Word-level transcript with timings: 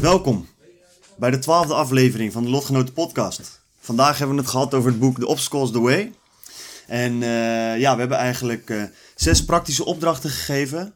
Welkom 0.00 0.46
bij 1.16 1.30
de 1.30 1.38
twaalfde 1.38 1.74
aflevering 1.74 2.32
van 2.32 2.42
de 2.42 2.50
Lotgenoten 2.50 2.94
podcast. 2.94 3.60
Vandaag 3.80 4.18
hebben 4.18 4.36
we 4.36 4.42
het 4.42 4.50
gehad 4.50 4.74
over 4.74 4.90
het 4.90 4.98
boek 4.98 5.18
The 5.18 5.26
Obstacles 5.26 5.70
the 5.70 5.80
Way. 5.80 6.12
En 6.86 7.22
eh, 7.22 7.78
ja, 7.78 7.92
we 7.92 8.00
hebben 8.00 8.18
eigenlijk 8.18 8.70
eh, 8.70 8.82
zes 9.14 9.44
praktische 9.44 9.84
opdrachten 9.84 10.30
gegeven. 10.30 10.94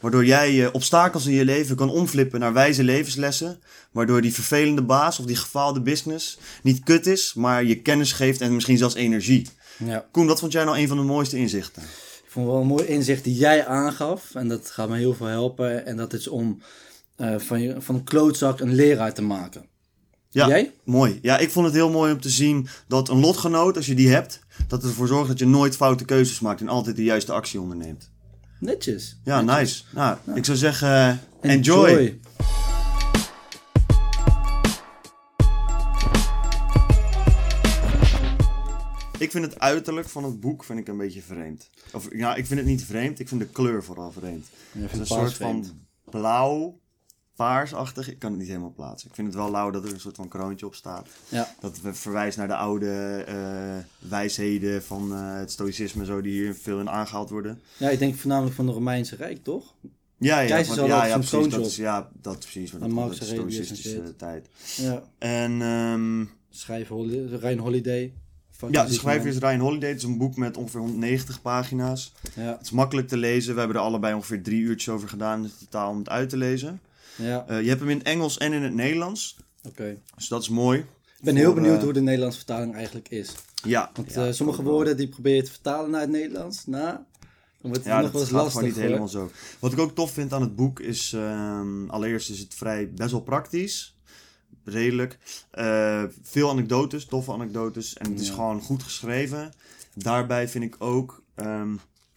Waardoor 0.00 0.24
jij 0.24 0.52
uh, 0.52 0.68
obstakels 0.72 1.26
in 1.26 1.32
je 1.32 1.44
leven 1.44 1.76
kan 1.76 1.90
omflippen 1.90 2.40
naar 2.40 2.52
wijze 2.52 2.84
levenslessen. 2.84 3.60
Waardoor 3.90 4.20
die 4.20 4.34
vervelende 4.34 4.82
baas 4.82 5.18
of 5.18 5.26
die 5.26 5.36
gefaalde 5.36 5.80
business 5.80 6.38
niet 6.62 6.82
kut 6.84 7.06
is, 7.06 7.34
maar 7.34 7.64
je 7.64 7.82
kennis 7.82 8.12
geeft 8.12 8.40
en 8.40 8.54
misschien 8.54 8.78
zelfs 8.78 8.94
energie. 8.94 9.48
Ja. 9.84 10.06
Koen, 10.10 10.26
wat 10.26 10.40
vond 10.40 10.52
jij 10.52 10.64
nou 10.64 10.78
een 10.78 10.88
van 10.88 10.96
de 10.96 11.02
mooiste 11.02 11.36
inzichten? 11.36 11.82
Ik 11.82 12.32
vond 12.32 12.46
wel 12.46 12.60
een 12.60 12.66
mooi 12.66 12.84
inzicht 12.84 13.24
die 13.24 13.34
jij 13.34 13.66
aangaf. 13.66 14.34
En 14.34 14.48
dat 14.48 14.70
gaat 14.70 14.88
me 14.88 14.96
heel 14.96 15.14
veel 15.14 15.26
helpen. 15.26 15.86
En 15.86 15.96
dat 15.96 16.12
is 16.12 16.28
om 16.28 16.60
uh, 17.16 17.38
van, 17.38 17.60
je, 17.60 17.80
van 17.80 17.94
een 17.94 18.04
klootzak 18.04 18.60
een 18.60 18.74
leraar 18.74 19.14
te 19.14 19.22
maken. 19.22 19.64
Ja, 20.28 20.48
Jij? 20.48 20.72
mooi. 20.84 21.18
Ja, 21.22 21.38
ik 21.38 21.50
vond 21.50 21.66
het 21.66 21.74
heel 21.74 21.90
mooi 21.90 22.12
om 22.12 22.20
te 22.20 22.30
zien 22.30 22.68
dat 22.88 23.08
een 23.08 23.20
lotgenoot, 23.20 23.76
als 23.76 23.86
je 23.86 23.94
die 23.94 24.08
hebt, 24.08 24.40
dat 24.68 24.82
het 24.82 24.90
ervoor 24.90 25.06
zorgt 25.06 25.28
dat 25.28 25.38
je 25.38 25.46
nooit 25.46 25.76
foute 25.76 26.04
keuzes 26.04 26.40
maakt 26.40 26.60
en 26.60 26.68
altijd 26.68 26.96
de 26.96 27.04
juiste 27.04 27.32
actie 27.32 27.60
onderneemt. 27.60 28.10
Netjes. 28.60 29.20
Ja, 29.24 29.40
Netjes. 29.40 29.84
nice. 29.94 29.96
Nou, 29.96 30.16
ik 30.34 30.44
zou 30.44 30.58
zeggen, 30.58 31.20
uh, 31.42 31.52
enjoy. 31.52 32.18
Ik 39.18 39.30
vind 39.30 39.44
het 39.44 39.58
uiterlijk 39.58 40.08
van 40.08 40.24
het 40.24 40.40
boek 40.40 40.64
vind 40.64 40.78
ik 40.78 40.88
een 40.88 40.96
beetje 40.96 41.22
vreemd. 41.22 41.70
Of 41.92 42.08
ja, 42.12 42.34
ik 42.34 42.46
vind 42.46 42.60
het 42.60 42.68
niet 42.68 42.84
vreemd, 42.84 43.18
ik 43.18 43.28
vind 43.28 43.40
de 43.40 43.46
kleur 43.46 43.84
vooral 43.84 44.12
vreemd. 44.12 44.46
Ja, 44.72 44.80
Het 44.80 44.92
is 44.92 44.98
een 44.98 45.06
soort 45.06 45.34
van 45.34 45.64
blauw, 46.10 46.80
paarsachtig. 47.36 48.10
Ik 48.10 48.18
kan 48.18 48.30
het 48.30 48.38
niet 48.38 48.48
helemaal 48.48 48.72
plaatsen. 48.76 49.08
Ik 49.08 49.14
vind 49.14 49.26
het 49.26 49.36
wel 49.36 49.50
lauw 49.50 49.70
dat 49.70 49.84
er 49.84 49.92
een 49.92 50.00
soort 50.00 50.16
van 50.16 50.28
kroontje 50.28 50.66
op 50.66 50.74
staat. 50.74 51.08
Ja. 51.28 51.54
Dat 51.60 51.80
verwijst 51.82 52.38
naar 52.38 52.48
de 52.48 52.56
oude 52.56 53.24
eh, 53.26 54.08
wijsheden 54.10 54.82
van 54.82 55.12
eh, 55.12 55.36
het 55.38 55.50
stoïcisme, 55.50 56.04
zo, 56.04 56.20
die 56.20 56.32
hier 56.32 56.54
veel 56.54 56.80
in 56.80 56.90
aangehaald 56.90 57.30
worden. 57.30 57.60
ja, 57.76 57.88
ik 57.88 57.98
denk 57.98 58.14
voornamelijk 58.14 58.54
van 58.54 58.66
het 58.66 58.74
Romeinse 58.74 59.16
Rijk, 59.16 59.44
toch? 59.44 59.74
Ja, 60.18 60.40
ja, 60.40 60.56
ja, 60.56 61.06
ja, 61.06 61.14
precies. 61.18 61.30
Dat 61.48 61.58
op. 61.60 61.66
is, 61.66 61.76
ja, 61.76 62.10
dat 62.22 62.38
is 62.38 62.44
precies. 62.50 62.72
wat 62.72 62.80
dat 62.80 62.90
komt 62.90 63.10
uit 63.10 63.18
de 63.18 63.24
stoïcistische 63.24 64.16
tijd. 64.16 64.48
Ja. 64.76 65.02
En 65.18 66.30
Schrijven 66.50 66.96
Holi- 66.96 67.36
Rijn 67.36 67.58
Holiday. 67.58 68.12
Ja, 68.70 68.84
de 68.84 68.92
schrijver 68.92 69.28
is 69.28 69.38
Ryan 69.38 69.60
Holiday. 69.60 69.88
Het 69.88 69.98
is 69.98 70.04
een 70.04 70.18
boek 70.18 70.36
met 70.36 70.56
ongeveer 70.56 70.80
190 70.80 71.42
pagina's. 71.42 72.12
Ja, 72.34 72.42
Het 72.42 72.60
is 72.62 72.70
makkelijk 72.70 73.08
te 73.08 73.16
lezen. 73.16 73.52
We 73.52 73.58
hebben 73.58 73.76
er 73.76 73.82
allebei 73.82 74.14
ongeveer 74.14 74.42
drie 74.42 74.60
uurtjes 74.60 74.94
over 74.94 75.08
gedaan 75.08 75.42
in 75.44 75.50
totaal 75.58 75.90
om 75.90 75.98
het 75.98 76.08
uit 76.08 76.28
te 76.28 76.36
lezen. 76.36 76.80
Ja. 77.16 77.44
Eh, 77.48 77.62
je 77.62 77.68
hebt 77.68 77.80
hem 77.80 77.88
in 77.90 77.98
het 77.98 78.06
Engels 78.06 78.38
en 78.38 78.52
in 78.52 78.62
het 78.62 78.74
Nederlands. 78.74 79.36
oké. 79.68 79.96
Dus 80.16 80.28
dat 80.28 80.42
is 80.42 80.48
mooi. 80.48 80.78
Ik 80.78 81.24
ben 81.24 81.36
heel 81.36 81.44
Voor, 81.52 81.54
benieuwd 81.54 81.76
eh, 81.78 81.82
hoe 81.84 81.92
de 81.92 82.00
Nederlandse 82.00 82.38
vertaling 82.38 82.74
eigenlijk 82.74 83.08
is. 83.08 83.32
Ja, 83.64 83.90
Want 83.94 84.12
ja, 84.14 84.26
eh, 84.26 84.32
sommige 84.32 84.62
woorden 84.62 84.96
die 84.96 85.08
probeer 85.08 85.34
je 85.34 85.42
te 85.42 85.50
vertalen 85.50 85.90
naar 85.90 86.00
het 86.00 86.10
Nederlands. 86.10 86.66
Nou, 86.66 86.86
dan 86.90 87.00
wordt 87.60 87.76
het 87.76 87.84
Ja, 87.84 87.94
nog 87.94 88.02
dat 88.02 88.12
wel 88.12 88.20
eens 88.22 88.30
lastig. 88.30 88.52
gewoon 88.52 88.66
niet 88.68 88.74
hoor. 88.76 88.84
helemaal 88.84 89.08
zo. 89.08 89.30
Wat 89.58 89.72
ik 89.72 89.78
ook 89.78 89.94
tof 89.94 90.10
vind 90.12 90.32
aan 90.32 90.40
het 90.40 90.56
boek 90.56 90.80
is... 90.80 91.12
ehm, 91.12 91.88
allereerst 91.90 92.30
is 92.30 92.38
het 92.38 92.54
vrij 92.54 92.90
best 92.90 93.10
wel 93.10 93.20
praktisch. 93.20 93.94
Redelijk. 94.64 95.18
Eh, 95.50 96.02
veel 96.22 96.50
anekdotes, 96.50 97.04
toffe 97.04 97.32
anekdotes. 97.32 97.96
En 97.96 98.10
het 98.10 98.20
is 98.20 98.28
Ja. 98.28 98.34
gewoon 98.34 98.60
goed 98.60 98.82
geschreven. 98.82 99.52
Daarbij 99.94 100.48
vind 100.48 100.64
ik 100.64 100.76
ook 100.78 101.22
ehm, 101.34 101.74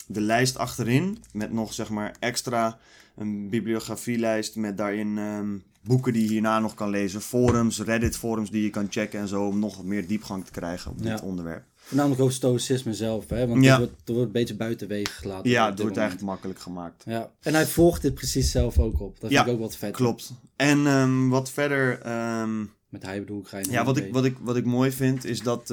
de 0.07 0.21
lijst 0.21 0.57
achterin... 0.57 1.23
met 1.33 1.51
nog 1.51 1.73
zeg 1.73 1.89
maar 1.89 2.15
extra 2.19 2.79
een 3.19 3.49
bibliografielijst... 3.49 4.55
met 4.55 4.77
daarin 4.77 5.17
ehm, 5.17 5.57
boeken 5.81 6.13
die 6.13 6.23
je 6.23 6.29
hierna 6.29 6.59
nog 6.59 6.73
kan 6.73 6.89
lezen. 6.89 7.21
Forums, 7.21 7.79
Reddit-forums 7.81 8.49
die 8.51 8.63
je 8.63 8.69
kan 8.69 8.87
checken 8.89 9.19
en 9.19 9.27
zo... 9.27 9.45
om 9.47 9.59
nog 9.59 9.75
wat 9.75 9.85
meer 9.85 10.07
diepgang 10.07 10.45
te 10.45 10.51
krijgen 10.51 10.91
op 10.91 11.01
dit 11.03 11.21
onderwerp. 11.21 11.63
Voornamelijk 11.75 12.21
ook 12.21 12.31
stoïcisme 12.31 12.93
zelf, 12.93 13.29
hè? 13.29 13.47
want 13.47 13.63
Ja. 13.63 13.69
het, 13.69 13.77
wordt, 13.79 13.93
het 13.99 14.09
wordt 14.09 14.25
een 14.25 14.31
beetje 14.31 14.55
buitenwege 14.55 15.11
gelaten. 15.11 15.49
Ja, 15.49 15.59
het 15.59 15.67
wordt 15.67 15.79
moment. 15.79 15.97
eigenlijk 15.97 16.27
makkelijk 16.27 16.59
gemaakt. 16.59 17.03
Ja, 17.05 17.31
en 17.41 17.53
hij 17.53 17.65
volgt 17.67 18.01
dit 18.01 18.13
precies 18.13 18.51
zelf 18.51 18.79
ook 18.79 18.99
op. 18.99 19.19
Dat 19.19 19.31
Ja, 19.31 19.37
vind 19.37 19.47
ik 19.47 19.53
ook 19.53 19.59
wat 19.69 19.75
vet. 19.77 19.91
Klopt. 19.93 20.33
En 20.55 20.87
ehm, 20.87 21.27
wat 21.27 21.51
verder... 21.51 21.99
ehm, 22.01 22.59
Met 22.89 23.03
hij 23.03 23.19
bedoel 23.19 23.39
ik 23.39 23.47
ga 23.47 23.57
je 23.57 23.71
Ja, 23.71 23.83
wat 23.83 23.97
ik, 23.97 24.13
wat, 24.13 24.25
ik, 24.25 24.37
wat 24.41 24.55
ik 24.55 24.65
mooi 24.65 24.91
vind 24.91 25.25
is 25.25 25.41
dat 25.41 25.67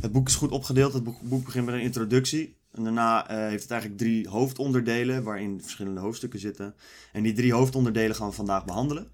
het 0.00 0.12
boek 0.12 0.28
is 0.28 0.34
goed 0.34 0.50
opgedeeld. 0.50 0.92
Het 0.92 1.04
boek, 1.04 1.20
boek 1.20 1.44
begint 1.44 1.64
met 1.66 1.74
een 1.74 1.80
introductie. 1.80 2.56
En 2.76 2.84
daarna 2.84 3.28
eh, 3.28 3.36
heeft 3.36 3.62
het 3.62 3.70
eigenlijk 3.70 4.00
drie 4.00 4.28
hoofdonderdelen 4.28 5.22
waarin 5.22 5.62
verschillende 5.62 6.00
hoofdstukken 6.00 6.38
zitten. 6.38 6.74
En 7.12 7.22
die 7.22 7.32
drie 7.32 7.52
hoofdonderdelen 7.52 8.16
gaan 8.16 8.28
we 8.28 8.34
vandaag 8.34 8.64
behandelen. 8.64 9.10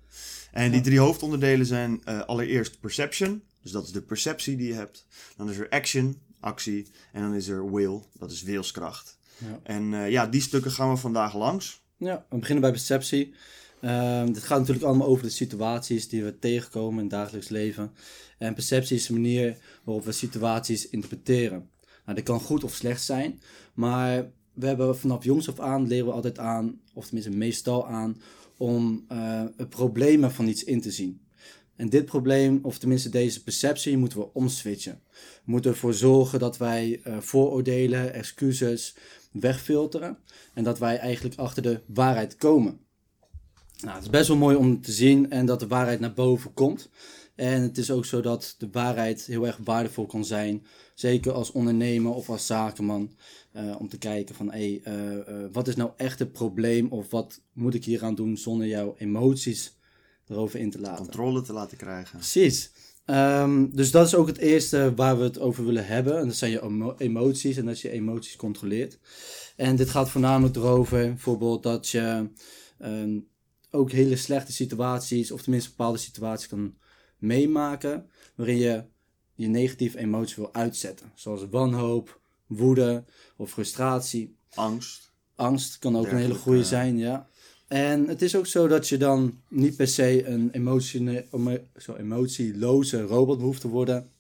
En 0.53 0.71
die 0.71 0.81
drie 0.81 0.99
hoofdonderdelen 0.99 1.67
zijn 1.67 2.01
eh, 2.05 2.21
allereerst 2.21 2.81
perception. 2.81 3.43
Dus 3.63 3.73
dat 3.73 3.85
is 3.85 3.93
de 3.93 4.03
perceptie 4.03 4.57
die 4.57 4.67
je 4.67 4.75
hebt. 4.75 5.07
Dan 5.37 5.51
is 5.51 5.59
er 5.59 5.69
action, 5.69 6.21
actie. 6.41 6.87
En 7.13 7.23
dan 7.23 7.35
is 7.35 7.49
er 7.49 7.73
will, 7.73 8.03
dat 8.19 8.31
is 8.31 8.43
wilskracht. 8.43 9.19
Ja. 9.39 9.61
En 9.63 9.95
eh, 9.95 10.11
ja, 10.11 10.27
die 10.27 10.41
stukken 10.41 10.71
gaan 10.71 10.91
we 10.91 10.97
vandaag 10.97 11.35
langs. 11.35 11.81
Ja, 11.97 12.27
we 12.29 12.39
beginnen 12.39 12.63
bij 12.63 12.71
perceptie. 12.71 13.35
Ehm 13.81 14.33
dit 14.33 14.43
gaat 14.43 14.59
natuurlijk 14.59 14.87
allemaal 14.87 15.07
over 15.07 15.25
de 15.25 15.31
situaties 15.31 16.09
die 16.09 16.25
we 16.25 16.39
tegenkomen 16.39 16.97
in 16.97 17.05
het 17.05 17.11
dagelijks 17.11 17.49
leven. 17.49 17.93
En 18.39 18.55
perceptie 18.55 18.97
is 18.97 19.07
de 19.07 19.13
manier 19.13 19.57
waarop 19.85 20.05
we 20.05 20.13
situaties 20.13 20.89
interpreteren. 20.89 21.71
Nou, 22.05 22.17
dit 22.17 22.25
kan 22.25 22.41
goed 22.41 22.65
of 22.65 22.75
slecht 22.75 23.03
zijn, 23.03 23.41
maar 23.75 24.31
we 24.53 24.67
hebben 24.67 24.99
vanaf 24.99 25.25
jongs 25.25 25.49
af 25.49 25.61
aan 25.61 25.87
leren 25.87 26.07
we 26.07 26.13
altijd 26.13 26.39
aan, 26.39 26.81
of 26.95 27.05
tenminste 27.05 27.37
meestal 27.37 27.89
aan, 27.89 28.21
om 28.57 29.05
eh, 29.09 29.45
het 29.57 29.69
problemen 29.69 30.33
van 30.33 30.49
iets 30.49 30.65
in 30.65 30.81
te 30.81 30.91
zien. 30.91 31.21
En 31.77 31.89
dit 31.89 32.05
probleem, 32.05 32.59
of 32.63 32.79
tenminste 32.79 33.09
deze 33.09 33.43
perceptie, 33.43 33.97
moeten 33.97 34.19
we 34.19 34.33
omswitchen. 34.33 35.01
We 35.45 35.51
moeten 35.51 35.71
ervoor 35.71 35.95
zorgen 35.95 36.39
dat 36.39 36.57
wij 36.57 37.01
eh, 37.03 37.19
vooroordelen, 37.19 38.15
excuses 38.15 38.95
wegfilteren. 39.33 40.19
En 40.55 40.65
dat 40.65 40.79
wij 40.79 40.97
eigenlijk 40.97 41.39
achter 41.39 41.63
de 41.63 41.81
waarheid 41.87 42.37
komen. 42.37 42.79
Nou, 43.81 43.95
het 43.95 44.03
is 44.03 44.11
best 44.11 44.29
wel 44.29 44.37
mooi 44.37 44.57
om 44.57 44.81
te 44.81 44.93
zien 44.93 45.31
en 45.31 45.47
dat 45.47 45.61
de 45.61 45.67
waarheid 45.67 46.01
naar 46.01 46.13
boven 46.13 46.55
komt. 46.55 46.91
En 47.43 47.63
het 47.63 47.79
is 47.79 47.91
ook 47.91 48.05
zo 48.05 48.21
dat 48.21 48.55
de 48.59 48.69
waarheid 48.73 49.25
heel 49.27 49.47
erg 49.47 49.59
waardevol 49.65 50.07
kan 50.07 50.25
zijn. 50.25 50.67
Zeker 50.95 51.33
als 51.33 51.53
ondernemer 51.53 52.13
of 52.13 52.29
als 52.29 52.47
zakenman. 52.47 53.17
eh, 53.53 53.77
om 53.79 53.89
te 53.89 53.99
kijken 53.99 54.35
van, 54.35 54.53
hé, 54.53 54.81
eh, 54.85 55.19
eh, 55.19 55.53
wat 55.53 55.69
is 55.69 55.77
nou 55.77 55.91
echt 55.97 56.19
het 56.19 56.33
probleem? 56.33 56.89
Of 56.89 57.11
wat 57.11 57.41
moet 57.53 57.75
ik 57.75 57.85
hier 57.85 58.05
aan 58.05 58.15
doen 58.15 58.37
zonder 58.37 58.67
jouw 58.67 58.95
emoties 58.99 59.77
erover 60.29 60.61
in 60.61 60.71
te 60.71 60.79
laten? 60.81 61.05
Controle 61.05 61.43
te 61.43 61.53
laten 61.53 61.77
krijgen. 61.77 62.19
Precies. 62.19 62.73
Ehm, 63.05 63.71
dus 63.71 63.91
dat 63.91 64.07
is 64.07 64.15
ook 64.15 64.27
het 64.27 64.39
eerste 64.39 64.93
waar 64.95 65.19
we 65.19 65.25
het 65.25 65.39
over 65.39 65.65
willen 65.65 65.87
hebben. 65.87 66.19
En 66.19 66.27
dat 66.27 66.37
zijn 66.37 66.51
je 66.51 66.63
emo- 66.63 66.95
emoties 66.99 67.57
en 67.57 67.67
dat 67.67 67.81
je 67.81 67.91
emoties 67.91 68.37
controleert. 68.37 68.99
En 69.57 69.77
dit 69.77 69.91
gaat 69.91 70.11
voornamelijk 70.11 70.57
erover, 70.57 71.07
bijvoorbeeld 71.07 71.63
dat 71.63 71.89
je 71.89 72.29
ehm, 72.79 73.19
ook 73.71 73.91
hele 73.91 74.17
slechte 74.17 74.53
situaties, 74.53 75.31
of 75.31 75.43
tenminste 75.43 75.71
bepaalde 75.71 75.99
situaties 75.99 76.49
kan 76.49 76.75
meemaken, 77.23 78.09
waarin 78.35 78.57
je 78.59 78.85
je 79.35 79.47
negatieve 79.49 79.99
emoties 79.99 80.37
wil 80.37 80.55
uitzetten. 80.55 81.13
Zoals 81.15 81.47
wanhoop, 81.51 82.21
woede 82.47 83.05
of 83.37 83.51
frustratie. 83.51 84.37
Angst. 84.55 85.13
Angst 85.35 85.79
kan 85.79 85.97
ook 85.97 86.07
een 86.07 86.17
hele 86.17 86.35
goede 86.35 86.65
zijn, 86.65 86.99
ja. 86.99 87.29
En 87.69 88.09
het 88.09 88.23
is 88.23 88.37
ook 88.37 88.47
zo 88.47 88.67
dat 88.69 88.89
je 88.89 88.97
dan 88.97 89.41
niet 89.49 89.77
per 89.77 89.89
se 89.89 90.27
een 90.27 90.51
emotione- 90.51 91.27
emo- 91.33 91.65
zo 91.77 91.95
emotieloze 91.95 93.03
robot 93.03 93.41
hoeft 93.41 93.61
te 93.61 93.69
worden. 93.69 94.11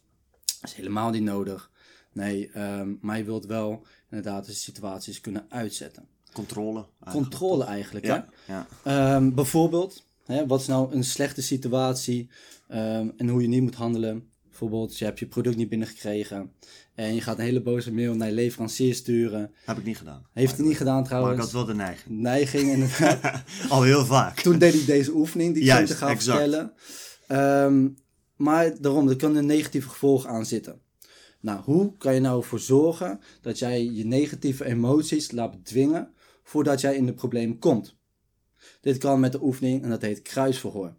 Dat 0.60 0.70
is 0.70 0.72
helemaal 0.76 1.10
niet 1.10 1.22
nodig. 1.22 1.70
Nee, 2.12 2.50
ehm, 2.50 2.94
maar 3.00 3.18
je 3.18 3.24
wilt 3.24 3.46
wel 3.46 3.86
inderdaad 4.10 4.46
de 4.46 4.52
situaties 4.52 5.20
kunnen 5.20 5.46
uitzetten. 5.48 6.06
Controle. 6.32 6.86
eigenlijk. 7.00 7.30
Controle 7.30 7.64
eigenlijk, 7.64 8.06
Ja, 8.06 8.28
hè? 8.46 8.52
ja. 8.52 8.66
Ehm, 8.82 9.34
bijvoorbeeld, 9.34 10.06
hè, 10.24 10.46
wat 10.46 10.60
is 10.60 10.66
nou 10.66 10.94
een 10.94 11.04
slechte 11.04 11.42
situatie 11.42 12.28
ehm, 12.68 13.08
en 13.16 13.28
hoe 13.28 13.42
je 13.42 13.48
niet 13.48 13.62
moet 13.62 13.74
handelen? 13.74 14.30
Bijvoorbeeld, 14.48 14.98
je 14.98 15.04
hebt 15.04 15.18
je 15.18 15.26
product 15.26 15.56
niet 15.56 15.68
binnengekregen. 15.68 16.52
En 16.94 17.14
je 17.14 17.20
gaat 17.20 17.38
een 17.38 17.44
hele 17.44 17.62
boze 17.62 17.92
mail 17.92 18.14
naar 18.14 18.28
je 18.28 18.34
leverancier 18.34 18.94
sturen. 18.94 19.54
Heb 19.64 19.78
ik 19.78 19.84
niet 19.84 19.96
gedaan. 19.98 20.26
Heeft 20.32 20.56
hij 20.56 20.66
niet 20.66 20.76
gedaan 20.76 20.94
Maar 20.94 21.04
trouwens. 21.04 21.34
ik 21.36 21.40
had 21.40 21.52
wel 21.52 21.64
de 21.64 21.74
neiging. 21.74 22.20
Neiging 22.20 22.70
inderdaad. 22.70 23.42
Al 23.68 23.82
heel 23.82 24.04
vaak. 24.04 24.40
Toen 24.40 24.58
deed 24.58 24.72
hij 24.72 24.84
deze 24.84 25.12
oefening 25.14 25.52
die 25.54 25.62
ik 25.62 25.68
Juist, 25.68 25.88
zo 25.88 25.94
te 25.94 26.04
gaan 26.04 26.20
vertellen. 26.20 26.72
Ehm, 27.26 27.88
maar 28.36 28.80
daarom, 28.80 29.08
er 29.08 29.16
kunnen 29.16 29.46
negatieve 29.46 29.88
gevolgen 29.88 30.30
aan 30.30 30.46
zitten. 30.46 30.80
Nou, 31.40 31.60
hoe 31.62 31.96
kan 31.96 32.14
je 32.14 32.20
nou 32.20 32.40
ervoor 32.40 32.60
zorgen 32.60 33.20
dat 33.40 33.58
jij 33.58 33.84
je 33.84 34.04
negatieve 34.04 34.64
emoties 34.64 35.30
laat 35.30 35.50
bedwingen 35.50 36.12
voordat 36.42 36.80
jij 36.80 36.96
in 36.96 37.06
de 37.06 37.14
problemen 37.14 37.58
komt? 37.58 37.96
Dit 38.82 38.98
kan 38.98 39.20
met 39.20 39.32
de 39.32 39.42
oefening 39.42 39.82
en 39.82 39.90
dat 39.90 40.02
heet 40.02 40.22
kruisverhoor. 40.22 40.94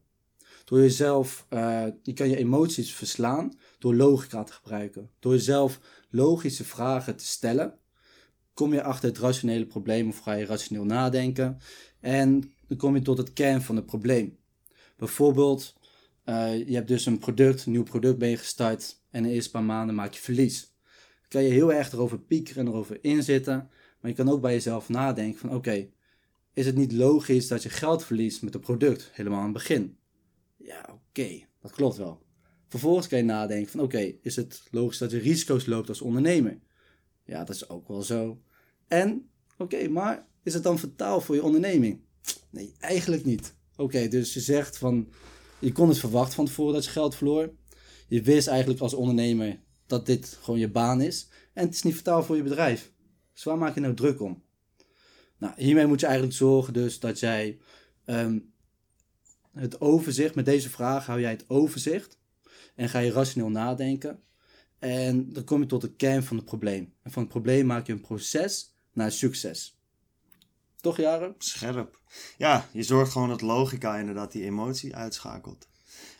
Door 0.65 0.79
jezelf, 0.79 1.45
eh, 1.49 1.85
je 2.03 2.13
kan 2.13 2.29
je 2.29 2.37
emoties 2.37 2.93
verslaan 2.93 3.53
door 3.79 3.95
logica 3.95 4.43
te 4.43 4.53
gebruiken. 4.53 5.09
Door 5.19 5.33
jezelf 5.33 5.79
logische 6.09 6.63
vragen 6.63 7.15
te 7.15 7.25
stellen, 7.25 7.77
kom 8.53 8.73
je 8.73 8.83
achter 8.83 9.09
het 9.09 9.17
rationele 9.17 9.65
probleem 9.65 10.07
of 10.07 10.17
ga 10.17 10.33
je 10.33 10.45
rationeel 10.45 10.85
nadenken. 10.85 11.57
En 11.99 12.51
dan 12.67 12.77
kom 12.77 12.95
je 12.95 13.01
tot 13.01 13.17
het 13.17 13.33
kern 13.33 13.61
van 13.61 13.75
het 13.75 13.85
probleem. 13.85 14.37
Bijvoorbeeld, 14.97 15.75
eh, 16.23 16.67
je 16.67 16.75
hebt 16.75 16.87
dus 16.87 17.05
een 17.05 17.19
product, 17.19 17.65
een 17.65 17.71
nieuw 17.71 17.83
product 17.83 18.17
ben 18.17 18.29
je 18.29 18.37
gestart 18.37 19.01
en 19.09 19.23
de 19.23 19.29
eerste 19.29 19.51
paar 19.51 19.63
maanden 19.63 19.95
maak 19.95 20.13
je 20.13 20.19
verlies. 20.21 20.61
Dan 21.19 21.29
kan 21.29 21.43
je 21.43 21.49
heel 21.49 21.73
erg 21.73 21.91
erover 21.91 22.19
piekeren 22.19 22.65
en 22.65 22.71
erover 22.71 23.03
inzitten, 23.03 23.69
maar 23.99 24.11
je 24.11 24.17
kan 24.17 24.29
ook 24.29 24.41
bij 24.41 24.53
jezelf 24.53 24.89
nadenken 24.89 25.39
van 25.39 25.55
oké, 25.55 25.87
is 26.53 26.65
het 26.65 26.75
niet 26.75 26.91
logisch 26.91 27.47
dat 27.47 27.63
je 27.63 27.69
geld 27.69 28.03
verliest 28.03 28.41
met 28.41 28.53
een 28.53 28.61
product 28.61 29.09
helemaal 29.13 29.39
aan 29.39 29.43
het 29.43 29.53
begin? 29.53 29.97
Ja, 30.57 30.89
oké, 30.91 31.45
dat 31.61 31.71
klopt 31.71 31.97
wel. 31.97 32.21
Vervolgens 32.67 33.07
kan 33.07 33.17
je 33.17 33.23
nadenken 33.23 33.71
van 33.71 33.79
oké, 33.79 34.13
is 34.21 34.35
het 34.35 34.63
logisch 34.71 34.97
dat 34.97 35.11
je 35.11 35.17
risico's 35.17 35.65
loopt 35.65 35.89
als 35.89 36.01
ondernemer? 36.01 36.59
Ja, 37.25 37.43
dat 37.43 37.55
is 37.55 37.69
ook 37.69 37.87
wel 37.87 38.01
zo. 38.01 38.41
En, 38.87 39.29
oké, 39.57 39.87
maar 39.87 40.27
is 40.43 40.53
het 40.53 40.63
dan 40.63 40.79
fataal 40.79 41.21
voor 41.21 41.35
je 41.35 41.43
onderneming? 41.43 42.01
Nee, 42.49 42.73
eigenlijk 42.79 43.25
niet. 43.25 43.55
Oké, 43.75 44.07
dus 44.07 44.33
je 44.33 44.39
zegt 44.39 44.77
van, 44.77 45.11
je 45.59 45.71
kon 45.71 45.87
het 45.87 45.97
verwachten 45.97 46.35
van 46.35 46.45
tevoren 46.45 46.73
dat 46.73 46.85
je 46.85 46.91
geld 46.91 47.15
verloor. 47.15 47.53
Je 48.07 48.21
wist 48.21 48.47
eigenlijk 48.47 48.79
als 48.79 48.93
ondernemer 48.93 49.59
dat 49.87 50.05
dit 50.05 50.37
gewoon 50.41 50.59
je 50.59 50.71
baan 50.71 51.01
is. 51.01 51.27
En 51.53 51.65
het 51.65 51.73
is 51.73 51.83
niet 51.83 51.95
fataal 51.95 52.23
voor 52.23 52.35
je 52.35 52.43
bedrijf. 52.43 52.91
Dus 53.33 53.43
waar 53.43 53.57
maak 53.57 53.73
je 53.73 53.81
nou 53.81 53.93
druk 53.93 54.21
om? 54.21 54.43
Nou, 55.43 55.55
hiermee 55.57 55.87
moet 55.87 55.99
je 55.99 56.05
eigenlijk 56.05 56.35
zorgen 56.35 56.73
dus 56.73 56.99
dat 56.99 57.19
jij 57.19 57.59
ehm, 58.05 58.39
het 59.53 59.81
overzicht, 59.81 60.35
met 60.35 60.45
deze 60.45 60.69
vraag 60.69 61.05
hou 61.05 61.19
jij 61.19 61.31
het 61.31 61.45
overzicht. 61.47 62.17
En 62.75 62.89
ga 62.89 62.99
je 62.99 63.11
rationeel 63.11 63.49
nadenken. 63.49 64.19
En 64.79 65.33
dan 65.33 65.43
kom 65.43 65.61
je 65.61 65.65
tot 65.65 65.81
de 65.81 65.95
kern 65.95 66.23
van 66.23 66.37
het 66.37 66.45
probleem. 66.45 66.93
En 67.01 67.11
van 67.11 67.21
het 67.21 67.31
probleem 67.31 67.65
maak 67.65 67.87
je 67.87 67.93
een 67.93 68.01
proces 68.01 68.75
naar 68.93 69.11
succes. 69.11 69.79
Toch, 70.81 70.97
Jaren? 70.97 71.35
Scherp. 71.37 71.99
Ja, 72.37 72.69
je 72.71 72.83
zorgt 72.83 73.11
gewoon 73.11 73.29
dat 73.29 73.41
logica 73.41 73.97
inderdaad 73.97 74.31
die 74.31 74.43
emotie 74.43 74.95
uitschakelt. 74.95 75.67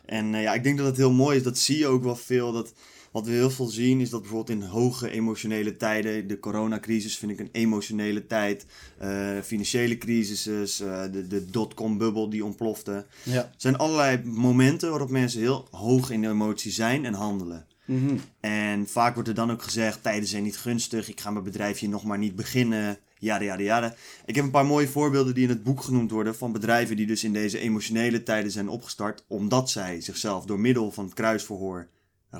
En 0.05 0.33
eh, 0.33 0.41
ja, 0.41 0.53
ik 0.53 0.63
denk 0.63 0.77
dat 0.77 0.87
het 0.87 0.97
heel 0.97 1.11
mooi 1.11 1.37
is. 1.37 1.43
Dat 1.43 1.57
zie 1.57 1.77
je 1.77 1.87
ook 1.87 2.03
wel 2.03 2.15
veel. 2.15 2.51
Dat, 2.51 2.73
wat 3.13 3.25
we 3.25 3.31
heel 3.31 3.49
veel 3.49 3.65
zien 3.65 4.01
is 4.01 4.09
dat 4.09 4.21
bijvoorbeeld 4.21 4.61
in 4.61 4.67
hoge 4.67 5.09
emotionele 5.09 5.77
tijden, 5.77 6.27
de 6.27 6.39
coronacrisis 6.39 7.17
vind 7.17 7.31
ik 7.31 7.39
een 7.39 7.49
emotionele 7.51 8.27
tijd, 8.27 8.65
eh, 8.97 9.39
financiële 9.43 9.97
crisissen, 9.97 10.61
eh, 10.61 11.11
de, 11.11 11.27
de 11.27 11.45
dotcom-bubbel 11.45 12.29
die 12.29 12.45
ontplofte. 12.45 13.05
Ja. 13.23 13.33
Er 13.33 13.53
zijn 13.57 13.77
allerlei 13.77 14.23
momenten 14.23 14.89
waarop 14.89 15.09
mensen 15.09 15.39
heel 15.39 15.67
hoog 15.71 16.09
in 16.09 16.21
de 16.21 16.29
emotie 16.29 16.71
zijn 16.71 17.05
en 17.05 17.13
handelen. 17.13 17.65
Mhm. 17.85 18.15
En 18.39 18.87
vaak 18.87 19.13
wordt 19.13 19.29
er 19.29 19.35
dan 19.35 19.51
ook 19.51 19.61
gezegd, 19.61 20.03
tijden 20.03 20.27
zijn 20.27 20.43
niet 20.43 20.57
gunstig, 20.57 21.09
ik 21.09 21.21
ga 21.21 21.31
mijn 21.31 21.43
bedrijfje 21.43 21.89
nog 21.89 22.03
maar 22.03 22.17
niet 22.17 22.35
beginnen, 22.35 22.97
jada 23.17 23.43
jada 23.43 23.63
jada. 23.63 23.95
Ik 24.25 24.35
heb 24.35 24.43
een 24.43 24.51
paar 24.51 24.65
mooie 24.65 24.87
voorbeelden 24.87 25.33
die 25.33 25.43
in 25.43 25.49
het 25.49 25.63
boek 25.63 25.81
genoemd 25.81 26.11
worden 26.11 26.35
van 26.35 26.51
bedrijven 26.51 26.95
die 26.95 27.05
dus 27.05 27.23
in 27.23 27.33
deze 27.33 27.59
emotionele 27.59 28.23
tijden 28.23 28.51
zijn 28.51 28.69
opgestart, 28.69 29.23
omdat 29.27 29.69
zij 29.69 30.01
zichzelf 30.01 30.45
door 30.45 30.59
middel 30.59 30.91
van 30.91 31.05
het 31.05 31.13
kruisverhoor, 31.13 31.87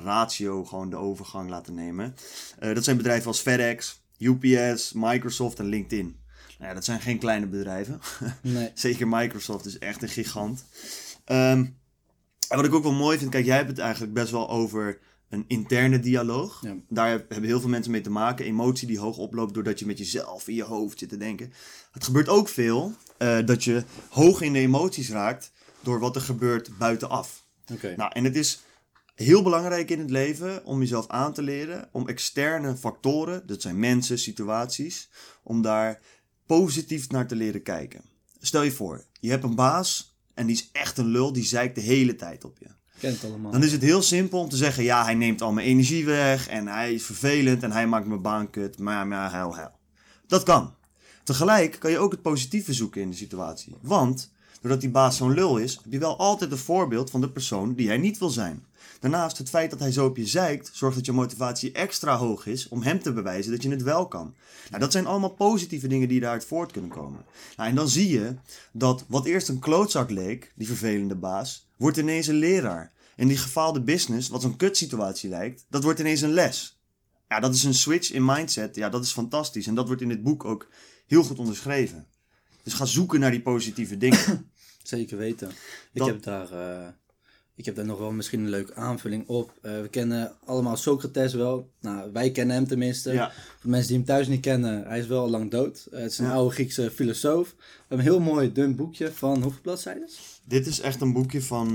ratio, 0.02 0.64
gewoon 0.64 0.90
de 0.90 0.96
overgang 0.96 1.50
laten 1.50 1.74
nemen. 1.74 2.14
Eh, 2.58 2.74
dat 2.74 2.84
zijn 2.84 2.96
bedrijven 2.96 3.26
als 3.26 3.40
FedEx, 3.40 4.00
UPS, 4.18 4.92
Microsoft 4.92 5.58
en 5.58 5.64
LinkedIn. 5.66 6.16
Nou 6.58 6.68
ja, 6.68 6.74
dat 6.74 6.84
zijn 6.84 7.00
geen 7.00 7.18
kleine 7.18 7.46
bedrijven. 7.46 8.00
Nee. 8.42 8.70
Zeker 8.74 9.08
Microsoft 9.08 9.66
is 9.66 9.78
echt 9.78 10.02
een 10.02 10.08
gigant. 10.08 10.64
Ehm, 11.24 11.64
en 12.48 12.56
wat 12.56 12.64
ik 12.64 12.74
ook 12.74 12.82
wel 12.82 12.92
mooi 12.92 13.18
vind, 13.18 13.30
kijk, 13.30 13.44
jij 13.44 13.56
hebt 13.56 13.68
het 13.68 13.78
eigenlijk 13.78 14.12
best 14.14 14.30
wel 14.30 14.50
over 14.50 14.98
een 15.28 15.44
interne 15.48 16.00
dialoog. 16.00 16.60
Ja. 16.62 16.74
Daar 16.88 17.10
heb- 17.10 17.28
hebben 17.30 17.48
heel 17.48 17.60
veel 17.60 17.68
mensen 17.68 17.92
mee 17.92 18.00
te 18.00 18.10
maken. 18.10 18.44
Emotie 18.44 18.86
die 18.86 18.98
hoog 18.98 19.16
oploopt 19.16 19.54
doordat 19.54 19.78
je 19.78 19.86
met 19.86 19.98
jezelf 19.98 20.48
in 20.48 20.54
je 20.54 20.62
hoofd 20.62 20.98
zit 20.98 21.08
te 21.08 21.16
denken. 21.16 21.52
Het 21.92 22.04
gebeurt 22.04 22.28
ook 22.28 22.48
veel 22.48 22.92
eh, 23.18 23.38
dat 23.46 23.64
je 23.64 23.84
hoog 24.08 24.40
in 24.40 24.52
de 24.52 24.58
emoties 24.58 25.10
raakt 25.10 25.52
door 25.80 25.98
wat 25.98 26.16
er 26.16 26.22
gebeurt 26.22 26.78
buitenaf. 26.78 27.44
Oké. 27.72 27.94
Nou, 27.96 28.10
en 28.14 28.24
het 28.24 28.36
is 28.36 28.62
heel 29.14 29.42
belangrijk 29.42 29.90
in 29.90 29.98
het 29.98 30.10
leven 30.10 30.64
om 30.64 30.80
jezelf 30.80 31.08
aan 31.08 31.32
te 31.32 31.42
leren, 31.42 31.88
om 31.92 32.08
externe 32.08 32.76
factoren, 32.76 33.46
dat 33.46 33.62
zijn 33.62 33.78
mensen, 33.78 34.18
situaties, 34.18 35.10
om 35.42 35.62
daar 35.62 36.00
positief 36.46 37.10
naar 37.10 37.26
te 37.26 37.36
leren 37.36 37.62
kijken. 37.62 38.02
Stel 38.40 38.62
je 38.62 38.72
voor, 38.72 39.04
je 39.20 39.30
hebt 39.30 39.44
een 39.44 39.54
baas 39.54 40.16
en 40.34 40.46
die 40.46 40.56
is 40.56 40.68
echt 40.72 40.98
een 40.98 41.06
lul, 41.06 41.32
die 41.32 41.44
zeikt 41.44 41.74
de 41.74 41.80
hele 41.80 42.16
tijd 42.16 42.44
op 42.44 42.58
je. 42.58 42.66
Ken 42.98 43.12
het 43.12 43.24
allemaal. 43.24 43.52
Dan 43.52 43.62
is 43.62 43.72
het 43.72 43.82
heel 43.82 44.02
simpel 44.02 44.38
om 44.38 44.48
te 44.48 44.56
zeggen, 44.56 44.84
ja, 44.84 45.04
hij 45.04 45.14
neemt 45.14 45.42
al 45.42 45.52
mijn 45.52 45.66
energie 45.66 46.04
weg 46.04 46.48
en 46.48 46.66
hij 46.66 46.94
is 46.94 47.04
vervelend 47.04 47.62
en 47.62 47.72
hij 47.72 47.86
maakt 47.86 48.06
mijn 48.06 48.22
baan 48.22 48.50
kut, 48.50 48.78
maar, 48.78 49.06
maar 49.06 49.30
huil, 49.30 49.56
huil. 49.56 49.78
Dat 50.26 50.42
kan. 50.42 50.74
Tegelijk 51.24 51.76
kan 51.78 51.90
je 51.90 51.98
ook 51.98 52.12
het 52.12 52.22
positieve 52.22 52.72
zoeken 52.72 53.00
in 53.00 53.10
de 53.10 53.16
situatie. 53.16 53.76
Want, 53.80 54.32
doordat 54.64 54.82
die 54.82 54.90
baas 54.90 55.16
zo'n 55.16 55.34
lul 55.34 55.56
is, 55.56 55.80
heb 55.82 55.92
je 55.92 55.98
wel 55.98 56.18
altijd 56.18 56.50
een 56.50 56.58
voorbeeld 56.58 57.10
van 57.10 57.20
de 57.20 57.30
persoon 57.30 57.74
die 57.74 57.86
hij 57.86 57.98
niet 57.98 58.18
wil 58.18 58.30
zijn. 58.30 58.64
Daarnaast, 59.00 59.38
het 59.38 59.48
feit 59.48 59.70
dat 59.70 59.78
hij 59.78 59.92
zo 59.92 60.06
op 60.06 60.16
je 60.16 60.26
zeikt, 60.26 60.70
zorgt 60.72 60.96
dat 60.96 61.06
je 61.06 61.12
motivatie 61.12 61.72
extra 61.72 62.16
hoog 62.16 62.46
is 62.46 62.68
om 62.68 62.82
hem 62.82 63.02
te 63.02 63.12
bewijzen 63.12 63.52
dat 63.52 63.62
je 63.62 63.70
het 63.70 63.82
wel 63.82 64.08
kan. 64.08 64.34
Nou, 64.68 64.80
dat 64.80 64.92
zijn 64.92 65.06
allemaal 65.06 65.30
positieve 65.30 65.86
dingen 65.86 66.08
die 66.08 66.20
daaruit 66.20 66.44
voort 66.44 66.72
kunnen 66.72 66.90
komen. 66.90 67.24
Nou, 67.56 67.68
en 67.68 67.74
dan 67.74 67.88
zie 67.88 68.08
je 68.08 68.34
dat 68.72 69.04
wat 69.08 69.24
eerst 69.24 69.48
een 69.48 69.58
klootzak 69.58 70.10
leek, 70.10 70.52
die 70.54 70.66
vervelende 70.66 71.14
baas, 71.14 71.68
wordt 71.76 71.96
ineens 71.96 72.26
een 72.26 72.34
leraar. 72.34 72.92
En 73.16 73.28
die 73.28 73.36
gefaalde 73.36 73.80
business, 73.80 74.28
wat 74.28 74.42
zo'n 74.42 74.56
kutsituatie 74.56 75.28
lijkt, 75.28 75.64
dat 75.68 75.82
wordt 75.82 76.00
ineens 76.00 76.20
een 76.20 76.32
les. 76.32 76.80
Ja, 77.28 77.40
dat 77.40 77.54
is 77.54 77.64
een 77.64 77.74
switch 77.74 78.12
in 78.12 78.24
mindset. 78.24 78.74
Ja, 78.76 78.88
dat 78.88 79.04
is 79.04 79.12
fantastisch. 79.12 79.66
En 79.66 79.74
dat 79.74 79.86
wordt 79.86 80.02
in 80.02 80.08
dit 80.08 80.22
boek 80.22 80.44
ook 80.44 80.68
heel 81.06 81.22
goed 81.22 81.38
onderschreven. 81.38 82.06
Dus 82.62 82.74
ga 82.74 82.84
zoeken 82.84 83.20
naar 83.20 83.30
die 83.30 83.42
positieve 83.42 83.96
dingen. 83.96 84.50
Zeker 84.84 85.18
weten. 85.18 85.50
Ik, 85.92 86.02
heb 86.02 86.22
daar, 86.22 86.52
eh, 86.52 86.88
ik 87.54 87.64
heb 87.64 87.76
daar 87.76 87.84
nog 87.84 87.98
wel 87.98 88.10
misschien 88.12 88.40
een 88.40 88.48
leuke 88.48 88.74
aanvulling 88.74 89.28
op. 89.28 89.52
Eh, 89.62 89.80
we 89.80 89.88
kennen 89.88 90.32
allemaal 90.44 90.76
Socrates 90.76 91.34
wel. 91.34 91.70
Nou, 91.80 92.12
wij 92.12 92.30
kennen 92.30 92.56
hem 92.56 92.66
tenminste. 92.66 93.12
Ja. 93.12 93.32
Voor 93.60 93.70
mensen 93.70 93.88
die 93.88 93.96
hem 93.96 94.06
thuis 94.06 94.28
niet 94.28 94.40
kennen, 94.40 94.86
hij 94.86 94.98
is 94.98 95.06
wel 95.06 95.20
al 95.20 95.30
lang 95.30 95.50
dood. 95.50 95.86
Eh, 95.92 96.00
het 96.00 96.10
is 96.12 96.18
een 96.18 96.26
Ja. 96.26 96.32
oude 96.32 96.54
Griekse 96.54 96.90
filosoof. 96.90 97.54
Een 97.88 97.98
heel 97.98 98.20
mooi 98.20 98.52
dun 98.52 98.76
boekje 98.76 99.12
van 99.12 99.42
hoeveel 99.42 99.60
bladzijden? 99.62 100.08
Dit 100.44 100.66
is 100.66 100.80
echt 100.80 101.00
een 101.00 101.12
boekje 101.12 101.42
van, 101.42 101.68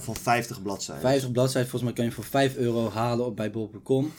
van 0.00 0.16
50 0.16 0.62
bladzijden. 0.62 1.04
50 1.04 1.32
bladzijden. 1.32 1.70
Volgens 1.70 1.82
mij 1.82 1.92
kan 1.92 2.04
je 2.04 2.10
voor 2.10 2.24
5 2.24 2.56
euro 2.56 2.90
halen 2.90 3.26
op 3.26 3.36
bij 3.36 3.50
bol.com. 3.50 4.12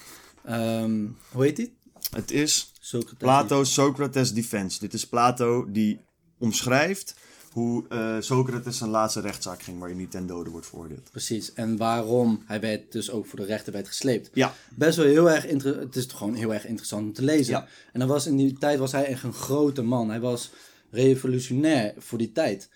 Ehm, 0.45 1.05
hoe 1.31 1.43
heet 1.43 1.55
die? 1.55 1.77
Het 2.15 2.31
is 2.31 2.71
Socrates. 2.79 3.17
Plato 3.17 3.63
Socrates 3.63 4.33
Defense. 4.33 4.79
Dit 4.79 4.93
is 4.93 5.07
Plato 5.07 5.71
die 5.71 5.99
omschrijft 6.37 7.15
hoe 7.51 7.87
eh, 7.89 8.15
Socrates 8.19 8.77
zijn 8.77 8.89
laatste 8.89 9.19
rechtszaak 9.19 9.61
ging, 9.61 9.79
waar 9.79 9.89
hij 9.89 9.97
niet 9.97 10.11
ten 10.11 10.27
dode 10.27 10.49
wordt 10.49 10.67
veroordeeld. 10.67 11.11
Precies. 11.11 11.53
En 11.53 11.77
waarom 11.77 12.43
hij 12.45 12.59
werd 12.59 12.91
dus 12.91 13.11
ook 13.11 13.25
voor 13.25 13.39
de 13.39 13.45
rechter 13.45 13.73
werd 13.73 13.87
gesleept. 13.87 14.29
Ja, 14.33 14.53
Best 14.75 14.97
wel 14.97 15.05
heel 15.05 15.29
erg. 15.29 15.63
Het 15.63 15.95
is 15.95 16.07
toch 16.07 16.17
gewoon 16.17 16.33
heel 16.33 16.53
erg 16.53 16.65
interessant 16.65 17.05
om 17.05 17.13
te 17.13 17.23
lezen. 17.23 17.53
Ja. 17.53 17.67
En 17.93 17.99
dan 17.99 18.07
was 18.09 18.27
in 18.27 18.37
die 18.37 18.57
tijd 18.57 18.79
was 18.79 18.91
hij 18.91 19.05
echt 19.05 19.23
een 19.23 19.33
grote 19.33 19.81
man. 19.81 20.09
Hij 20.09 20.19
was 20.19 20.51
revolutionair 20.91 21.93
voor 21.97 22.17
die 22.17 22.31
tijd. 22.31 22.69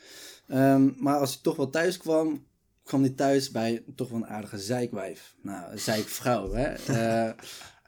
Ehm, 0.47 0.89
maar 0.97 1.17
als 1.19 1.29
hij 1.29 1.39
toch 1.41 1.55
wel 1.55 1.69
thuis 1.69 1.97
kwam, 1.97 2.45
kwam 2.83 3.01
hij 3.01 3.09
thuis 3.09 3.51
bij 3.51 3.83
toch 3.95 4.09
wel 4.09 4.19
een 4.19 4.27
aardige 4.27 4.59
zeikwijf. 4.59 5.33
Nou, 5.41 5.71
een 5.71 5.79
zeikvrouw, 5.79 6.51
hè. 6.51 6.73
Eh, 6.93 7.31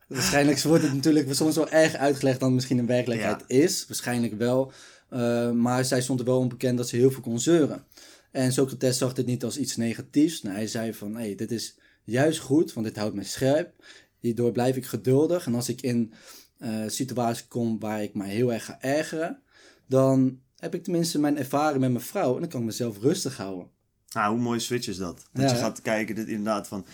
waarschijnlijk 0.08 0.60
wordt 0.60 0.84
het 0.84 0.94
natuurlijk 0.94 1.34
soms 1.34 1.56
wel 1.56 1.70
erg 1.70 1.96
uitgelegd 1.96 2.40
dan 2.40 2.48
het 2.48 2.56
misschien 2.56 2.78
in 2.78 2.86
werkelijkheid 2.86 3.44
is. 3.48 3.86
Waarschijnlijk 3.88 4.38
wel. 4.38 4.72
Eh, 5.10 5.52
maar 5.52 5.86
zij 5.86 6.02
stond 6.02 6.20
er 6.20 6.26
wel 6.26 6.40
onbekend 6.40 6.78
dat 6.78 6.90
ze 6.90 6.96
heel 6.96 7.12
veel 7.12 7.22
kon 7.22 7.40
zeuren. 7.40 7.84
En 8.32 8.54
Socrates 8.54 8.98
zag 8.98 9.14
dit 9.14 9.26
niet 9.26 9.44
als 9.44 9.58
iets 9.58 9.76
negatiefs. 9.76 10.42
Hij 10.42 10.68
zei 10.68 10.94
van, 10.94 11.16
hey, 11.16 11.36
dit 11.36 11.52
is 11.52 11.78
juist 12.04 12.40
goed, 12.40 12.74
want 12.74 12.86
dit 12.86 12.96
houdt 12.96 13.16
mij 13.16 13.24
scherp. 13.24 13.74
Hierdoor 14.20 14.52
blijf 14.52 14.76
ik 14.76 14.86
geduldig. 14.86 15.46
En 15.46 15.56
als 15.56 15.70
ik 15.70 15.82
in 15.82 16.14
eh 16.58 16.84
situaties 16.88 17.48
kom 17.48 17.80
waar 17.80 18.04
ik 18.04 18.14
mij 18.14 18.30
heel 18.30 18.54
erg 18.54 18.66
ga 18.66 18.82
ergeren, 18.82 19.42
dan 19.88 20.40
heb 20.56 20.76
ik 20.76 20.84
tenminste 20.84 21.20
mijn 21.20 21.38
ervaring 21.38 21.80
met 21.80 21.92
mijn 21.92 22.04
vrouw 22.04 22.34
en 22.34 22.40
dan 22.40 22.50
kan 22.50 22.60
ik 22.60 22.66
mezelf 22.66 23.00
rustig 23.00 23.38
houden. 23.38 23.68
nou, 24.12 24.34
hoe 24.34 24.44
mooi 24.44 24.60
switch 24.60 24.88
is 24.88 24.98
dat? 24.98 25.26
Dat 25.34 25.50
Ja, 25.50 25.56
je 25.56 25.62
gaat 25.62 25.82
kijken, 25.82 26.16
dit 26.16 26.28
inderdaad 26.28 26.68
van... 26.68 26.86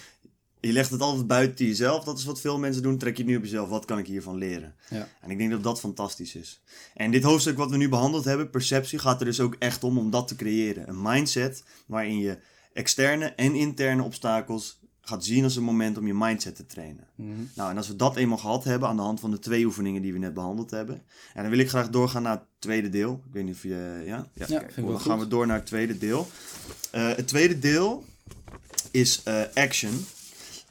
je 0.62 0.72
legt 0.72 0.92
het 0.92 1.02
altijd 1.02 1.28
buiten 1.28 1.66
jezelf. 1.66 2.04
Dat 2.04 2.18
is 2.18 2.26
wat 2.26 2.42
veel 2.42 2.60
mensen 2.60 2.82
doen. 2.82 2.98
Trek 2.98 3.18
je 3.18 3.24
het 3.24 3.32
nu 3.32 3.38
op 3.38 3.44
jezelf. 3.44 3.70
Wat 3.70 3.86
kan 3.86 3.98
ik 3.98 4.08
hiervan 4.08 4.38
leren? 4.38 4.76
Ja. 4.90 5.08
En 5.22 5.32
ik 5.32 5.38
denk 5.38 5.52
dat 5.52 5.64
dat 5.64 5.80
fantastisch 5.80 6.36
is. 6.36 6.62
En 6.94 7.12
dit 7.12 7.24
hoofdstuk 7.24 7.58
wat 7.58 7.70
we 7.70 7.78
nu 7.78 7.90
behandeld 7.90 8.26
hebben, 8.26 8.50
perceptie, 8.50 9.00
gaat 9.00 9.20
er 9.20 9.26
dus 9.26 9.40
ook 9.40 9.56
echt 9.60 9.84
om 9.84 9.98
om 9.98 10.10
dat 10.10 10.28
te 10.28 10.36
creëren. 10.36 10.90
Een 10.90 11.02
mindset 11.02 11.64
waarin 11.86 12.18
je 12.18 12.38
externe 12.74 13.26
en 13.26 13.56
interne 13.56 14.04
obstakels 14.04 14.80
gaat 15.02 15.26
zien 15.26 15.44
als 15.44 15.56
een 15.56 15.64
moment 15.64 15.98
om 15.98 16.08
je 16.08 16.14
mindset 16.14 16.56
te 16.56 16.66
trainen. 16.66 17.08
Nou, 17.56 17.70
en 17.70 17.78
als 17.78 17.88
we 17.88 17.96
dat 17.96 18.16
eenmaal 18.16 18.38
gehad 18.38 18.64
hebben 18.64 18.90
aan 18.90 18.96
de 18.96 19.02
hand 19.02 19.20
van 19.20 19.32
de 19.32 19.40
twee 19.40 19.66
oefeningen 19.66 20.02
die 20.02 20.14
we 20.14 20.20
net 20.20 20.34
behandeld 20.34 20.72
hebben, 20.72 20.96
en 21.34 21.42
dan 21.42 21.52
wil 21.52 21.60
ik 21.60 21.70
graag 21.70 21.90
doorgaan 21.90 22.24
naar 22.24 22.38
het 22.38 22.46
tweede 22.60 22.90
deel. 22.90 23.24
Ik 23.28 23.34
weet 23.34 23.44
niet 23.44 23.56
of 23.56 23.64
je. 23.64 24.04
Ja, 24.06 24.28
ja, 24.34 24.46
kijk, 24.46 24.76
dan 24.76 25.00
gaan 25.00 25.20
we 25.20 25.28
door 25.28 25.48
naar 25.48 25.58
het 25.58 25.66
tweede 25.66 25.98
deel. 25.98 26.28
Eh, 26.92 27.08
het 27.16 27.28
tweede 27.28 27.60
deel 27.60 28.06
is 28.92 29.24
eh, 29.24 29.42
action, 29.54 30.06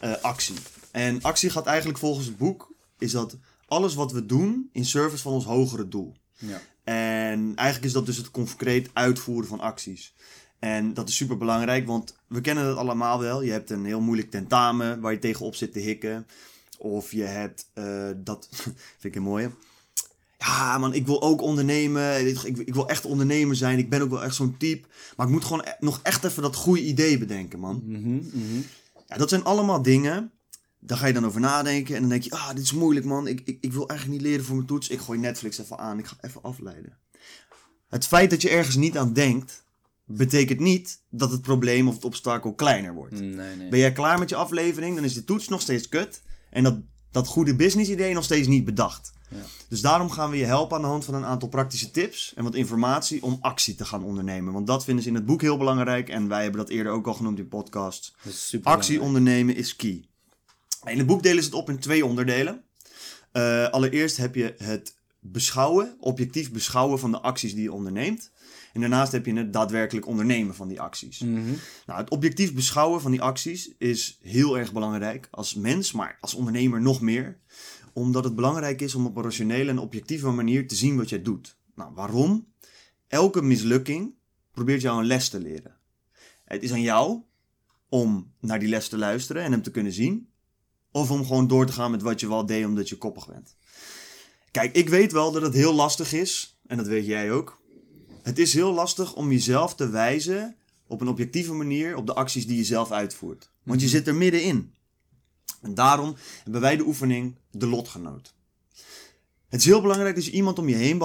eh, 0.01 0.13
actie. 0.23 0.57
En 0.91 1.23
actie 1.23 1.51
gaat 1.51 1.67
eigenlijk 1.67 1.99
volgens 1.99 2.27
het 2.27 2.37
boek, 2.37 2.73
is 2.99 3.13
dat 3.13 3.37
alles 3.67 3.95
wat 3.95 4.13
we 4.13 4.27
doen 4.27 4.69
in 4.73 4.85
service 4.85 5.23
van 5.23 5.33
ons 5.33 5.45
hogere 5.45 5.89
doel. 5.89 6.17
Ja. 6.37 6.61
En 6.85 7.53
eigenlijk 7.55 7.85
is 7.85 7.93
dat 7.93 8.07
dus 8.07 8.17
het 8.17 8.31
concreet 8.31 8.91
uitvoeren 8.93 9.49
van 9.49 9.61
acties. 9.61 10.15
En 10.59 10.95
dat 10.95 11.09
is 11.09 11.17
super 11.17 11.37
belangrijk, 11.37 11.87
want 11.87 12.17
we 12.27 12.41
kennen 12.41 12.67
het 12.67 12.77
allemaal 12.77 13.19
wel. 13.19 13.43
Je 13.43 13.51
hebt 13.51 13.71
een 13.71 13.85
heel 13.85 14.01
moeilijk 14.01 14.31
tentamen 14.31 15.01
waar 15.01 15.13
je 15.13 15.19
tegenop 15.19 15.55
zit 15.55 15.73
te 15.73 15.79
hikken. 15.79 16.27
Of 16.79 17.13
je 17.13 17.23
hebt 17.23 17.71
eh, 17.75 18.09
dat, 18.17 18.49
vind 18.99 19.15
ik 19.15 19.15
een 19.15 19.23
mooie. 19.23 19.51
Ja, 20.39 20.79
man, 20.79 20.95
ik 20.95 21.07
wil 21.07 21.23
ook 21.23 21.41
ondernemen. 21.41 22.29
Ik, 22.29 22.43
ik 22.43 22.75
wil 22.75 22.89
echt 22.89 23.05
ondernemer 23.05 23.57
zijn. 23.57 23.79
Ik 23.79 23.91
ben 23.91 24.03
ook 24.03 24.11
wel 24.11 24.25
echt 24.25 24.35
zo'n 24.35 24.57
type. 24.57 24.89
Maar 25.17 25.27
ik 25.27 25.33
moet 25.33 25.45
gewoon 25.45 25.65
e- 25.65 25.77
nog 25.79 26.01
echt 26.03 26.25
even 26.25 26.43
dat 26.43 26.57
goede 26.57 26.83
idee 26.83 27.19
bedenken, 27.19 27.59
man. 27.59 27.83
Mhm, 27.85 28.15
mhm. 28.15 28.61
Ja, 29.11 29.17
dat 29.17 29.29
zijn 29.29 29.45
allemaal 29.45 29.83
dingen. 29.83 30.33
Daar 30.79 30.99
ga 30.99 31.07
je 31.07 31.13
dan 31.13 31.27
over 31.27 31.41
nadenken. 31.41 31.95
En 31.95 32.01
dan 32.01 32.11
denk 32.11 32.23
je, 32.23 32.31
ah, 32.31 32.49
dit 32.49 32.65
is 32.65 32.73
moeilijk, 32.73 33.07
man. 33.07 33.27
Ik, 33.27 33.41
ik, 33.45 33.59
ik 33.61 33.73
wil 33.73 33.89
eigenlijk 33.89 34.21
niet 34.21 34.31
leren 34.31 34.45
voor 34.45 34.55
mijn 34.55 34.67
toets. 34.67 34.89
Ik 34.89 35.01
gooi 35.01 35.19
Netflix 35.19 35.59
even 35.59 35.79
aan. 35.79 35.99
Ik 35.99 36.07
ga 36.07 36.17
even 36.21 36.43
afleiden. 36.43 36.99
Het 37.89 38.07
feit 38.07 38.31
dat 38.31 38.43
je 38.43 38.51
ergens 38.51 38.77
niet 38.77 38.99
aan 38.99 39.13
denkt, 39.13 39.65
betekent 40.05 40.61
niet 40.61 41.03
dat 41.09 41.31
het 41.31 41.43
probleem 41.43 41.89
of 41.89 41.95
het 41.95 42.05
obstakel 42.05 42.55
kleiner 42.55 42.95
wordt. 42.95 43.21
Nee, 43.21 43.57
nee. 43.57 43.69
Ben 43.69 43.79
jij 43.79 43.93
klaar 43.93 44.19
met 44.19 44.29
je 44.29 44.37
aflevering, 44.37 44.95
dan 44.95 45.05
is 45.05 45.15
de 45.15 45.25
toets 45.25 45.49
nog 45.49 45.61
steeds 45.61 45.89
kut. 45.89 46.23
En 46.51 46.63
dat, 46.63 46.79
dat 47.11 47.27
goede 47.27 47.57
business 47.57 47.91
idee 47.91 48.15
nog 48.15 48.25
steeds 48.25 48.49
niet 48.49 48.65
bedacht. 48.65 49.13
Ja. 49.31 49.43
Dus 49.69 49.81
daarom 49.81 50.11
gaan 50.11 50.31
we 50.31 50.37
je 50.37 50.45
helpen 50.45 50.77
aan 50.77 50.83
de 50.83 50.89
hand 50.89 51.05
van 51.05 51.15
een 51.15 51.25
aantal 51.25 51.49
praktische 51.49 51.91
tips 51.91 52.33
en 52.37 52.45
wat 52.45 52.55
informatie 52.55 53.23
om 53.23 53.39
actie 53.41 53.75
te 53.75 53.85
gaan 53.85 54.05
ondernemen. 54.05 54.53
Want 54.53 54.67
dat 54.67 54.85
vinden 54.85 55.03
ze 55.03 55.09
in 55.09 55.15
het 55.15 55.27
boek 55.27 55.41
heel 55.41 55.57
belangrijk 55.57 56.09
en 56.09 56.29
wij 56.29 56.43
hebben 56.43 56.61
dat 56.61 56.71
eerder 56.71 56.93
ook 56.93 57.07
al 57.07 57.15
genoemd 57.15 57.39
in 57.39 57.49
podcasts. 57.49 58.15
Is 58.23 58.49
super 58.49 58.73
Actie 58.73 59.01
ondernemen 59.01 59.57
is 59.57 59.77
key. 59.77 60.05
In 60.85 60.99
het 60.99 61.07
boek 61.07 61.23
delen 61.23 61.43
ze 61.43 61.49
het 61.49 61.59
op 61.59 61.69
in 61.69 61.79
twee 61.79 62.07
onderdelen. 62.07 62.65
Eh, 63.33 63.69
allereerst 63.69 64.17
heb 64.17 64.35
je 64.35 64.55
het 64.59 64.95
beschouwen, 65.21 65.97
objectief 66.01 66.53
beschouwen 66.53 66.99
van 66.99 67.11
de 67.11 67.21
acties 67.21 67.55
die 67.55 67.63
je 67.63 67.73
onderneemt. 67.73 68.31
En 68.73 68.81
daarnaast 68.81 69.13
heb 69.13 69.27
je 69.27 69.35
het 69.35 69.53
daadwerkelijk 69.53 70.07
ondernemen 70.07 70.55
van 70.55 70.69
die 70.69 70.81
acties. 70.81 71.19
Mhm. 71.19 71.53
Nou, 71.87 72.01
het 72.01 72.11
objectief 72.11 72.55
beschouwen 72.55 73.01
van 73.01 73.11
die 73.11 73.23
acties 73.23 73.71
is 73.79 74.19
heel 74.23 74.59
erg 74.59 74.73
belangrijk 74.73 75.29
als 75.31 75.55
mens, 75.55 75.93
maar 75.93 76.19
als 76.21 76.35
ondernemer 76.35 76.81
nog 76.81 77.01
meer. 77.01 77.39
Omdat 77.93 78.25
het 78.25 78.35
belangrijk 78.35 78.81
is 78.81 78.95
om 78.95 79.07
op 79.07 79.17
een 79.17 79.23
rationele 79.23 79.71
en 79.71 79.79
objectieve 79.79 80.31
manier 80.31 80.69
te 80.69 80.75
zien 80.75 80.97
wat 80.97 81.09
jij 81.09 81.23
doet. 81.23 81.57
Nou, 81.75 81.95
waarom? 81.95 82.47
Elke 83.09 83.43
mislukking 83.43 84.15
probeert 84.53 84.81
jou 84.81 85.01
een 85.01 85.07
les 85.07 85.29
te 85.29 85.41
leren. 85.41 85.77
Het 86.45 86.63
is 86.63 86.73
aan 86.73 86.83
jou 86.83 87.23
om 87.89 88.33
naar 88.41 88.59
die 88.59 88.69
les 88.69 88.89
te 88.89 88.99
luisteren 88.99 89.43
en 89.43 89.53
hem 89.53 89.63
te 89.63 89.71
kunnen 89.71 89.93
zien. 89.93 90.29
Of 90.93 91.11
om 91.11 91.27
gewoon 91.27 91.49
door 91.49 91.67
te 91.67 91.73
gaan 91.73 91.91
met 91.91 92.03
wat 92.03 92.21
je 92.21 92.29
wel 92.29 92.47
deed 92.47 92.65
omdat 92.65 92.89
je 92.89 92.97
koppig 92.97 93.27
bent. 93.27 93.57
Kijk, 94.51 94.75
ik 94.75 94.89
weet 94.89 95.13
wel 95.13 95.33
dat 95.33 95.43
het 95.43 95.55
heel 95.55 95.75
lastig 95.75 96.13
is. 96.13 96.61
En 96.67 96.77
dat 96.77 96.87
weet 96.87 97.07
jij 97.07 97.33
ook. 97.33 97.61
Het 98.23 98.39
is 98.39 98.55
heel 98.55 98.73
lastig 98.73 99.15
om 99.15 99.31
jezelf 99.31 99.75
te 99.75 99.89
wijzen 99.89 100.57
op 100.87 101.01
een 101.01 101.09
objectieve 101.09 101.53
manier 101.53 101.97
op 101.97 102.07
de 102.07 102.15
acties 102.15 102.47
die 102.47 102.57
je 102.57 102.65
zelf 102.65 102.91
uitvoert. 102.91 103.51
Want 103.63 103.81
je 103.81 103.89
zit 103.89 104.07
er 104.07 104.15
middenin. 104.15 104.75
En 105.61 105.75
daarom 105.75 106.17
hebben 106.43 106.61
wij 106.61 106.77
de 106.77 106.87
oefening 106.87 107.37
de 107.51 107.67
lotgenoot. 107.67 108.35
Het 109.49 109.61
is 109.61 109.67
heel 109.67 109.81
belangrijk 109.81 110.15
dat 110.15 110.25
je 110.25 110.31
iemand 110.31 110.59
om 110.59 110.69
je 110.69 110.75
heen, 110.75 111.03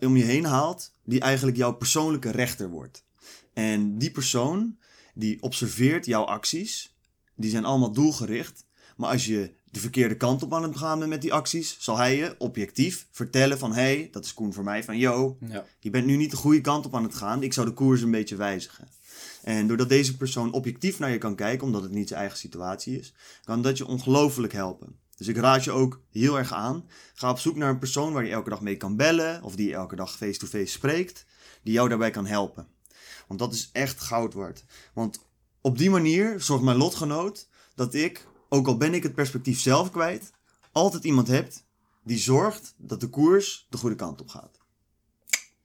om 0.00 0.16
je 0.16 0.24
heen 0.24 0.44
haalt 0.44 0.92
die 1.04 1.20
eigenlijk 1.20 1.56
jouw 1.56 1.72
persoonlijke 1.72 2.30
rechter 2.30 2.68
wordt. 2.68 3.04
En 3.52 3.98
die 3.98 4.10
persoon 4.10 4.78
die 5.14 5.42
observeert 5.42 6.06
jouw 6.06 6.24
acties, 6.24 6.96
die 7.34 7.50
zijn 7.50 7.64
allemaal 7.64 7.92
doelgericht. 7.92 8.66
Maar 8.96 9.10
als 9.10 9.26
je 9.26 9.54
de 9.70 9.80
verkeerde 9.80 10.16
kant 10.16 10.42
op 10.42 10.54
aan 10.54 10.62
het 10.62 10.76
gaan 10.76 10.98
bent 10.98 11.10
met 11.10 11.22
die 11.22 11.32
acties, 11.32 11.76
zal 11.80 11.96
hij 11.96 12.16
je 12.16 12.34
objectief 12.38 13.06
vertellen 13.10 13.58
van 13.58 13.70
hé, 13.72 13.80
hey, 13.82 14.08
dat 14.10 14.24
is 14.24 14.34
Koen 14.34 14.52
voor 14.52 14.64
mij, 14.64 14.84
van 14.84 14.98
yo, 14.98 15.36
Ja. 15.40 15.64
je 15.78 15.90
bent 15.90 16.06
nu 16.06 16.16
niet 16.16 16.30
de 16.30 16.36
goede 16.36 16.60
kant 16.60 16.86
op 16.86 16.94
aan 16.94 17.02
het 17.02 17.14
gaan. 17.14 17.42
Ik 17.42 17.52
zou 17.52 17.66
de 17.66 17.72
koers 17.72 18.02
een 18.02 18.10
beetje 18.10 18.36
wijzigen. 18.36 18.88
En 19.42 19.66
doordat 19.66 19.88
deze 19.88 20.16
persoon 20.16 20.52
objectief 20.52 20.98
naar 20.98 21.10
je 21.10 21.18
kan 21.18 21.34
kijken, 21.34 21.66
omdat 21.66 21.82
het 21.82 21.92
niet 21.92 22.08
zijn 22.08 22.20
eigen 22.20 22.38
situatie 22.38 22.98
is, 22.98 23.14
kan 23.44 23.62
dat 23.62 23.78
je 23.78 23.86
ongelooflijk 23.86 24.52
helpen. 24.52 24.98
Dus 25.16 25.28
ik 25.28 25.36
raad 25.36 25.64
je 25.64 25.70
ook 25.70 26.00
heel 26.10 26.38
erg 26.38 26.52
aan. 26.52 26.88
Ga 27.14 27.30
op 27.30 27.38
zoek 27.38 27.56
naar 27.56 27.70
een 27.70 27.78
persoon 27.78 28.12
waar 28.12 28.24
je 28.24 28.30
elke 28.30 28.50
dag 28.50 28.60
mee 28.60 28.76
kan 28.76 28.96
bellen, 28.96 29.42
of 29.42 29.56
die 29.56 29.74
elke 29.74 29.96
dag 29.96 30.16
face-to-face 30.16 30.72
spreekt, 30.72 31.26
die 31.62 31.72
jou 31.72 31.88
daarbij 31.88 32.10
kan 32.10 32.26
helpen. 32.26 32.66
Want 33.28 33.40
dat 33.40 33.52
is 33.52 33.70
echt 33.72 34.00
goud 34.00 34.34
waard. 34.34 34.64
Want 34.94 35.20
op 35.60 35.78
die 35.78 35.90
manier 35.90 36.40
zorgt 36.40 36.64
mijn 36.64 36.76
lotgenoot 36.76 37.48
dat 37.74 37.94
ik, 37.94 38.26
ook 38.48 38.66
al 38.66 38.76
ben 38.76 38.94
ik 38.94 39.02
het 39.02 39.14
perspectief 39.14 39.60
zelf 39.60 39.90
kwijt, 39.90 40.32
altijd 40.72 41.04
iemand 41.04 41.28
heb 41.28 41.52
die 42.04 42.18
zorgt 42.18 42.74
dat 42.76 43.00
de 43.00 43.08
koers 43.08 43.66
de 43.70 43.76
goede 43.76 43.96
kant 43.96 44.20
op 44.20 44.28
gaat. 44.28 44.59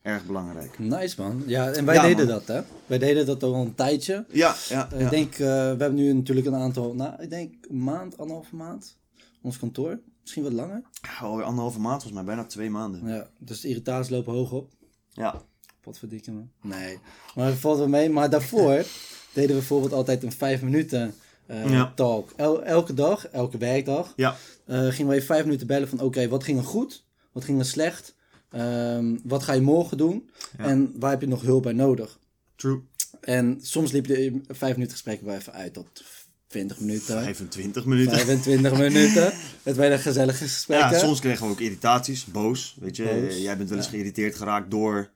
Erg 0.06 0.26
belangrijk. 0.26 0.80
Nice 0.80 1.22
man. 1.22 1.44
Ja, 1.48 1.72
en 1.72 1.86
wij 1.86 1.96
Ja, 1.96 2.02
deden 2.02 2.26
man. 2.28 2.36
dat 2.36 2.48
hè. 2.48 2.62
Wij 2.86 2.98
deden 2.98 3.26
dat 3.26 3.44
al 3.44 3.54
een 3.56 3.76
tijdje. 3.76 4.26
Ja, 4.32 4.56
ja, 4.70 4.88
ja. 4.92 4.98
Ik 5.00 5.10
denk, 5.10 5.34
eh, 5.34 5.38
we 5.40 5.46
hebben 5.78 5.94
nu 5.94 6.14
natuurlijk 6.14 6.48
een 6.48 6.56
aantal, 6.56 6.94
nou, 6.96 7.22
ik 7.24 7.30
denk 7.30 7.54
een 7.70 7.84
maand, 7.84 8.18
anderhalve 8.18 8.56
maand. 8.56 8.98
Ons 9.42 9.58
kantoor. 9.60 10.00
Misschien 10.22 10.44
wat 10.44 10.54
langer. 10.54 10.82
Alweer 11.22 11.46
anderhalve 11.46 11.80
maand, 11.80 12.02
volgens 12.04 12.24
mij 12.24 12.36
bijna 12.36 12.48
twee 12.50 12.70
maanden. 12.70 13.08
Ja, 13.08 13.28
dus 13.40 13.62
de 13.62 13.68
irritaties 13.68 14.10
lopen 14.12 14.34
hoog 14.34 14.52
op. 14.52 14.72
Ja, 15.10 15.42
Wat 15.84 15.98
verdikken 16.00 16.36
me. 16.36 16.42
Nee. 16.70 17.00
Maar 17.36 17.48
het 17.48 17.58
valt 17.58 17.78
wel 17.78 17.88
mee. 17.88 18.10
Maar 18.10 18.30
daarvoor 18.30 18.86
deden 19.34 19.50
we 19.50 19.54
bijvoorbeeld 19.54 19.94
altijd 19.94 20.24
een 20.24 20.32
vijf 20.32 20.62
minuten 20.62 21.14
eh, 21.46 21.70
Ja. 21.70 21.92
talk. 21.96 22.32
El- 22.36 22.64
elke 22.64 22.94
dag, 22.94 23.28
elke 23.28 23.58
werkdag, 23.58 24.14
ja, 24.16 24.36
eh, 24.66 24.88
gingen 24.88 25.08
we 25.08 25.14
even 25.16 25.26
vijf 25.28 25.44
minuten 25.44 25.68
bellen 25.68 25.88
van 25.90 26.00
oké, 26.00 26.28
wat 26.28 26.44
ging 26.44 26.58
er 26.58 26.64
goed? 26.66 27.06
Wat 27.32 27.44
ging 27.44 27.60
er 27.60 27.66
slecht? 27.66 28.16
Ehm, 28.56 29.16
wat 29.24 29.44
ga 29.44 29.54
je 29.54 29.62
morgen 29.62 29.98
doen? 29.98 30.30
Ja. 30.58 30.64
En 30.64 30.94
waar 31.00 31.12
heb 31.12 31.22
je 31.22 31.28
nog 31.28 31.42
hulp 31.42 31.64
bij 31.64 31.74
nodig? 31.74 32.20
true. 32.56 32.82
En 33.22 33.60
soms 33.62 33.92
liep 33.92 34.08
de 34.08 34.42
vijf 34.48 34.74
minuten 34.74 34.92
gesprek 34.92 35.22
wel 35.22 35.36
even 35.36 35.54
uit 35.54 35.74
tot 35.74 36.04
20 36.48 36.80
minuten. 36.80 37.22
25 37.24 37.86
minuten. 37.86 38.16
25 38.16 38.78
minuten. 38.90 39.34
Het 39.64 39.76
werden 39.76 40.00
gezellige 40.00 40.44
gesprekken. 40.44 40.92
Ja, 40.92 41.00
soms 41.00 41.20
kregen 41.20 41.46
we 41.46 41.52
ook 41.52 41.60
irritaties, 41.60 42.26
boos. 42.26 42.76
Weet 42.80 42.96
je, 42.96 43.04
Boos, 43.04 43.38
jij 43.38 43.58
bent 43.58 43.70
wel 43.70 43.78
eens 43.78 43.88
ja. 43.88 43.94
geïrriteerd 43.94 44.36
geraakt 44.36 44.72
door 44.72 45.10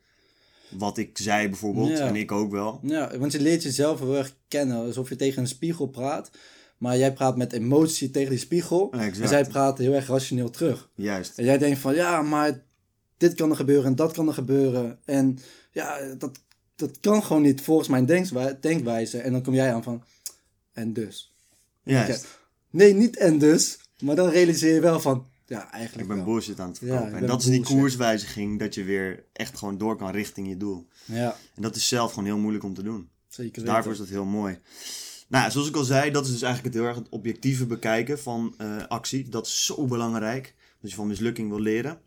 wat 0.69 0.98
ik 0.98 1.17
zei 1.17 1.48
bijvoorbeeld. 1.50 1.89
Ja. 1.89 2.08
En 2.08 2.15
ik 2.15 2.31
ook 2.31 2.51
wel. 2.51 2.79
Ja, 2.84 3.17
want 3.17 3.31
je 3.31 3.39
leert 3.39 3.63
jezelf 3.63 4.00
heel 4.00 4.17
erg 4.17 4.36
kennen. 4.48 4.86
Alsof 4.86 5.10
je 5.10 5.15
tegen 5.15 5.41
een 5.41 5.48
spiegel 5.48 5.88
praat. 5.88 6.29
Maar 6.77 6.98
jij 6.98 7.13
praat 7.13 7.38
met 7.38 7.53
emotie 7.53 8.12
tegen 8.12 8.29
die 8.29 8.39
spiegel. 8.39 8.91
Exact. 8.91 9.19
En 9.19 9.27
zij 9.27 9.46
praten 9.46 9.84
heel 9.84 9.93
erg 9.93 10.08
rationeel 10.08 10.50
terug. 10.50 10.89
Juist. 10.96 11.38
En 11.38 11.46
jij 11.46 11.58
denkt 11.58 11.79
van, 11.79 11.96
ja, 11.96 12.22
maar 12.22 12.62
dit 13.20 13.34
kan 13.34 13.50
er 13.50 13.56
gebeuren 13.56 13.86
en 13.86 13.96
dat 13.96 14.12
kan 14.14 14.28
er 14.28 14.34
gebeuren. 14.34 15.00
En 15.06 15.40
ja, 15.72 16.00
dat, 16.18 16.40
dat 16.76 17.00
kan 17.00 17.24
gewoon 17.24 17.42
niet 17.42 17.62
volgens 17.62 17.88
mijn 17.88 18.06
denkwijze, 18.06 18.58
denkwijze. 18.62 19.18
En 19.20 19.32
dan 19.32 19.42
kom 19.42 19.54
jij 19.54 19.74
aan 19.74 19.84
van, 19.84 20.04
en 20.74 20.94
dus. 20.94 21.34
Juist. 21.84 22.22
Ja. 22.24 22.28
Nee, 22.70 22.94
niet 22.94 23.18
en 23.18 23.38
dus. 23.38 23.80
Maar 24.00 24.16
dan 24.16 24.30
realiseer 24.30 24.74
je 24.74 24.80
wel 24.80 25.00
van, 25.00 25.26
ja, 25.46 25.72
eigenlijk 25.72 26.02
Ik 26.02 26.08
ben 26.16 26.26
wel. 26.26 26.34
bullshit 26.34 26.60
aan 26.60 26.70
het 26.70 26.78
verkopen. 26.78 27.14
en 27.14 27.26
dat 27.28 27.40
is 27.42 27.48
die 27.48 27.64
koerswijziging, 27.64 28.60
dat 28.60 28.74
je 28.76 28.84
weer 28.84 29.24
echt 29.34 29.58
gewoon 29.58 29.78
door 29.78 29.96
kan 29.96 30.12
richting 30.12 30.48
je 30.48 30.58
doel. 30.58 30.88
Ja, 31.06 31.36
En 31.56 31.62
dat 31.62 31.76
is 31.76 31.88
zelf 31.88 32.10
gewoon 32.10 32.26
heel 32.26 32.38
moeilijk 32.38 32.64
om 32.64 32.74
te 32.74 32.84
doen. 32.84 33.10
zeker 33.28 33.52
Dus 33.54 33.62
weten. 33.64 33.74
daarvoor 33.74 33.92
is 33.92 33.98
dat 33.98 34.08
heel 34.08 34.26
mooi. 34.26 34.60
Nou, 35.28 35.44
ja, 35.44 35.50
zoals 35.50 35.68
ik 35.68 35.76
al 35.76 35.84
zei, 35.84 36.12
dat 36.12 36.26
is 36.26 36.32
dus 36.32 36.42
eigenlijk 36.42 36.74
het 36.74 36.84
heel 36.84 36.94
erg 36.94 37.00
het 37.04 37.10
objectieve 37.10 37.66
bekijken 37.66 38.20
van 38.20 38.54
eh, 38.58 38.88
actie. 38.88 39.30
Dat 39.30 39.46
is 39.46 39.66
zo 39.66 39.86
belangrijk. 39.86 40.56
Dat 40.82 40.90
je 40.90 40.96
van 40.96 41.08
mislukking 41.08 41.50
wil 41.50 41.60
leren. 41.60 42.00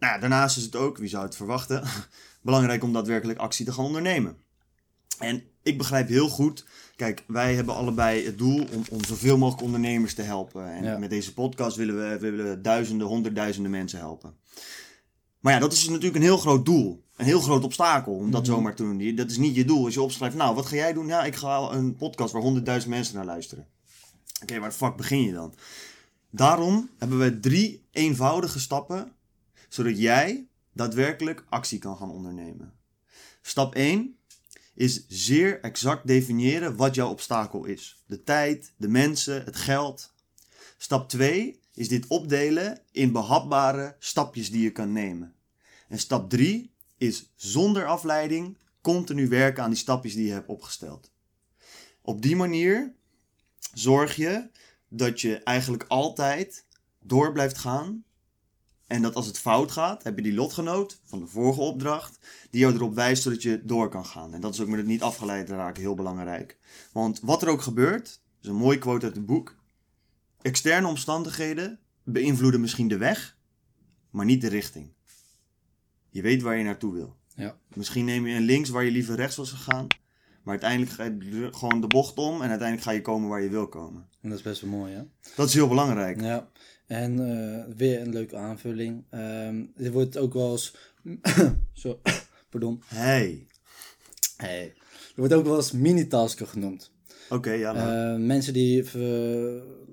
Nou 0.00 0.12
ja, 0.12 0.18
daarnaast 0.18 0.56
is 0.56 0.62
het 0.62 0.76
ook, 0.76 0.98
wie 0.98 1.08
zou 1.08 1.24
het 1.24 1.36
verwachten, 1.36 1.82
belangrijk 2.42 2.82
om 2.82 2.92
daadwerkelijk 2.92 3.38
actie 3.38 3.64
te 3.64 3.72
gaan 3.72 3.84
ondernemen. 3.84 4.36
En 5.18 5.42
ik 5.62 5.78
begrijp 5.78 6.08
heel 6.08 6.28
goed, 6.28 6.64
kijk, 6.96 7.24
wij 7.26 7.54
hebben 7.54 7.74
allebei 7.74 8.24
het 8.24 8.38
doel 8.38 8.66
om, 8.72 8.82
om 8.90 9.04
zoveel 9.04 9.38
mogelijk 9.38 9.62
ondernemers 9.64 10.14
te 10.14 10.22
helpen. 10.22 10.72
En 10.72 10.84
Ja. 10.84 10.98
met 10.98 11.10
deze 11.10 11.34
podcast 11.34 11.76
willen 11.76 11.96
we, 12.10 12.18
willen 12.18 12.48
we 12.50 12.60
duizenden, 12.60 13.06
honderdduizenden 13.06 13.70
mensen 13.70 13.98
helpen. 13.98 14.34
Maar 15.40 15.52
ja, 15.52 15.58
dat 15.58 15.72
is 15.72 15.88
natuurlijk 15.88 16.16
een 16.16 16.22
heel 16.22 16.38
groot 16.38 16.64
doel. 16.64 17.04
Een 17.16 17.24
heel 17.26 17.40
groot 17.40 17.64
obstakel 17.64 18.12
om 18.14 18.30
dat 18.30 18.42
Mhm. 18.42 18.50
zomaar 18.50 18.74
te 18.74 18.82
doen. 18.82 19.14
Dat 19.14 19.30
is 19.30 19.36
niet 19.38 19.54
je 19.54 19.64
doel. 19.64 19.84
Als 19.84 19.94
je 19.94 20.02
opschrijft, 20.02 20.36
nou, 20.36 20.54
wat 20.54 20.66
ga 20.66 20.74
jij 20.76 20.92
doen? 20.92 21.06
Ja, 21.06 21.24
ik 21.24 21.34
ga 21.34 21.56
een 21.58 21.96
podcast 21.96 22.32
waar 22.32 22.42
honderdduizend 22.42 22.92
mensen 22.92 23.14
naar 23.14 23.24
luisteren. 23.24 23.66
Oké, 24.42 24.58
waar 24.58 24.68
de 24.68 24.74
fuck 24.74 24.96
begin 24.96 25.22
je 25.22 25.32
dan? 25.32 25.54
Daarom 26.30 26.90
hebben 26.98 27.18
we 27.18 27.40
drie 27.40 27.84
eenvoudige 27.90 28.60
stappen, 28.60 29.12
zodat 29.70 29.98
jij 29.98 30.48
daadwerkelijk 30.72 31.44
actie 31.48 31.78
kan 31.78 31.96
gaan 31.96 32.10
ondernemen. 32.10 32.72
Stap 33.42 33.74
1 33.74 34.18
is 34.74 35.04
zeer 35.08 35.60
exact 35.60 36.06
definiëren 36.06 36.76
wat 36.76 36.94
jouw 36.94 37.10
obstakel 37.10 37.64
is. 37.64 38.02
De 38.06 38.22
tijd, 38.22 38.72
de 38.76 38.88
mensen, 38.88 39.44
het 39.44 39.56
geld. 39.56 40.12
Stap 40.78 41.08
2 41.08 41.60
is 41.74 41.88
dit 41.88 42.06
opdelen 42.06 42.80
in 42.92 43.12
behapbare 43.12 43.96
stapjes 43.98 44.50
die 44.50 44.62
je 44.62 44.70
kan 44.70 44.92
nemen. 44.92 45.34
En 45.88 45.98
stap 45.98 46.30
3 46.30 46.70
is 46.96 47.30
zonder 47.36 47.86
afleiding 47.86 48.56
continu 48.80 49.28
werken 49.28 49.62
aan 49.62 49.70
die 49.70 49.78
stapjes 49.78 50.14
die 50.14 50.26
je 50.26 50.32
hebt 50.32 50.48
opgesteld. 50.48 51.10
Op 52.02 52.22
die 52.22 52.36
manier 52.36 52.94
zorg 53.74 54.16
je 54.16 54.48
dat 54.88 55.20
je 55.20 55.36
eigenlijk 55.36 55.84
altijd 55.88 56.64
door 56.98 57.32
blijft 57.32 57.58
gaan. 57.58 58.04
En 58.90 59.02
dat 59.02 59.14
als 59.14 59.26
het 59.26 59.38
fout 59.38 59.70
gaat, 59.70 60.02
heb 60.02 60.16
je 60.16 60.22
die 60.22 60.34
lotgenoot 60.34 61.00
van 61.04 61.18
de 61.18 61.26
vorige 61.26 61.60
opdracht, 61.60 62.18
die 62.50 62.60
jou 62.60 62.74
erop 62.74 62.94
wijst 62.94 63.22
zodat 63.22 63.42
je 63.42 63.60
door 63.64 63.88
kan 63.88 64.06
gaan. 64.06 64.34
En 64.34 64.40
dat 64.40 64.54
is 64.54 64.60
ook 64.60 64.68
met 64.68 64.78
het 64.78 64.86
niet 64.86 65.02
afgeleid 65.02 65.48
raken 65.48 65.82
heel 65.82 65.94
belangrijk. 65.94 66.58
Want 66.92 67.20
wat 67.22 67.42
er 67.42 67.48
ook 67.48 67.62
gebeurt, 67.62 68.20
is 68.42 68.48
een 68.48 68.54
mooie 68.54 68.78
quote 68.78 69.06
uit 69.06 69.14
het 69.14 69.26
boek. 69.26 69.56
Externe 70.42 70.86
omstandigheden 70.86 71.78
beïnvloeden 72.04 72.60
misschien 72.60 72.88
de 72.88 72.96
weg, 72.96 73.36
maar 74.10 74.24
niet 74.24 74.40
de 74.40 74.48
richting. 74.48 74.92
Je 76.08 76.22
weet 76.22 76.42
waar 76.42 76.56
je 76.56 76.64
naartoe 76.64 76.92
wil. 76.92 77.16
Ja. 77.34 77.56
Misschien 77.74 78.04
neem 78.04 78.26
je 78.26 78.36
een 78.36 78.42
links 78.42 78.68
waar 78.68 78.84
je 78.84 78.90
liever 78.90 79.14
rechts 79.14 79.36
was 79.36 79.50
gegaan. 79.50 79.86
Maar 80.42 80.60
uiteindelijk 80.60 80.90
ga 80.90 81.04
je 81.04 81.48
gewoon 81.52 81.80
de 81.80 81.86
bocht 81.86 82.18
om 82.18 82.34
en 82.42 82.48
uiteindelijk 82.48 82.82
ga 82.82 82.90
je 82.90 83.02
komen 83.02 83.28
waar 83.28 83.42
je 83.42 83.48
wil 83.48 83.68
komen. 83.68 84.08
En 84.20 84.28
dat 84.28 84.38
is 84.38 84.44
best 84.44 84.60
wel 84.60 84.70
mooi, 84.70 84.92
hè? 84.94 85.02
Dat 85.36 85.48
is 85.48 85.54
heel 85.54 85.68
belangrijk. 85.68 86.20
Ja. 86.20 86.48
En 86.90 87.18
eh, 87.30 87.64
weer 87.76 88.00
een 88.00 88.12
leuke 88.12 88.36
aanvulling. 88.36 89.04
Ehm 89.10 89.62
er 89.76 89.92
wordt 89.92 90.16
ook 90.18 90.32
wel 90.32 90.50
eens... 90.52 90.74
Zo, 91.72 92.00
pardon. 92.50 92.82
Hey. 92.86 93.46
Hey. 94.36 94.64
Er 94.96 95.12
wordt 95.16 95.32
ook 95.34 95.44
wel 95.44 95.56
eens 95.56 95.72
minitasken 95.72 96.46
genoemd. 96.46 96.90
Oké, 97.28 97.50
ja. 97.52 97.72
maar- 97.72 98.12
Eh, 98.14 98.20
mensen 98.20 98.52
die 98.52 98.84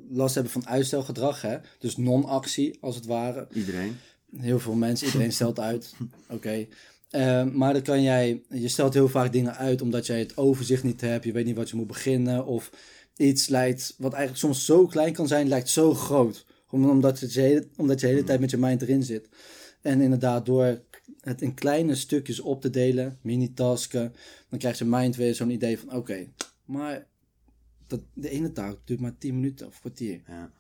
last 0.10 0.34
hebben 0.36 0.52
van 0.52 0.68
uitstelgedrag, 0.68 1.42
hè? 1.42 1.58
dus 1.80 1.98
non-actie 1.98 2.78
als 2.82 2.96
het 2.96 3.06
ware. 3.06 3.48
Iedereen. 3.54 3.96
Heel 4.38 4.60
veel 4.60 4.74
mensen, 4.76 5.06
iedereen 5.08 5.32
stelt 5.42 5.60
uit. 5.60 5.94
Oké. 6.30 6.68
Eh, 7.10 7.44
maar 7.44 7.74
dan 7.74 7.82
kan 7.82 8.02
jij, 8.02 8.44
je 8.50 8.68
stelt 8.68 8.94
heel 8.94 9.08
vaak 9.10 9.32
dingen 9.32 9.56
uit 9.56 9.82
omdat 9.82 10.06
jij 10.06 10.20
het 10.20 10.38
overzicht 10.38 10.84
niet 10.84 11.02
hebt, 11.02 11.24
je 11.24 11.32
weet 11.32 11.46
niet 11.46 11.56
wat 11.56 11.70
je 11.70 11.76
moet 11.76 11.88
beginnen. 11.88 12.46
Of 12.46 12.70
iets 13.18 13.48
lijkt, 13.48 13.96
wat 13.98 14.14
eigenlijk 14.14 14.44
soms 14.44 14.66
zo 14.66 14.86
klein 14.88 15.14
kan 15.14 15.28
zijn, 15.28 15.48
lijkt 15.48 15.70
zo 15.70 15.94
groot. 15.94 16.46
Omdat, 16.86 17.20
het 17.20 17.34
je, 17.34 17.42
hele, 17.42 17.68
omdat 17.78 18.00
je 18.00 18.06
de 18.06 18.12
hele 18.12 18.26
tijd 18.26 18.40
met 18.40 18.50
je 18.50 18.58
mind 18.58 18.82
erin 18.82 19.04
zit. 19.04 19.30
En 19.82 20.02
inderdaad, 20.02 20.46
door 20.46 20.82
het 21.22 21.42
in 21.42 21.54
kleine 21.54 21.96
stukjes 21.96 22.40
op 22.40 22.62
te 22.62 22.70
delen, 22.70 23.18
mini-tasken, 23.22 24.14
dan 24.50 24.60
krijgt 24.60 24.78
je 24.78 24.86
mind 24.86 25.16
weer 25.16 25.36
zo'n 25.36 25.50
idee 25.50 25.80
van: 25.80 25.94
oké, 25.94 26.28
maar 26.66 27.08
dat, 27.88 28.02
de 28.14 28.30
ene 28.30 28.52
taak 28.52 28.78
duurt 28.86 29.00
maar 29.00 29.18
10 29.18 29.36
minuten 29.36 29.68
of 29.68 29.80
kwartier. 29.80 30.22
Ja. 30.28 30.52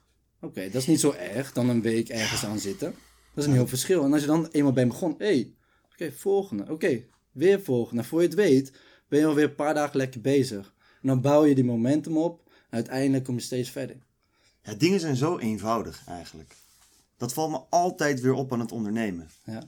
Oké, 0.42 0.70
dat 0.70 0.82
is 0.82 0.88
niet 0.88 1.00
zo 1.00 1.12
erg 1.12 1.54
dan 1.54 1.70
een 1.70 1.82
week 1.82 2.10
ergens 2.10 2.46
aan 2.46 2.60
zitten. 2.60 2.94
Dat 3.34 3.44
is 3.44 3.46
een 3.46 3.58
heel 3.58 3.68
verschil. 3.68 4.04
En 4.04 4.14
als 4.14 4.22
je 4.22 4.28
dan 4.28 4.48
eenmaal 4.52 4.74
bent 4.74 4.88
begonnen, 4.88 5.18
hé, 5.18 5.26
hey, 5.26 5.54
oké, 5.92 6.12
volgende, 6.12 6.72
oké, 6.72 7.04
weer 7.32 7.62
volgende. 7.62 8.02
En 8.02 8.08
voor 8.08 8.22
je 8.22 8.28
het 8.28 8.36
weet, 8.36 8.72
ben 9.08 9.20
je 9.20 9.26
alweer 9.26 9.44
een 9.44 9.56
paar 9.56 9.74
dagen 9.74 9.98
lekker 9.98 10.22
bezig. 10.22 10.74
En 11.02 11.08
dan 11.08 11.22
bouw 11.22 11.46
je 11.46 11.56
die 11.56 11.64
momentum 11.64 12.18
op 12.18 12.42
en 12.46 12.54
uiteindelijk 12.70 13.24
kom 13.24 13.36
je 13.36 13.42
steeds 13.42 13.70
verder. 13.70 13.98
Ja, 14.68 14.74
dingen 14.74 15.00
zijn 15.00 15.16
zo 15.16 15.38
eenvoudig 15.38 16.04
eigenlijk. 16.08 16.56
Dat 17.18 17.34
valt 17.34 17.52
me 17.52 17.60
altijd 17.70 18.22
weer 18.22 18.34
op 18.34 18.54
aan 18.54 18.60
het 18.60 18.72
ondernemen. 18.72 19.30
Ja, 19.44 19.64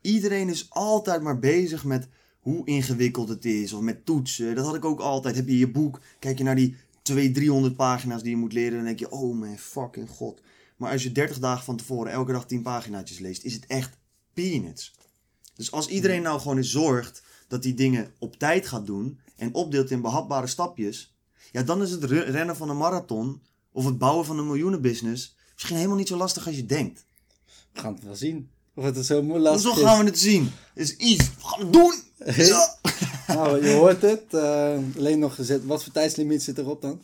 Iedereen 0.00 0.48
is 0.48 0.66
altijd 0.70 1.22
maar 1.22 1.38
bezig 1.38 1.84
met 1.84 2.08
hoe 2.40 2.66
ingewikkeld 2.66 3.28
het 3.28 3.44
is 3.44 3.72
of 3.72 3.80
met 3.80 4.06
toetsen. 4.06 4.54
Dat 4.54 4.64
had 4.64 4.74
ik 4.74 4.84
ook 4.84 5.00
altijd. 5.00 5.36
Heb 5.36 5.48
je 5.48 5.58
je 5.58 5.70
boek, 5.70 6.00
kijk 6.18 6.38
je 6.38 6.44
naar 6.44 6.54
die 6.56 6.76
200, 7.02 7.38
300 7.38 7.76
pagina's 7.76 8.22
die 8.22 8.30
je 8.30 8.36
moet 8.36 8.52
leren, 8.52 8.76
dan 8.76 8.84
denk 8.84 8.98
je, 8.98 9.10
oh 9.10 9.36
mijn 9.38 9.58
fucking 9.58 10.08
god. 10.10 10.40
Maar 10.76 10.92
als 10.92 11.02
je 11.02 11.12
30 11.12 11.38
dagen 11.38 11.64
van 11.64 11.76
tevoren 11.76 12.12
elke 12.12 12.32
dag 12.32 12.46
10 12.46 12.62
paginaatjes 12.62 13.18
leest, 13.18 13.44
is 13.44 13.54
het 13.54 13.66
echt 13.66 13.96
peanuts. 14.34 14.94
Dus 15.54 15.72
als 15.72 15.88
iedereen 15.88 16.22
nou 16.22 16.40
gewoon 16.40 16.56
eens 16.56 16.70
zorgt 16.70 17.22
dat 17.48 17.62
die 17.62 17.74
dingen 17.74 18.12
op 18.18 18.38
tijd 18.38 18.66
gaat 18.66 18.86
doen 18.86 19.20
en 19.36 19.54
opdeelt 19.54 19.90
in 19.90 20.00
behapbare 20.00 20.46
stapjes, 20.46 21.14
ja, 21.52 21.62
dan 21.62 21.82
is 21.82 21.90
het 21.90 22.04
re- 22.04 22.20
rennen 22.30 22.56
van 22.56 22.70
een 22.70 22.76
marathon 22.76 23.42
of 23.76 23.84
het 23.84 23.98
bouwen 23.98 24.24
van 24.26 24.38
een 24.38 24.46
miljoenenbusiness 24.46 25.36
misschien 25.54 25.76
helemaal 25.76 25.96
niet 25.96 26.08
zo 26.08 26.16
lastig 26.16 26.46
als 26.46 26.56
je 26.56 26.66
denkt. 26.66 27.04
we 27.72 27.80
gaan 27.80 27.94
het 27.94 28.04
wel 28.04 28.14
zien. 28.16 28.50
Of 28.74 28.84
het 28.84 28.96
er 28.96 29.04
zo 29.04 29.22
moeilijk 29.22 29.54
is. 29.54 29.64
gaan 29.66 29.98
we 29.98 30.04
het 30.04 30.18
zien? 30.18 30.50
Is 30.74 30.96
easy. 30.96 31.16
We 31.18 31.42
gaan 31.44 31.60
het 31.60 31.72
doen. 31.72 31.94
Zo. 32.44 32.58
Nou, 33.26 33.64
je 33.66 33.72
hoort 33.72 34.02
het. 34.02 34.34
eh, 34.34 34.78
alleen 34.96 35.18
nog 35.18 35.34
gezet. 35.34 35.64
Wat 35.64 35.82
voor 35.84 35.92
tijdslimiet 35.92 36.42
zit 36.42 36.58
erop 36.58 36.82
dan? 36.82 37.00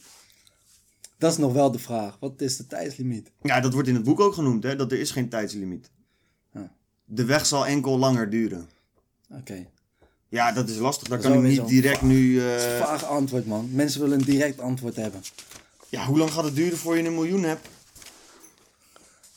Dat 1.18 1.32
is 1.32 1.38
nog 1.38 1.52
wel 1.52 1.70
de 1.70 1.78
vraag. 1.78 2.16
Wat 2.20 2.40
is 2.40 2.56
de 2.56 2.66
tijdslimiet? 2.66 3.30
Ja, 3.42 3.60
dat 3.60 3.72
wordt 3.72 3.88
in 3.88 3.94
het 3.94 4.04
boek 4.04 4.20
ook 4.20 4.34
genoemd, 4.34 4.62
hè, 4.62 4.76
dat 4.76 4.92
er 4.92 4.98
is 5.00 5.10
geen 5.10 5.28
tijdslimiet. 5.28 5.90
Ja. 6.54 6.72
De 7.04 7.24
weg 7.24 7.46
zal 7.46 7.66
enkel 7.66 7.98
langer 7.98 8.30
duren. 8.30 8.68
Oké. 9.30 9.66
Ja, 10.28 10.52
dat 10.52 10.68
is 10.68 10.76
lastig. 10.76 11.08
Daar 11.08 11.20
Dat 11.22 11.32
kan 11.32 11.44
is 11.46 11.52
ik 11.54 11.60
niet 11.60 11.68
direct 11.68 11.98
vaag- 11.98 12.08
nu... 12.08 12.34
Dat 12.40 12.58
is 12.60 12.64
eh, 12.64 12.72
een 12.72 12.78
vaag 12.86 13.04
antwoord, 13.04 13.46
man. 13.46 13.68
Mensen 13.72 14.00
willen 14.00 14.18
een 14.18 14.24
direct 14.24 14.60
antwoord 14.60 14.96
hebben. 14.96 15.20
Ja, 15.92 16.06
hoe 16.06 16.18
lang 16.18 16.30
gaat 16.30 16.44
het 16.44 16.54
duren 16.54 16.78
voor 16.78 16.96
je 16.96 17.04
een 17.04 17.14
miljoen 17.14 17.42
hebt? 17.42 17.68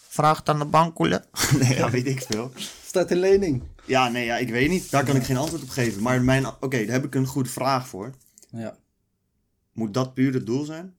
Vraag 0.07 0.37
het 0.37 0.49
aan 0.49 0.59
de 0.59 0.65
bank, 0.65 0.95
Koele. 0.95 1.25
nee, 1.59 1.75
ja, 1.75 1.89
weet 1.89 2.07
ik 2.07 2.21
veel. 2.21 2.51
Staat 2.85 3.11
in 3.11 3.17
lening. 3.17 3.63
Ja, 3.85 4.09
nee, 4.09 4.25
ja, 4.25 4.37
ik 4.37 4.49
weet 4.49 4.69
niet. 4.69 4.91
Daar 4.91 5.03
kan 5.03 5.15
ik 5.15 5.23
geen 5.23 5.37
antwoord 5.37 5.63
op 5.63 5.69
geven. 5.69 6.01
Maar 6.01 6.21
mijn... 6.21 6.45
Oké, 6.45 6.85
daar 6.85 6.95
heb 6.95 7.05
ik 7.05 7.15
een 7.15 7.25
goede 7.25 7.49
vraag 7.49 7.87
voor. 7.87 8.13
Ja. 8.49 8.77
Moet 9.73 9.93
dat 9.93 10.13
puur 10.13 10.33
het 10.33 10.45
doel 10.45 10.65
zijn? 10.65 10.95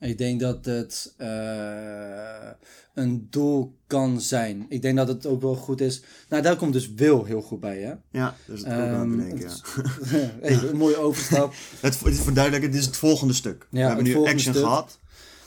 Ik 0.00 0.18
denk 0.18 0.40
dat 0.40 0.64
het 0.64 1.14
eh, 1.16 2.48
een 2.94 3.26
doel 3.30 3.74
kan 3.86 4.20
zijn. 4.20 4.66
Ik 4.68 4.82
denk 4.82 4.96
dat 4.96 5.08
het 5.08 5.26
ook 5.26 5.42
wel 5.42 5.54
goed 5.54 5.80
is. 5.80 6.02
Nou, 6.28 6.42
daar 6.42 6.56
komt 6.56 6.72
dus 6.72 6.92
wil 6.94 7.24
heel 7.24 7.42
goed 7.42 7.60
bij, 7.60 7.78
hè? 7.78 7.92
Ja, 8.10 8.34
dat 8.46 8.56
is 8.56 8.62
het 8.64 8.72
ook 8.72 8.78
aan 8.78 9.26
ja. 9.38 9.44
het- 9.44 9.62
hey, 10.42 10.68
een 10.68 10.76
mooie 10.76 10.96
overstap. 10.96 11.54
Het, 11.80 12.00
het 12.00 12.12
is 12.14 12.20
verduidelijken, 12.20 12.70
dit 12.70 12.80
is 12.80 12.86
het 12.86 12.96
volgende 12.96 13.34
stuk. 13.34 13.66
we 13.70 13.78
hebben 13.78 14.04
nu 14.04 14.16
action 14.16 14.38
stuk. 14.40 14.56
gehad. 14.56 14.98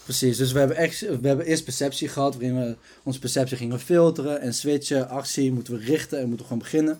Precies, 0.04 0.38
dus 0.38 0.52
we 0.52 0.60
hebben, 0.60 0.78
ex- 0.78 1.00
we 1.02 1.28
hebben 1.28 1.46
eerst 1.46 1.64
perceptie 1.64 2.08
gehad, 2.08 2.34
waarin 2.34 2.60
we 2.60 2.76
onze 3.04 3.20
perceptie 3.20 3.58
gingen 3.58 3.80
filteren 3.80 4.42
en 4.42 4.54
switchen. 4.54 5.10
Actie 5.10 5.54
moeten 5.54 5.74
we 5.74 5.80
richten 5.86 6.18
en 6.20 6.28
moeten 6.28 6.38
we 6.46 6.52
gewoon 6.52 6.60
beginnen. 6.64 7.00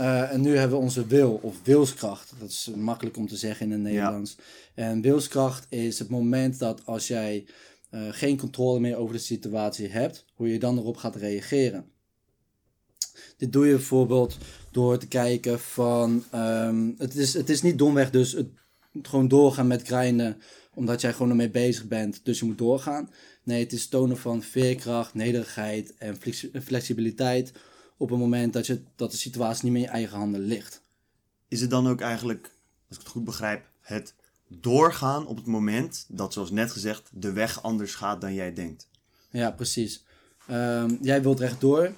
Eh, 0.00 0.32
en 0.32 0.40
nu 0.40 0.56
hebben 0.56 0.78
we 0.78 0.84
onze 0.84 1.06
wil 1.06 1.38
of 1.42 1.56
wilskracht. 1.62 2.32
Dat 2.38 2.48
is 2.48 2.70
makkelijk 2.76 3.16
om 3.16 3.28
te 3.28 3.36
zeggen 3.36 3.66
in 3.66 3.72
het 3.72 3.80
Nederlands. 3.80 4.36
En 4.74 5.00
wilskracht 5.00 5.66
is 5.68 5.98
het 5.98 6.08
moment 6.08 6.58
dat 6.58 6.86
als 6.86 7.06
jij 7.06 7.46
eh, 7.90 8.00
geen 8.10 8.38
controle 8.38 8.80
meer 8.80 8.96
over 8.96 9.14
de 9.14 9.20
situatie 9.20 9.88
hebt, 9.88 10.24
hoe 10.34 10.52
je 10.52 10.58
dan 10.58 10.78
erop 10.78 10.96
gaat 10.96 11.16
reageren. 11.16 11.84
Dit 13.36 13.52
doe 13.52 13.66
je 13.66 13.74
bijvoorbeeld 13.74 14.36
door 14.70 14.98
te 14.98 15.08
kijken 15.08 15.60
van, 15.60 16.24
ehm, 16.30 16.90
het, 16.98 17.16
is, 17.16 17.34
het 17.34 17.50
is 17.50 17.62
niet 17.62 17.78
domweg 17.78 18.10
dus 18.10 18.32
het, 18.32 18.48
gewoon 19.02 19.28
doorgaan 19.28 19.66
met 19.66 19.86
grinden, 19.86 20.36
omdat 20.74 21.00
jij 21.00 21.12
gewoon 21.12 21.30
ermee 21.30 21.50
bezig 21.50 21.88
bent, 21.88 22.20
dus 22.24 22.38
je 22.38 22.44
moet 22.44 22.58
doorgaan. 22.58 23.10
Nee, 23.44 23.62
het 23.62 23.72
is 23.72 23.88
tonen 23.88 24.18
van 24.18 24.42
veerkracht, 24.42 25.14
nederigheid 25.14 25.94
en 25.98 26.16
flexi- 26.16 26.50
flexibiliteit 26.62 27.52
op 28.00 28.10
het 28.10 28.18
moment 28.18 28.52
dat, 28.52 28.66
je, 28.66 28.82
dat 28.96 29.10
de 29.10 29.16
situatie 29.16 29.64
niet 29.64 29.72
meer 29.72 29.82
in 29.82 29.88
je 29.88 29.94
eigen 29.94 30.18
handen 30.18 30.40
ligt. 30.40 30.82
is 31.48 31.60
het 31.60 31.70
dan 31.70 31.88
ook 31.88 32.00
eigenlijk, 32.00 32.50
als 32.88 32.96
ik 32.96 33.02
het 33.02 33.12
goed 33.12 33.24
begrijp, 33.24 33.68
het 33.80 34.14
doorgaan 34.48 35.26
op 35.26 35.36
het 35.36 35.46
moment 35.46 36.04
dat, 36.08 36.32
zoals 36.32 36.50
net 36.50 36.70
gezegd, 36.70 37.10
de 37.12 37.32
weg 37.32 37.62
anders 37.62 37.94
gaat 37.94 38.20
dan 38.20 38.34
jij 38.34 38.52
denkt. 38.52 38.88
Ja, 39.30 39.50
precies. 39.50 40.04
Ehm, 40.46 40.96
jij 41.00 41.22
wilt 41.22 41.40
rechtdoor, 41.40 41.92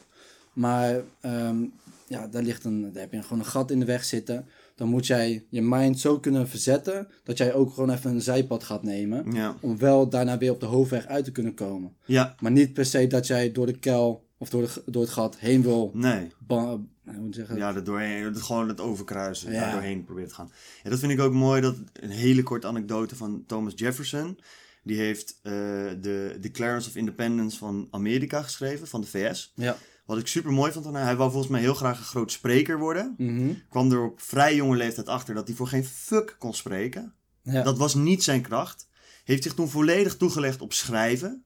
maar 0.53 1.01
ehm, 1.21 1.65
ja, 2.09 2.27
daar, 2.27 2.43
ligt 2.43 2.65
een, 2.65 2.93
daar 2.93 3.03
heb 3.03 3.12
je 3.12 3.23
gewoon 3.23 3.38
een 3.38 3.45
gat 3.45 3.71
in 3.71 3.79
de 3.81 3.87
weg 3.87 4.05
zitten. 4.05 4.47
Dan 4.75 4.88
moet 4.88 5.07
jij 5.07 5.47
je 5.49 5.62
mind 5.62 6.01
zo 6.01 6.19
kunnen 6.21 6.49
verzetten 6.49 7.09
dat 7.25 7.38
jij 7.38 7.55
ook 7.55 7.75
gewoon 7.75 7.91
even 7.91 8.11
een 8.11 8.23
zijpad 8.23 8.65
gaat 8.65 8.83
nemen. 8.83 9.33
Ja, 9.33 9.57
Om 9.61 9.79
wel 9.79 10.09
daarna 10.09 10.38
weer 10.38 10.51
op 10.53 10.61
de 10.61 10.67
hoofdweg 10.67 11.07
uit 11.07 11.25
te 11.25 11.33
kunnen 11.33 11.55
komen. 11.55 11.97
ja 12.05 12.35
Maar 12.41 12.51
niet 12.51 12.73
per 12.73 12.85
se 12.85 13.07
dat 13.07 13.27
jij 13.27 13.53
door 13.53 13.67
de 13.67 13.79
kuil 13.79 14.25
of 14.42 14.48
door, 14.50 14.62
de, 14.62 14.83
door 14.87 15.02
het 15.02 15.11
gat 15.12 15.38
heen 15.38 15.62
wil. 15.62 15.90
nee. 15.94 16.33
ba- 16.46 16.81
hoe 17.05 17.20
moet 17.20 17.35
zeggen? 17.35 17.57
Ja, 17.57 17.74
er 17.74 17.85
doorheen, 17.85 18.24
het, 18.24 18.42
gewoon 18.42 18.68
het 18.68 18.81
overkruisen, 18.81 19.52
Ja. 19.52 19.61
daar 19.61 19.72
doorheen 19.72 20.05
probeert 20.05 20.28
te 20.28 20.35
gaan. 20.35 20.50
Ja, 20.83 20.90
dat 20.90 20.98
vind 20.98 21.12
ik 21.12 21.20
ook 21.20 21.33
mooi, 21.33 21.61
dat 21.61 21.76
een 21.92 22.11
hele 22.11 22.42
korte 22.42 22.66
anekdote 22.66 23.16
van 23.16 23.44
Thomas 23.46 23.72
Jefferson. 23.76 24.38
Die 24.83 24.96
heeft 24.98 25.38
eh, 25.42 25.52
de 26.00 26.37
Declaration 26.40 26.88
of 26.90 26.96
Independence 26.96 27.59
van 27.59 27.88
Amerika 27.90 28.42
geschreven, 28.42 28.88
van 28.88 29.00
de 29.00 29.07
VS. 29.07 29.52
Ja. 29.55 29.76
Wat 30.07 30.18
ik 30.18 30.26
super 30.26 30.52
mooi 30.52 30.72
vond 30.72 30.85
hij 30.85 31.16
wou 31.16 31.31
volgens 31.31 31.52
mij 31.52 31.61
heel 31.61 31.74
graag 31.74 31.98
een 31.98 32.05
groot 32.05 32.33
spreker 32.33 32.78
worden. 32.78 33.14
Mhm. 33.18 33.52
Kwam 33.68 33.92
er 33.92 34.05
op 34.05 34.20
vrij 34.20 34.55
jonge 34.57 34.76
leeftijd 34.76 35.07
achter 35.09 35.35
dat 35.35 35.46
hij 35.46 35.57
voor 35.57 35.66
geen 35.68 35.85
fuck 35.85 36.37
kon 36.38 36.55
spreken. 36.55 37.14
ja. 37.42 37.62
Dat 37.62 37.78
was 37.78 37.94
niet 37.94 38.22
zijn 38.22 38.42
kracht. 38.42 38.88
heeft 39.24 39.42
zich 39.42 39.55
toen 39.55 39.68
volledig 39.68 40.16
toegelegd 40.16 40.61
op 40.61 40.72
schrijven. 40.72 41.44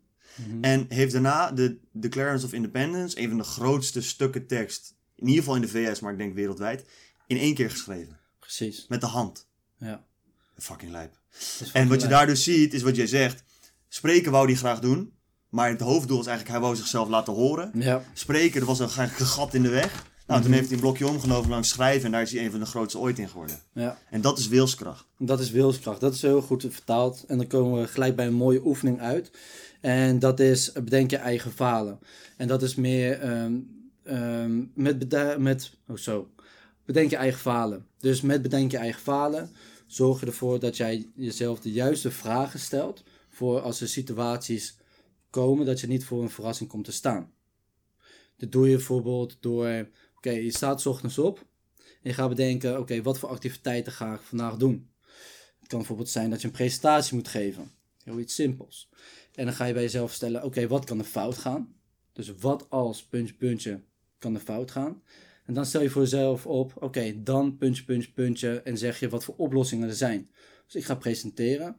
En 0.61 0.87
heeft 0.89 1.13
daarna 1.13 1.53
de 1.53 1.79
Declaration 1.93 2.45
of 2.45 2.53
Independence, 2.53 3.21
een 3.21 3.29
van 3.29 3.39
de 3.39 3.45
grootste 3.45 4.03
stukken 4.03 4.47
tekst, 4.47 4.95
in 5.15 5.27
ieder 5.27 5.39
geval 5.39 5.55
in 5.55 5.63
de 5.63 5.69
VS, 5.69 6.01
maar 6.01 6.13
ik 6.13 6.19
denk 6.19 6.35
wereldwijd, 6.35 6.85
in 7.27 7.37
één 7.37 7.55
keer 7.55 7.71
geschreven. 7.71 8.19
Precies. 8.41 8.87
Met 8.89 9.01
de 9.01 9.07
hand. 9.07 9.47
Ja. 9.79 10.05
Fucking 10.59 10.91
lijp. 10.91 11.19
En 11.73 11.89
wat 11.89 12.01
je 12.01 12.09
lijp. 12.09 12.11
daar 12.11 12.27
dus 12.27 12.45
ziet, 12.45 12.75
is 12.75 12.83
wat 12.83 12.97
jij 12.97 13.07
zegt. 13.07 13.43
Spreken 13.89 14.33
wou 14.33 14.47
hij 14.47 14.55
graag 14.55 14.81
doen. 14.81 15.15
Maar 15.49 15.69
het 15.69 15.81
hoofddoel 15.81 16.21
is 16.21 16.27
eigenlijk, 16.27 16.57
hij 16.57 16.67
wou 16.67 16.77
zichzelf 16.77 17.09
laten 17.09 17.33
horen. 17.33 17.71
Ja. 17.75 18.03
Spreken, 18.13 18.61
er 18.61 18.67
was 18.67 18.81
eigenlijk 18.81 19.19
een 19.19 19.27
gat 19.27 19.55
in 19.55 19.63
de 19.63 19.69
weg. 19.69 20.07
Nou, 20.27 20.41
Mhm. 20.41 20.43
toen 20.43 20.53
heeft 20.53 20.67
hij 20.67 20.75
een 20.77 20.83
blokje 20.83 21.07
omgenomen 21.09 21.51
langs 21.51 21.69
schrijven. 21.69 22.05
En 22.05 22.11
daar 22.13 22.23
is 22.23 22.33
hij 22.33 22.45
een 22.45 22.51
van 22.51 22.61
de 22.61 22.67
grootste 22.67 22.99
ooit 22.99 23.19
in 23.19 23.29
geworden. 23.29 23.59
ja. 23.73 23.99
En 24.11 24.21
dat 24.21 24.39
is 24.39 24.49
wilskracht. 24.49 25.07
Dat 25.19 25.41
is 25.41 25.51
wilskracht. 25.51 26.01
Dat 26.01 26.15
is 26.15 26.23
heel 26.23 26.43
goed 26.43 26.67
vertaald. 26.71 27.25
En 27.27 27.37
dan 27.39 27.47
komen 27.47 27.81
we 27.81 27.89
gelijk 27.89 28.17
bij 28.17 28.27
een 28.27 28.35
mooie 28.35 28.67
oefening 28.67 29.01
uit. 29.01 29.31
En 29.81 30.19
dat 30.19 30.41
is 30.41 30.73
bedenk 30.73 31.11
je 31.11 31.17
eigen 31.17 31.53
falen. 31.53 31.99
En 32.37 32.49
dat 32.49 32.63
is 32.63 32.75
meer 32.75 33.21
ehm, 33.21 33.55
ehm, 34.03 34.65
met, 34.75 35.39
met, 35.39 35.73
oh 35.89 35.97
zo, 35.97 36.31
bedenk 36.85 37.11
je 37.11 37.17
eigen 37.17 37.41
falen. 37.41 37.87
Dus 37.99 38.21
met 38.21 38.43
bedenk 38.43 38.71
je 38.71 38.77
eigen 38.79 39.03
falen 39.03 39.51
zorg 39.87 40.21
je 40.21 40.27
ervoor 40.27 40.61
dat 40.61 40.77
jij 40.77 41.11
jezelf 41.15 41.61
de 41.61 41.73
juiste 41.73 42.11
vragen 42.11 42.61
stelt. 42.61 43.03
Voor 43.29 43.61
als 43.61 43.81
er 43.81 43.89
situaties 43.89 44.77
komen, 45.31 45.67
dat 45.67 45.81
je 45.81 45.87
niet 45.87 46.05
voor 46.05 46.23
een 46.23 46.31
verrassing 46.31 46.69
komt 46.69 46.85
te 46.85 46.93
staan. 46.93 47.31
Dat 48.37 48.53
doe 48.53 48.69
je 48.69 48.77
bijvoorbeeld 48.77 49.37
door, 49.41 49.89
oké, 50.17 50.31
je 50.31 50.51
staat 50.51 50.81
's 50.81 50.87
ochtends 50.87 51.19
op. 51.19 51.39
En 51.77 52.13
je 52.13 52.13
gaat 52.13 52.29
bedenken, 52.29 52.79
oké, 52.79 53.03
wat 53.03 53.19
voor 53.19 53.29
activiteiten 53.29 53.93
ga 53.93 54.15
ik 54.15 54.21
vandaag 54.21 54.57
doen? 54.57 54.91
Het 55.59 55.69
kan 55.69 55.79
bijvoorbeeld 55.79 56.09
zijn 56.09 56.31
dat 56.31 56.41
je 56.41 56.47
een 56.47 56.53
presentatie 56.53 57.15
moet 57.15 57.29
geven. 57.29 57.71
Heel 58.05 58.19
iets 58.19 58.35
simpels. 58.35 58.89
En 59.35 59.45
dan 59.45 59.55
ga 59.55 59.65
je 59.65 59.73
bij 59.73 59.83
jezelf 59.83 60.13
stellen, 60.13 60.45
oké, 60.45 60.67
wat 60.67 60.85
kan 60.85 60.99
er 60.99 61.05
fout 61.05 61.39
gaan? 61.39 61.75
Dus 62.13 62.35
wat 62.39 62.71
als 62.71 63.07
puntje, 63.07 63.35
puntje 63.35 63.83
kan 64.19 64.35
er 64.35 64.41
fout 64.41 64.71
gaan? 64.71 65.03
En 65.45 65.55
dan 65.55 65.67
stel 65.67 65.83
je 65.83 65.91
voor 65.91 66.03
jezelf 66.03 66.47
op, 66.47 66.73
oké, 66.83 67.23
dan 67.23 67.57
puntje, 67.57 67.85
puntje, 67.85 68.13
puntje. 68.13 68.61
En 68.61 68.79
zeg 68.79 69.01
je 69.01 69.09
wat 69.09 69.25
voor 69.25 69.35
oplossingen 69.37 69.89
er 69.89 69.95
zijn. 69.95 70.31
Dus 70.65 70.75
ik 70.75 70.85
ga 70.85 70.95
presenteren. 70.95 71.77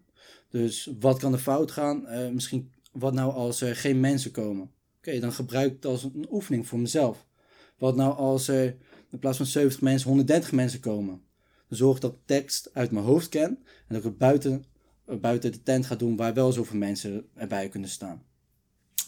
Dus 0.49 0.89
wat 0.99 1.19
kan 1.19 1.33
er 1.33 1.39
fout 1.39 1.71
gaan? 1.71 2.07
Eh, 2.07 2.29
misschien 2.29 2.71
wat 2.91 3.13
nou 3.13 3.33
als 3.33 3.61
er 3.61 3.75
geen 3.75 3.99
mensen 3.99 4.31
komen? 4.31 4.71
Oké, 4.97 5.19
dan 5.19 5.33
gebruik 5.33 5.67
ik 5.67 5.75
het 5.75 5.85
als 5.85 6.03
een 6.03 6.27
oefening 6.29 6.67
voor 6.67 6.79
mezelf. 6.79 7.26
Wat 7.77 7.95
nou 7.95 8.15
als 8.15 8.47
er 8.47 8.75
in 9.09 9.19
plaats 9.19 9.37
van 9.37 9.45
70 9.45 9.81
mensen 9.81 10.07
130 10.07 10.51
mensen 10.51 10.79
komen? 10.79 11.21
Dan 11.67 11.77
zorg 11.77 11.95
ik 11.95 12.01
dat 12.01 12.11
ik 12.11 12.19
tekst 12.25 12.69
uit 12.73 12.91
mijn 12.91 13.05
hoofd 13.05 13.29
ken. 13.29 13.49
En 13.49 13.85
dat 13.87 13.97
ik 13.97 14.03
het 14.03 14.17
buiten, 14.17 14.63
eh, 15.05 15.17
buiten 15.17 15.51
de 15.51 15.63
tent 15.63 15.85
ga 15.85 15.95
doen 15.95 16.15
waar 16.15 16.33
wel 16.33 16.51
zoveel 16.51 16.77
mensen 16.77 17.25
erbij 17.35 17.69
kunnen 17.69 17.89
staan. 17.89 18.23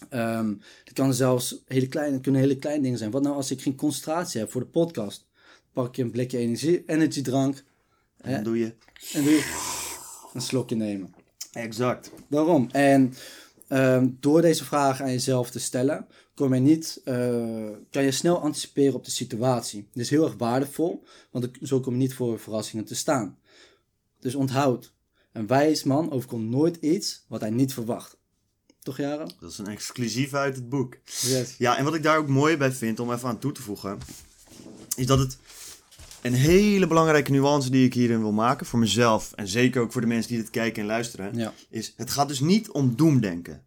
Ehm 0.10 0.54
het 0.84 0.94
kan 0.94 1.14
zelfs 1.14 1.64
hele 1.66 1.88
kleine, 1.88 2.20
kunnen 2.20 2.42
hele 2.42 2.58
kleine 2.58 2.84
dingen 2.84 2.98
zijn. 2.98 3.12
Wat 3.12 3.22
nou 3.22 3.36
als 3.36 3.52
ik 3.52 3.62
geen 3.62 3.76
concentratie 3.76 4.40
heb 4.40 4.52
voor 4.52 4.62
de 4.62 4.68
podcast? 4.68 5.28
Pak 5.74 5.96
je 5.96 6.04
een 6.04 6.12
blikje 6.12 6.38
energie, 6.38 6.84
energiedrank 6.86 7.64
En 8.18 8.34
Hè? 8.34 8.42
doe 8.42 8.60
je... 8.60 8.74
en 9.14 9.24
doe 9.24 9.32
je 9.32 9.44
een 10.34 10.42
slokje 10.42 10.76
nemen. 10.76 11.14
Exact. 11.52 12.12
Daarom. 12.28 12.70
En 12.72 13.14
ehm, 13.68 14.08
door 14.20 14.42
deze 14.42 14.66
vragen 14.66 15.06
aan 15.06 15.12
jezelf 15.12 15.52
te 15.52 15.60
stellen, 15.60 16.08
kom 16.40 16.54
je 16.54 16.60
niet, 16.60 17.02
eh, 17.04 17.70
kan 17.92 18.04
je 18.04 18.12
snel 18.12 18.42
anticiperen 18.42 18.94
op 18.94 19.06
de 19.06 19.12
situatie. 19.12 19.88
Dit 19.94 20.04
is 20.04 20.10
heel 20.10 20.24
erg 20.26 20.36
waardevol, 20.38 21.04
want 21.32 21.50
zo 21.62 21.80
kom 21.80 21.94
je 21.94 22.00
niet 22.00 22.14
voor 22.14 22.40
verrassingen 22.40 22.86
te 22.86 22.96
staan. 22.96 23.38
Dus 24.20 24.36
onthoud, 24.36 24.94
een 25.32 25.48
wijs 25.48 25.84
man 25.84 26.12
overkomt 26.12 26.50
nooit 26.50 26.76
iets 26.76 27.24
wat 27.28 27.42
hij 27.42 27.50
niet 27.50 27.74
verwacht. 27.74 28.18
Toch, 28.82 28.98
Jaren? 28.98 29.32
Dat 29.40 29.52
is 29.52 29.58
een 29.58 29.68
exclusief 29.68 30.34
uit 30.34 30.56
het 30.56 30.70
boek. 30.70 30.98
Yes. 31.22 31.56
Ja, 31.58 31.78
en 31.78 31.84
wat 31.84 31.96
ik 31.96 32.04
daar 32.04 32.18
ook 32.18 32.28
mooi 32.28 32.58
bij 32.58 32.72
vind, 32.72 33.00
om 33.00 33.12
even 33.14 33.28
aan 33.30 33.40
toe 33.40 33.52
te 33.52 33.62
voegen, 33.62 33.98
is 34.96 35.06
dat 35.06 35.20
het 35.20 35.38
een 36.22 36.34
hele 36.34 36.88
belangrijke 36.88 37.32
nuance 37.32 37.70
die 37.70 37.86
ik 37.86 37.94
hierin 37.94 38.20
wil 38.20 38.32
maken, 38.32 38.66
voor 38.66 38.80
mezelf 38.80 39.32
en 39.36 39.48
zeker 39.48 39.82
ook 39.82 39.92
voor 39.92 40.02
de 40.02 40.08
mensen 40.08 40.32
die 40.32 40.42
dit 40.42 40.50
kijken 40.50 40.82
en 40.82 40.88
luisteren, 40.88 41.36
Ja. 41.38 41.54
is 41.70 41.94
het 41.96 42.10
gaat 42.12 42.28
dus 42.28 42.40
niet 42.40 42.70
om 42.70 42.96
doemdenken. 42.96 43.64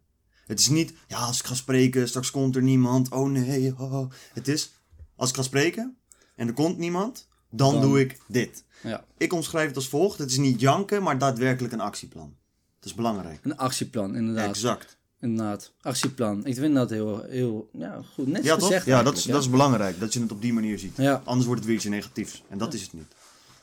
Het 0.47 0.61
is 0.61 0.69
niet, 0.69 0.93
ja, 1.09 1.19
als 1.19 1.39
ik 1.39 1.47
ga 1.47 1.55
spreken, 1.55 2.09
straks 2.09 2.31
komt 2.31 2.57
er 2.57 2.63
niemand, 2.63 3.11
oh 3.11 3.29
nee, 3.31 3.75
oh. 3.79 4.11
Het 4.33 4.49
is, 4.49 4.73
als 5.17 5.29
ik 5.31 5.37
ga 5.37 5.43
spreken 5.43 5.97
en 6.37 6.47
er 6.47 6.55
komt 6.55 6.79
niemand, 6.79 7.29
dan, 7.51 7.73
Dan- 7.73 7.81
doe 7.81 8.01
ik 8.01 8.19
dit. 8.29 8.65
Ja. 8.83 9.05
Ik 9.17 9.33
omschrijf 9.33 9.67
het 9.67 9.77
als 9.77 9.89
volgt, 9.89 10.19
het 10.19 10.31
is 10.31 10.37
niet 10.37 10.61
janken, 10.61 11.03
maar 11.03 11.19
daadwerkelijk 11.19 11.73
een 11.73 11.81
actieplan. 11.81 12.35
Dat 12.79 12.91
is 12.91 12.95
belangrijk. 12.95 13.39
Een 13.43 13.57
actieplan, 13.57 14.17
inderdaad. 14.17 14.49
Exact. 14.49 14.97
Inderdaad. 15.21 15.73
Actieplan. 15.81 16.47
Ik 16.47 16.55
vind 16.55 16.75
dat 16.75 16.91
heel, 16.91 17.23
heel 17.23 17.69
ja, 17.73 18.01
goed. 18.15 18.27
Net 18.27 18.45
Ja, 18.45 18.57
toch? 18.57 18.67
gezegd 18.67 18.87
Ja, 18.87 19.03
dat 19.03 19.17
is, 19.17 19.27
eigenlijk, 19.27 19.33
dat 19.33 19.43
is 19.43 19.51
belangrijk, 19.51 20.01
dat 20.01 20.13
je 20.13 20.21
het 20.21 20.33
op 20.33 20.43
die 20.43 20.53
manier 20.53 20.79
ziet. 20.79 20.97
Ja. 20.97 21.23
Anders 21.25 21.47
wordt 21.47 21.61
het 21.61 21.69
weer 21.69 21.79
iets 21.79 21.89
negatiefs. 21.89 22.43
En 22.49 22.59
dat 22.59 22.75
is 22.75 22.83
het 22.83 22.93
niet. 22.93 23.15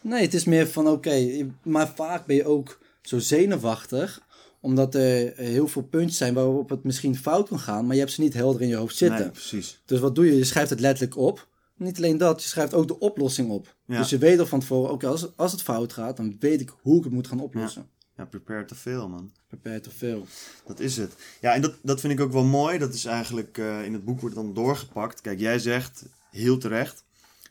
Nee, 0.01 0.21
het 0.21 0.33
is 0.33 0.43
meer 0.43 0.67
van 0.67 0.87
oké, 0.87 1.47
maar 1.63 1.91
vaak 1.95 2.25
ben 2.25 2.35
je 2.35 2.45
ook 2.45 2.79
zo 3.01 3.19
zenuwachtig, 3.19 4.21
omdat 4.59 4.95
er 4.95 5.33
heel 5.35 5.67
veel 5.67 5.81
puntjes 5.81 6.17
zijn 6.17 6.33
waarop 6.33 6.69
het 6.69 6.83
misschien 6.83 7.15
fout 7.15 7.47
kan 7.47 7.59
gaan, 7.59 7.85
maar 7.85 7.93
je 7.93 8.01
hebt 8.01 8.13
ze 8.13 8.21
niet 8.21 8.33
helder 8.33 8.61
in 8.61 8.67
je 8.67 8.75
hoofd 8.75 8.95
zitten. 8.95 9.19
Nee, 9.19 9.29
precies. 9.29 9.81
Dus 9.85 9.99
wat 9.99 10.15
doe 10.15 10.25
je? 10.25 10.35
Je 10.35 10.43
schrijft 10.43 10.69
het 10.69 10.79
letterlijk 10.79 11.17
op. 11.17 11.47
Niet 11.75 11.97
alleen 11.97 12.17
dat, 12.17 12.43
je 12.43 12.49
schrijft 12.49 12.73
ook 12.73 12.87
de 12.87 12.99
oplossing 12.99 13.49
op. 13.49 13.75
Ja. 13.85 13.97
Dus 13.97 14.09
je 14.09 14.17
weet 14.17 14.39
al 14.39 14.45
van 14.45 14.59
tevoren, 14.59 14.91
oké, 14.91 15.07
als, 15.07 15.37
als 15.37 15.51
het 15.51 15.61
fout 15.61 15.93
gaat, 15.93 16.17
dan 16.17 16.35
weet 16.39 16.61
ik 16.61 16.73
hoe 16.81 16.97
ik 16.97 17.03
het 17.03 17.13
moet 17.13 17.27
gaan 17.27 17.39
oplossen. 17.39 17.89
Ja, 18.17 18.25
prepare 18.25 18.65
te 18.65 18.75
veel, 18.75 19.09
man. 19.09 19.31
Beperkt 19.49 19.83
te 19.83 19.89
veel. 19.89 20.25
Dat 20.65 20.79
is 20.79 20.97
het. 20.97 21.15
Ja, 21.41 21.53
en 21.53 21.61
dat, 21.61 21.75
dat 21.81 21.99
vind 21.99 22.13
ik 22.13 22.19
ook 22.19 22.31
wel 22.31 22.43
mooi. 22.43 22.77
Dat 22.77 22.93
is 22.93 23.05
eigenlijk 23.05 23.57
eh, 23.57 23.83
in 23.83 23.93
het 23.93 24.05
boek 24.05 24.19
wordt 24.19 24.35
dan 24.35 24.53
doorgepakt. 24.53 25.21
Kijk, 25.21 25.39
jij 25.39 25.59
zegt 25.59 26.05
heel 26.31 26.57
terecht. 26.57 27.03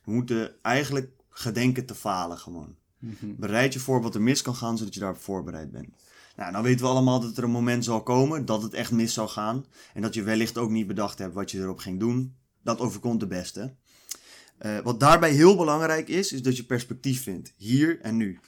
We 0.05 0.13
moeten 0.13 0.53
eigenlijk 0.63 1.11
gedenken 1.31 1.87
te 1.87 1.95
falen 1.95 2.39
gewoon. 2.39 2.77
Bereid 3.21 3.73
je 3.73 3.79
voor 3.79 4.03
wat 4.03 4.15
er 4.15 4.23
mis 4.23 4.43
kan 4.43 4.55
gaan, 4.55 4.79
zodat 4.79 4.95
je 4.95 5.01
daarop 5.01 5.21
voorbereid 5.21 5.71
bent. 5.71 5.89
Nou, 6.39 6.51
nou 6.53 6.65
weten 6.65 6.85
we 6.85 6.91
allemaal 6.91 7.21
dat 7.21 7.37
er 7.37 7.45
een 7.45 7.51
moment 7.51 7.85
zal 7.85 8.03
komen 8.03 8.45
dat 8.45 8.63
het 8.63 8.75
echt 8.75 8.91
mis 8.91 9.13
zou 9.13 9.29
gaan. 9.29 9.65
En 9.95 10.03
dat 10.03 10.15
je 10.15 10.23
wellicht 10.23 10.59
ook 10.59 10.71
niet 10.71 10.87
bedacht 10.87 11.19
hebt 11.19 11.35
wat 11.35 11.51
je 11.51 11.59
erop 11.59 11.79
ging 11.79 12.01
doen. 12.01 12.37
Dat 12.63 12.79
overkomt 12.79 13.21
de 13.21 13.27
beste. 13.27 13.75
Eh, 14.59 14.79
wat 14.79 15.01
daarbij 15.01 15.31
heel 15.31 15.57
belangrijk 15.57 16.09
is, 16.09 16.33
is 16.33 16.43
dat 16.43 16.57
je 16.57 16.65
perspectief 16.65 17.23
vindt. 17.23 17.53
Hier 17.57 18.01
en 18.01 18.17
nu. 18.17 18.41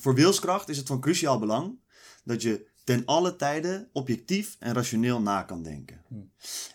Voor 0.00 0.14
wilskracht 0.14 0.68
is 0.68 0.76
het 0.76 0.86
van 0.86 1.00
cruciaal 1.00 1.38
belang 1.38 1.78
dat 2.24 2.42
je 2.42 2.66
ten 2.84 3.04
alle 3.04 3.36
tijden 3.36 3.88
objectief 3.92 4.56
en 4.58 4.74
rationeel 4.74 5.20
na 5.20 5.42
kan 5.42 5.62
denken. 5.62 6.02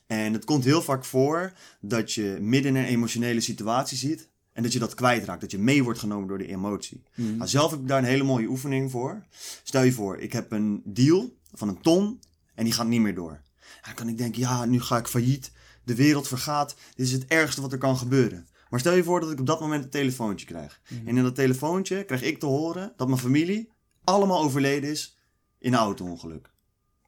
En 0.08 0.34
het 0.34 0.46
komt 0.46 0.64
heel 0.64 0.82
vaak 0.82 1.06
voor 1.06 1.54
dat 1.82 2.14
je 2.14 2.38
midden 2.42 2.76
in 2.76 2.84
een 2.84 2.90
emotionele 2.90 3.42
situatie 3.42 3.98
ziet 3.98 4.30
en 4.54 4.63
dat 4.63 4.74
je 4.74 4.80
dat 4.80 4.94
kwijtraakt, 4.94 5.42
dat 5.42 5.52
je 5.52 5.58
mee 5.58 5.84
wordt 5.84 6.00
genomen 6.00 6.28
door 6.28 6.38
de 6.38 6.48
emotie. 6.48 7.04
Nou, 7.16 7.48
zelf 7.48 7.72
heb 7.72 7.80
ik 7.80 7.88
daar 7.88 7.98
een 7.98 8.04
hele 8.04 8.24
mooie 8.24 8.48
oefening 8.48 8.92
voor. 8.92 9.26
Stel 9.63 9.84
je 9.84 9.92
voor, 9.92 10.18
ik 10.18 10.34
heb 10.34 10.52
een 10.52 10.82
deal 10.86 11.38
van 11.52 11.68
een 11.68 11.82
ton 11.82 12.20
en 12.56 12.63
die 12.63 12.74
gaat 12.74 12.88
niet 12.88 13.02
meer 13.02 13.16
door. 13.16 13.42
Dan 13.82 13.94
kan 13.94 14.08
ik 14.08 14.18
denken, 14.18 14.42
ja, 14.42 14.66
nu 14.66 14.82
ga 14.82 14.98
ik 14.98 15.08
failliet, 15.08 15.52
de 15.84 15.96
wereld 15.96 16.28
vergaat, 16.28 16.76
dit 16.96 17.06
is 17.06 17.12
het 17.12 17.26
ergste 17.26 17.62
wat 17.62 17.72
er 17.72 17.78
kan 17.78 17.98
gebeuren. 17.98 18.48
Maar 18.70 18.80
stel 18.80 18.94
je 18.94 19.04
voor 19.04 19.20
dat 19.20 19.32
ik 19.32 19.39
op 19.39 19.46
dat 19.46 19.60
moment 19.60 19.84
een 19.84 19.89
telefoontje 19.89 20.46
krijg. 20.46 20.82
En 21.06 21.18
in 21.18 21.24
dat 21.24 21.36
telefoontje 21.36 22.04
krijg 22.04 22.22
ik 22.22 22.39
te 22.39 22.46
horen 22.46 22.94
dat 22.98 23.08
mijn 23.08 23.20
familie 23.20 23.70
allemaal 24.04 24.42
overleden 24.42 24.89
is 24.89 25.18
in 25.58 25.74
een 25.74 25.80
auto-ongeluk. 25.80 26.52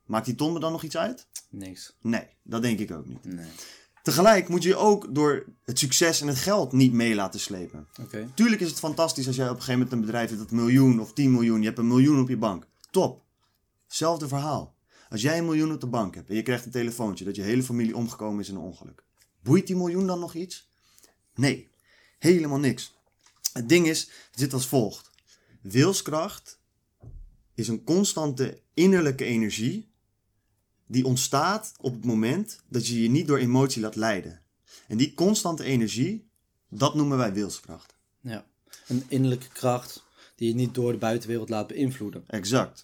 Maakt 0.05 0.25
die 0.25 0.35
ton 0.35 0.53
me 0.53 0.59
dan 0.59 0.71
nog 0.71 0.83
iets 0.83 0.97
uit? 0.97 1.27
Niks. 1.49 1.95
Nee, 2.01 2.27
dat 2.43 2.61
denk 2.61 2.79
ik 2.79 2.91
ook 2.91 3.05
niet. 3.05 3.23
Nee. 3.23 3.45
Tegelijk 4.05 4.47
moet 4.47 4.63
je 4.63 4.69
je 4.69 4.75
ook 4.75 5.15
door 5.15 5.45
het 5.63 5.79
succes 5.79 6.21
en 6.21 6.27
het 6.27 6.37
geld 6.37 6.71
niet 6.71 6.93
mee 6.93 7.15
laten 7.15 7.39
slepen. 7.39 7.87
Tuurlijk 8.33 8.61
is 8.61 8.69
het 8.69 8.79
fantastisch 8.79 9.27
als 9.27 9.35
jij 9.35 9.45
op 9.45 9.55
een 9.55 9.61
gegeven 9.61 9.79
moment 9.79 9.97
een 9.97 10.05
bedrijf 10.05 10.29
hebt 10.29 10.41
dat 10.41 10.51
miljoen 10.51 10.99
of 10.99 11.13
10 11.13 11.31
miljoen, 11.31 11.59
je 11.59 11.65
hebt 11.65 11.77
een 11.77 11.87
miljoen 11.87 12.19
op 12.19 12.29
je 12.29 12.37
bank. 12.37 12.67
Top. 12.91 13.21
Hetzelfde 13.87 14.27
verhaal. 14.27 14.75
Als 15.09 15.21
jij 15.21 15.37
een 15.37 15.45
miljoen 15.45 15.73
op 15.73 15.81
de 15.81 15.87
bank 15.87 16.15
hebt 16.15 16.29
en 16.29 16.35
je 16.35 16.41
krijgt 16.41 16.65
een 16.65 16.71
telefoontje 16.71 17.25
dat 17.25 17.35
je 17.35 17.41
hele 17.41 17.63
familie 17.63 17.95
omgekomen 17.95 18.39
is 18.39 18.49
in 18.49 18.55
een 18.55 18.61
ongeluk. 18.61 19.03
Boeit 19.43 19.67
die 19.67 19.75
miljoen 19.75 20.07
dan 20.07 20.19
nog 20.19 20.33
iets? 20.33 20.69
Nee, 21.35 21.69
helemaal 22.19 22.59
niks. 22.59 22.95
Het 23.53 23.69
ding 23.69 23.87
is, 23.87 23.99
het 24.31 24.39
zit 24.39 24.53
als 24.53 24.67
volgt. 24.67 25.09
Wilskracht 25.61 26.59
is 27.53 27.67
een 27.67 27.83
constante 27.83 28.61
innerlijke 28.73 29.25
energie 29.25 29.93
die 30.87 31.05
ontstaat 31.05 31.73
op 31.81 31.93
het 31.93 32.05
moment 32.05 32.59
dat 32.69 32.87
je 32.87 33.01
je 33.01 33.09
niet 33.09 33.27
door 33.27 33.37
emotie 33.37 33.81
laat 33.81 33.95
leiden. 33.95 34.41
En 34.87 34.97
die 34.97 35.13
constante 35.13 35.63
energie, 35.63 36.29
dat 36.69 36.95
noemen 36.95 37.17
wij 37.17 37.33
wilskracht. 37.33 37.95
Ja. 38.21 38.45
Een 38.87 39.03
innerlijke 39.07 39.47
kracht 39.47 40.03
die 40.35 40.47
je 40.47 40.55
niet 40.55 40.73
door 40.73 40.91
de 40.91 40.97
buitenwereld 40.97 41.49
laat 41.49 41.67
beïnvloeden. 41.67 42.23
Exact. 42.27 42.83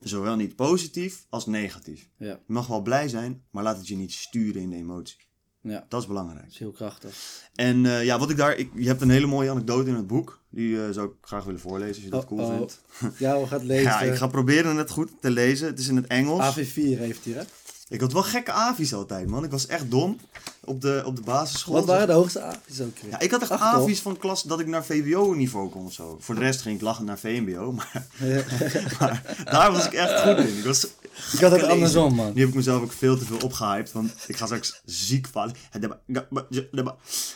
Zowel 0.00 0.36
niet 0.36 0.56
positief 0.56 1.26
als 1.28 1.46
negatief. 1.46 2.08
Ja. 2.16 2.26
Je 2.26 2.52
mag 2.52 2.66
wel 2.66 2.82
blij 2.82 3.08
zijn, 3.08 3.44
maar 3.50 3.62
laat 3.62 3.76
het 3.76 3.88
je 3.88 3.96
niet 3.96 4.12
sturen 4.12 4.62
in 4.62 4.70
de 4.70 4.76
emotie. 4.76 5.16
Ja, 5.62 5.84
Dat 5.88 6.00
is 6.00 6.06
belangrijk. 6.06 6.42
dat 6.42 6.52
is 6.52 6.58
heel 6.58 6.70
krachtig. 6.70 7.16
En 7.54 7.86
eh, 7.86 8.04
ja, 8.04 8.18
wat 8.18 8.30
ik 8.30 8.36
daar... 8.36 8.56
Ik, 8.56 8.70
je 8.74 8.86
hebt 8.86 9.00
een 9.00 9.10
hele 9.10 9.26
mooie 9.26 9.50
anekdote 9.50 9.88
in 9.88 9.94
het 9.94 10.06
boek. 10.06 10.40
Die 10.50 10.84
eh, 10.84 10.90
zou 10.90 11.06
ik 11.06 11.12
graag 11.20 11.44
willen 11.44 11.60
voorlezen, 11.60 11.94
als 11.94 12.04
je 12.04 12.10
dat 12.10 12.22
Oh, 12.22 12.28
cool 12.28 12.40
oh. 12.40 12.56
vindt. 12.56 12.80
Ja, 13.18 13.40
we 13.40 13.46
gaan 13.46 13.66
lezen. 13.66 13.82
Ja, 13.82 14.00
ik 14.00 14.14
ga 14.14 14.26
proberen 14.26 14.76
het 14.76 14.90
goed 14.90 15.10
te 15.20 15.30
lezen. 15.30 15.66
Het 15.66 15.78
is 15.78 15.88
in 15.88 15.96
het 15.96 16.06
Engels. 16.06 16.54
AV4 16.58 16.74
heeft 16.74 17.24
hier, 17.24 17.36
hè? 17.36 17.42
Ik 17.88 18.00
had 18.00 18.12
wel 18.12 18.22
gekke 18.22 18.52
avi's 18.52 18.92
altijd, 18.92 19.26
man. 19.28 19.44
Ik 19.44 19.50
was 19.50 19.66
echt 19.66 19.90
dom 19.90 20.18
op 20.64 20.80
de, 20.80 21.02
op 21.04 21.16
de 21.16 21.22
basisschool. 21.22 21.74
Wat 21.74 21.84
waren 21.84 22.06
de 22.06 22.12
hoogste 22.12 22.40
AV's 22.42 22.80
ook? 22.80 22.96
Ja, 23.10 23.20
ik 23.20 23.30
had 23.30 23.40
echt 23.40 23.50
Acht, 23.50 23.60
toch? 23.74 23.82
avi's 23.82 24.00
van 24.00 24.16
klas 24.16 24.42
dat 24.42 24.60
ik 24.60 24.66
naar 24.66 24.84
VWO-niveau 24.84 25.68
kon 25.70 25.86
of 25.86 25.92
zo. 25.92 26.16
Voor 26.20 26.34
de 26.34 26.40
rest 26.40 26.60
ging 26.62 26.76
ik 26.76 26.82
lachend 26.82 27.06
naar 27.06 27.18
VMBO, 27.18 27.72
maar, 27.72 28.06
maar 28.98 29.44
daar 29.44 29.72
was 29.72 29.86
ik 29.86 29.92
echt 29.92 30.20
goed 30.20 30.36
in. 30.36 30.58
Ik 30.58 30.64
was 30.64 30.86
Ik 31.32 31.40
had 31.40 31.50
het 31.50 31.62
andersom, 31.62 32.14
man. 32.14 32.32
Nu 32.34 32.40
heb 32.40 32.48
ik 32.48 32.54
mezelf 32.54 32.82
ook 32.82 32.92
veel 32.92 33.18
te 33.18 33.24
veel 33.24 33.38
opgehyped, 33.38 33.92
want 33.92 34.14
ik 34.26 34.36
ga 34.36 34.44
straks 34.44 34.80
ziek 34.84 35.28
vallen. 35.28 35.54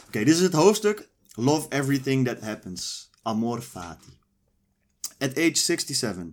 Oké, 0.06 0.24
dit 0.24 0.28
is 0.28 0.40
het 0.40 0.52
hoofdstuk. 0.52 1.08
Love 1.34 1.68
everything 1.68 2.26
that 2.26 2.40
happens. 2.40 3.10
Amor 3.22 3.60
fati. 3.60 4.18
At 5.18 5.38
age 5.38 5.56
67, 5.56 6.24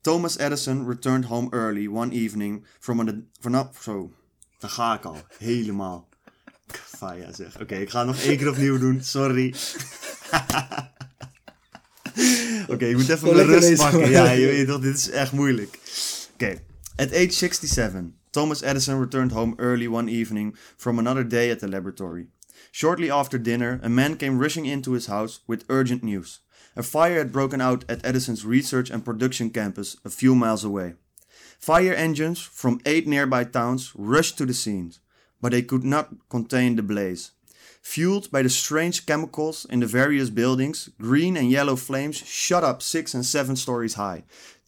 Thomas 0.00 0.38
Edison 0.38 0.86
returned 0.88 1.24
home 1.24 1.48
early 1.50 1.86
one 1.86 2.12
evening 2.12 2.66
from 2.78 3.00
an... 3.00 3.28
Vanaf, 3.40 3.82
zo, 3.82 4.12
daar 4.58 4.70
ga 4.70 4.94
ik 4.94 5.04
al. 5.04 5.16
Helemaal. 5.38 6.08
Faya 6.96 7.32
zeg. 7.32 7.60
Oké, 7.60 7.74
ik 7.74 7.90
ga 7.90 7.98
het 7.98 8.06
nog 8.06 8.20
één 8.20 8.36
keer 8.36 8.48
opnieuw 8.48 8.78
doen. 8.78 9.02
Sorry. 9.02 9.54
Oké, 12.68 12.86
ik 12.86 12.96
moet 12.96 13.08
even 13.08 13.34
mijn 13.34 13.46
rust 13.46 13.76
pakken. 13.76 14.10
Ja, 14.10 14.30
je 14.30 14.46
weet 14.46 14.66
toch, 14.66 14.80
dit 14.80 14.96
is 14.96 15.10
echt 15.10 15.32
moeilijk. 15.32 15.78
Oké. 16.32 16.62
At 16.98 17.12
age 17.12 17.34
67, 17.34 18.14
Thomas 18.32 18.62
Edison 18.62 18.98
returned 18.98 19.32
home 19.32 19.54
early 19.58 19.86
one 19.86 20.08
evening 20.08 20.54
from 20.78 20.98
another 20.98 21.24
day 21.24 21.50
at 21.50 21.60
the 21.60 21.68
laboratory. 21.68 22.28
Shortly 22.72 23.10
after 23.10 23.36
dinner, 23.36 23.80
a 23.82 23.90
man 23.90 24.16
came 24.16 24.38
rushing 24.38 24.64
into 24.64 24.92
his 24.92 25.04
house 25.04 25.40
with 25.46 25.66
urgent 25.68 26.02
news. 26.02 26.40
A 26.74 26.82
fire 26.82 27.18
had 27.18 27.32
broken 27.32 27.60
out 27.60 27.84
at 27.86 28.04
Edison's 28.04 28.46
research 28.46 28.88
and 28.88 29.04
production 29.04 29.50
campus 29.50 29.98
a 30.06 30.10
few 30.10 30.34
miles 30.34 30.64
away. 30.64 30.94
Fire 31.58 31.92
engines 31.92 32.40
from 32.40 32.80
eight 32.86 33.06
nearby 33.06 33.44
towns 33.44 33.92
rushed 33.94 34.38
to 34.38 34.46
the 34.46 34.54
scene, 34.54 34.94
but 35.42 35.52
they 35.52 35.62
could 35.62 35.84
not 35.84 36.14
contain 36.30 36.76
the 36.76 36.82
blaze. 36.82 37.32
Fueled 37.82 38.30
by 38.32 38.42
the 38.42 38.50
strange 38.50 39.06
chemicals 39.06 39.64
in 39.70 39.80
the 39.80 39.86
various 39.86 40.28
buildings, 40.28 40.90
green 41.00 41.36
and 41.36 41.50
yellow 41.50 41.76
flames 41.76 42.16
shot 42.16 42.64
up 42.64 42.82
six 42.82 43.14
and 43.14 43.24
seven 43.24 43.54
stories 43.54 43.94
high, 43.94 44.24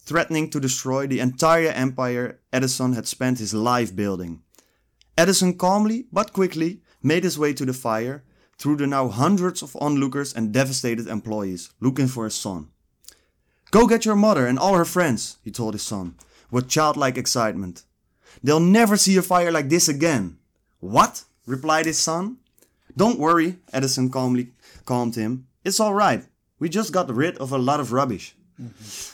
threatening 0.09 0.49
to 0.49 0.59
destroy 0.59 1.07
the 1.07 1.21
entire 1.21 1.69
empire 1.69 2.41
Edison 2.51 2.95
had 2.95 3.07
spent 3.07 3.39
his 3.39 3.53
life 3.53 3.95
building. 3.95 4.41
Edison 5.19 5.59
calmly 5.59 6.07
but 6.11 6.33
quickly 6.33 6.81
made 7.03 7.25
his 7.25 7.39
way 7.39 7.53
to 7.53 7.67
the 7.67 7.75
fire 7.75 8.25
through 8.57 8.77
the 8.77 8.87
now 8.87 9.09
hundreds 9.09 9.63
of 9.63 9.77
onlookers 9.77 10.33
and 10.33 10.51
devastated 10.51 11.07
employees 11.07 11.71
looking 11.79 12.09
for 12.09 12.25
his 12.25 12.35
son. 12.35 12.69
Go 13.71 13.87
get 13.87 14.07
your 14.07 14.17
mother 14.17 14.47
and 14.47 14.59
all 14.59 14.75
her 14.77 14.87
friends, 14.87 15.37
he 15.45 15.51
told 15.51 15.75
his 15.75 15.83
son, 15.83 16.15
with 16.51 16.71
childlike 16.71 17.19
excitement. 17.19 17.83
They'll 18.43 18.61
never 18.61 18.97
see 18.97 19.19
a 19.19 19.23
fire 19.23 19.53
like 19.53 19.69
this 19.69 19.89
again. 19.89 20.39
What? 20.81 21.25
replied 21.45 21.85
his 21.85 21.99
son. 21.99 22.39
Don't 22.97 23.19
worry, 23.19 23.59
Edison 23.75 24.09
calmly 24.09 24.53
calmed 24.87 25.17
him. 25.17 25.49
It's 25.67 25.81
all 25.81 25.93
right. 25.93 26.25
We 26.59 26.71
just 26.71 26.95
got 26.95 27.15
rid 27.15 27.37
of 27.37 27.53
a 27.53 27.59
lot 27.59 27.79
of 27.79 27.93
rubbish. 27.93 28.35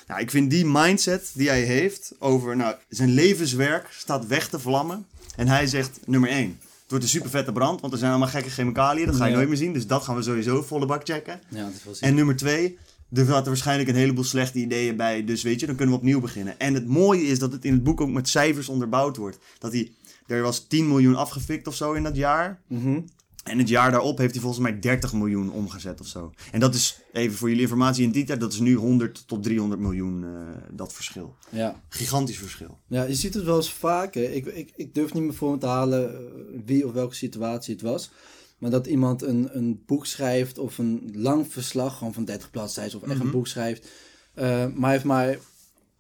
Nou, 0.07 0.20
ik 0.20 0.30
vind 0.30 0.50
die 0.50 0.66
mindset 0.66 1.30
die 1.35 1.48
hij 1.48 1.62
heeft 1.62 2.12
over 2.18 2.57
nou, 2.57 2.74
zijn 2.88 3.11
levenswerk 3.11 3.88
staat 3.90 4.26
weg 4.26 4.48
te 4.48 4.59
vlammen. 4.59 5.07
En 5.37 5.48
hij 5.48 5.66
zegt 5.66 6.00
nummer 6.07 6.30
1. 6.30 6.59
Het 6.85 6.92
wordt 6.92 7.04
een 7.04 7.11
super 7.11 7.30
vette 7.30 7.52
brand, 7.52 7.80
want 7.80 7.92
er 7.92 7.98
zijn 7.98 8.11
allemaal 8.11 8.28
gekke 8.28 8.50
chemicaliën. 8.50 9.07
Dat 9.07 9.16
ga 9.16 9.26
je 9.26 9.35
nooit 9.35 9.48
meer 9.48 9.57
zien. 9.57 9.72
Dus 9.72 9.87
dat 9.87 10.02
gaan 10.02 10.16
we 10.16 10.22
sowieso 10.22 10.62
volle 10.62 10.87
bak 10.87 11.04
checken. 11.04 11.40
Ja, 11.48 11.64
dat 11.64 11.72
is 11.74 11.85
wel 11.85 11.94
ziek. 11.94 12.04
En 12.04 12.14
nummer 12.14 12.37
twee, 12.37 12.78
er 13.12 13.24
zaten 13.24 13.46
waarschijnlijk 13.46 13.88
een 13.88 13.94
heleboel 13.94 14.24
slechte 14.24 14.59
ideeën 14.59 14.96
bij. 14.96 15.24
Dus 15.24 15.42
weet 15.42 15.61
je, 15.61 15.66
dan 15.66 15.76
kunnen 15.76 15.94
we 15.94 16.00
opnieuw 16.00 16.20
beginnen. 16.20 16.59
En 16.59 16.74
het 16.74 16.87
mooie 16.87 17.22
is 17.22 17.38
dat 17.38 17.52
het 17.52 17.64
in 17.64 17.72
het 17.72 17.85
boek 17.85 18.00
ook 18.00 18.09
met 18.09 18.28
cijfers 18.28 18.68
onderbouwd 18.68 19.16
wordt. 19.16 19.38
Dat 19.59 19.72
hij, 19.72 19.92
er 20.26 20.42
was 20.42 20.66
10 20.66 20.88
miljoen 20.88 21.16
afgefikt 21.16 21.66
of 21.66 21.74
zo 21.74 21.92
in 21.92 22.02
dat 22.02 22.16
jaar. 22.16 22.61
Mhm. 22.66 23.00
En 23.44 23.59
het 23.59 23.68
jaar 23.68 23.90
daarop 23.90 24.18
heeft 24.18 24.33
hij 24.33 24.40
volgens 24.42 24.62
mij 24.62 24.78
30 24.80 25.12
miljoen 25.12 25.50
omgezet 25.52 26.00
of 26.00 26.07
zo. 26.07 26.33
En 26.52 26.61
dat 26.61 26.74
is, 26.74 27.00
even 27.12 27.37
voor 27.37 27.48
jullie 27.48 27.62
informatie 27.62 28.04
in 28.04 28.12
detail, 28.12 28.38
dat 28.38 28.52
is 28.52 28.59
nu 28.59 28.74
100 28.74 29.26
tot 29.26 29.42
300 29.42 29.80
miljoen, 29.80 30.24
eh, 30.24 30.30
dat 30.70 30.92
verschil. 30.92 31.35
Ja. 31.48 31.80
Gigantisch 31.88 32.38
verschil. 32.38 32.78
ja, 32.88 33.02
je 33.04 33.14
ziet 33.14 33.35
het 33.35 33.44
wel 33.44 33.57
eens 33.57 33.72
vaker. 33.72 34.33
Ik, 34.33 34.46
ik, 34.46 34.72
ik 34.76 34.94
durf 34.94 35.12
niet 35.14 35.22
meer 35.22 35.35
voor 35.35 35.50
me 35.50 35.59
te 35.59 35.66
halen 35.66 36.14
eh, 36.14 36.20
wie 36.64 36.87
of 36.87 36.92
welke 36.92 37.14
situatie 37.14 37.74
het 37.74 37.83
was. 37.83 38.11
Maar 38.59 38.70
dat 38.70 38.87
iemand 38.87 39.22
een, 39.22 39.48
een 39.57 39.83
boek 39.87 40.07
schrijft 40.07 40.59
of 40.59 40.78
een 40.78 41.11
lang 41.14 41.52
verslag, 41.52 41.98
gewoon 41.98 42.14
van 42.14 42.24
30 42.24 42.50
bladzijden, 42.50 43.02
of 43.02 43.09
echt 43.09 43.20
een 43.20 43.30
boek 43.30 43.46
schrijft. 43.46 43.88
eh, 44.35 44.44
maar 44.46 44.83
hij 44.83 44.92
heeft 44.92 45.04
maar 45.04 45.37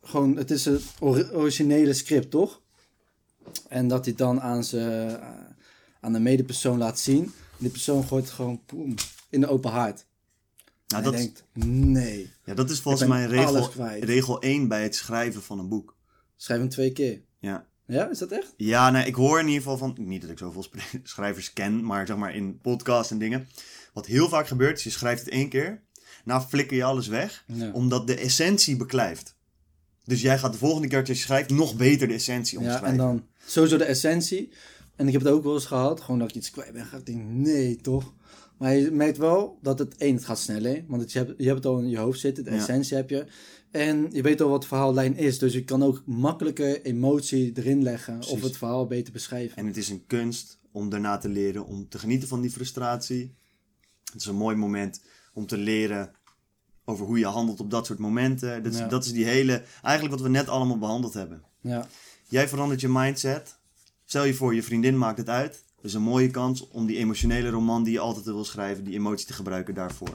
gewoon, 0.02 0.36
het 0.36 0.50
is 0.50 0.64
een 0.66 0.80
ori- 1.00 1.28
originele 1.32 1.92
script, 1.92 2.30
toch? 2.30 2.60
En 3.68 3.88
dat 3.88 4.04
hij 4.04 4.14
dan 4.14 4.40
aan, 4.40 4.64
zijn, 4.64 5.20
aan 6.04 6.12
de 6.12 6.20
medepersoon 6.20 6.78
laat 6.78 6.98
zien. 6.98 7.32
Die 7.58 7.70
persoon 7.70 8.04
gooit 8.04 8.24
het 8.24 8.32
gewoon 8.34 8.60
boem, 8.66 8.94
in 9.28 9.40
de 9.40 9.46
open 9.48 9.70
haard. 9.70 10.06
Nou, 10.86 11.04
en 11.04 11.10
dat, 11.10 11.20
denkt, 11.20 11.44
nee, 11.66 12.32
ja, 12.44 12.54
dat 12.54 12.70
is 12.70 12.80
volgens 12.80 13.08
mij 13.08 13.26
regel, 13.26 13.70
regel 14.00 14.40
1 14.40 14.68
bij 14.68 14.82
het 14.82 14.94
schrijven 14.94 15.42
van 15.42 15.58
een 15.58 15.68
boek. 15.68 15.96
schrijf 16.36 16.60
hem 16.60 16.68
twee 16.68 16.92
keer. 16.92 17.20
Ja. 17.38 17.66
Ja, 17.86 18.10
is 18.10 18.18
dat 18.18 18.30
echt? 18.30 18.54
Ja, 18.56 18.90
nee, 18.90 19.06
ik 19.06 19.14
hoor 19.14 19.38
in 19.38 19.46
ieder 19.46 19.62
geval 19.62 19.76
van, 19.78 19.94
niet 19.98 20.20
dat 20.20 20.30
ik 20.30 20.38
zoveel 20.38 20.64
schrijvers 21.02 21.52
ken, 21.52 21.84
maar 21.84 22.06
zeg 22.06 22.16
maar 22.16 22.34
in 22.34 22.58
podcasts 22.60 23.10
en 23.12 23.18
dingen. 23.18 23.48
Wat 23.92 24.06
heel 24.06 24.28
vaak 24.28 24.46
gebeurt, 24.46 24.78
is 24.78 24.84
je 24.84 24.90
schrijft 24.90 25.24
het 25.24 25.32
één 25.32 25.48
keer, 25.48 25.82
nou 26.24 26.42
flikker 26.48 26.76
je 26.76 26.84
alles 26.84 27.06
weg, 27.06 27.44
Ja. 27.46 27.70
omdat 27.72 28.06
de 28.06 28.14
essentie 28.16 28.76
beklijft. 28.76 29.36
Dus 30.04 30.20
jij 30.20 30.38
gaat 30.38 30.52
de 30.52 30.58
volgende 30.58 30.88
keer 30.88 30.98
dat 30.98 31.06
je 31.06 31.14
schrijft 31.14 31.50
nog 31.50 31.76
beter 31.76 32.08
de 32.08 32.14
essentie 32.14 32.58
Ja, 32.58 32.64
omschrijven. 32.64 32.90
en 32.90 32.96
dan 32.96 33.26
sowieso 33.46 33.76
de 33.76 33.84
essentie. 33.84 34.52
En 34.96 35.06
ik 35.06 35.12
heb 35.12 35.22
het 35.22 35.30
ook 35.32 35.42
wel 35.42 35.54
eens 35.54 35.66
gehad, 35.66 36.00
gewoon 36.00 36.18
dat 36.20 36.28
ik 36.28 36.34
iets 36.34 36.50
kwijt 36.50 36.72
ben. 36.72 36.84
Ga 36.84 36.96
ik 36.96 37.06
denk, 37.06 37.22
nee, 37.28 37.76
toch? 37.76 38.12
Maar 38.58 38.74
je 38.74 38.90
merkt 38.90 39.16
wel 39.16 39.58
dat 39.62 39.78
het 39.78 39.96
één, 39.96 40.14
het 40.14 40.24
gaat 40.24 40.38
sneller. 40.38 40.84
Want 40.88 41.02
het, 41.02 41.12
je, 41.12 41.18
hebt, 41.18 41.34
je 41.38 41.44
hebt 41.44 41.56
het 41.56 41.66
al 41.66 41.78
in 41.78 41.88
je 41.88 41.98
hoofd 41.98 42.20
zitten, 42.20 42.44
de 42.44 42.50
Ja. 42.50 42.56
essentie 42.56 42.96
heb 42.96 43.10
je. 43.10 43.26
En 43.70 44.08
je 44.12 44.22
weet 44.22 44.40
al 44.40 44.48
wat 44.48 44.62
de 44.62 44.68
verhaallijn 44.68 45.16
is. 45.16 45.38
Dus 45.38 45.52
je 45.52 45.64
kan 45.64 45.82
ook 45.82 46.02
makkelijker 46.06 46.82
emotie 46.82 47.52
erin 47.54 47.82
leggen. 47.82 48.20
Of 48.28 48.42
het 48.42 48.56
verhaal 48.56 48.86
beter 48.86 49.12
beschrijven. 49.12 49.56
En 49.56 49.66
het 49.66 49.76
is 49.76 49.88
een 49.88 50.06
kunst 50.06 50.58
om 50.72 50.88
daarna 50.90 51.18
te 51.18 51.28
leren, 51.28 51.66
om 51.66 51.88
te 51.88 51.98
genieten 51.98 52.28
van 52.28 52.40
die 52.40 52.50
frustratie. 52.50 53.34
Het 54.12 54.20
is 54.20 54.26
een 54.26 54.34
mooi 54.36 54.56
moment 54.56 55.02
om 55.32 55.46
te 55.46 55.56
leren 55.56 56.10
over 56.84 57.06
hoe 57.06 57.18
je 57.18 57.26
handelt 57.26 57.60
op 57.60 57.70
dat 57.70 57.86
soort 57.86 57.98
momenten. 57.98 58.62
Dat 58.62 58.72
is, 58.72 58.78
Ja. 58.78 58.88
dat 58.88 59.04
is 59.04 59.12
die 59.12 59.24
hele, 59.24 59.62
eigenlijk 59.82 60.14
wat 60.14 60.22
we 60.24 60.28
net 60.32 60.48
allemaal 60.48 60.78
behandeld 60.78 61.14
hebben. 61.14 61.42
Ja, 61.60 61.86
Jij 62.28 62.48
verandert 62.48 62.80
je 62.80 62.88
mindset. 62.88 63.58
Stel 64.04 64.24
je 64.24 64.34
voor, 64.34 64.54
je 64.54 64.62
vriendin 64.62 64.98
maakt 64.98 65.18
het 65.18 65.28
uit. 65.28 65.64
Dat 65.76 65.84
is 65.84 65.94
een 65.94 66.02
mooie 66.02 66.30
kans 66.30 66.68
om 66.68 66.86
die 66.86 66.96
emotionele 66.96 67.50
roman 67.50 67.82
die 67.82 67.92
je 67.92 67.98
altijd 67.98 68.24
wil 68.24 68.44
schrijven, 68.44 68.84
die 68.84 68.94
emotie 68.94 69.26
te 69.26 69.32
gebruiken 69.32 69.74
daarvoor. 69.74 70.14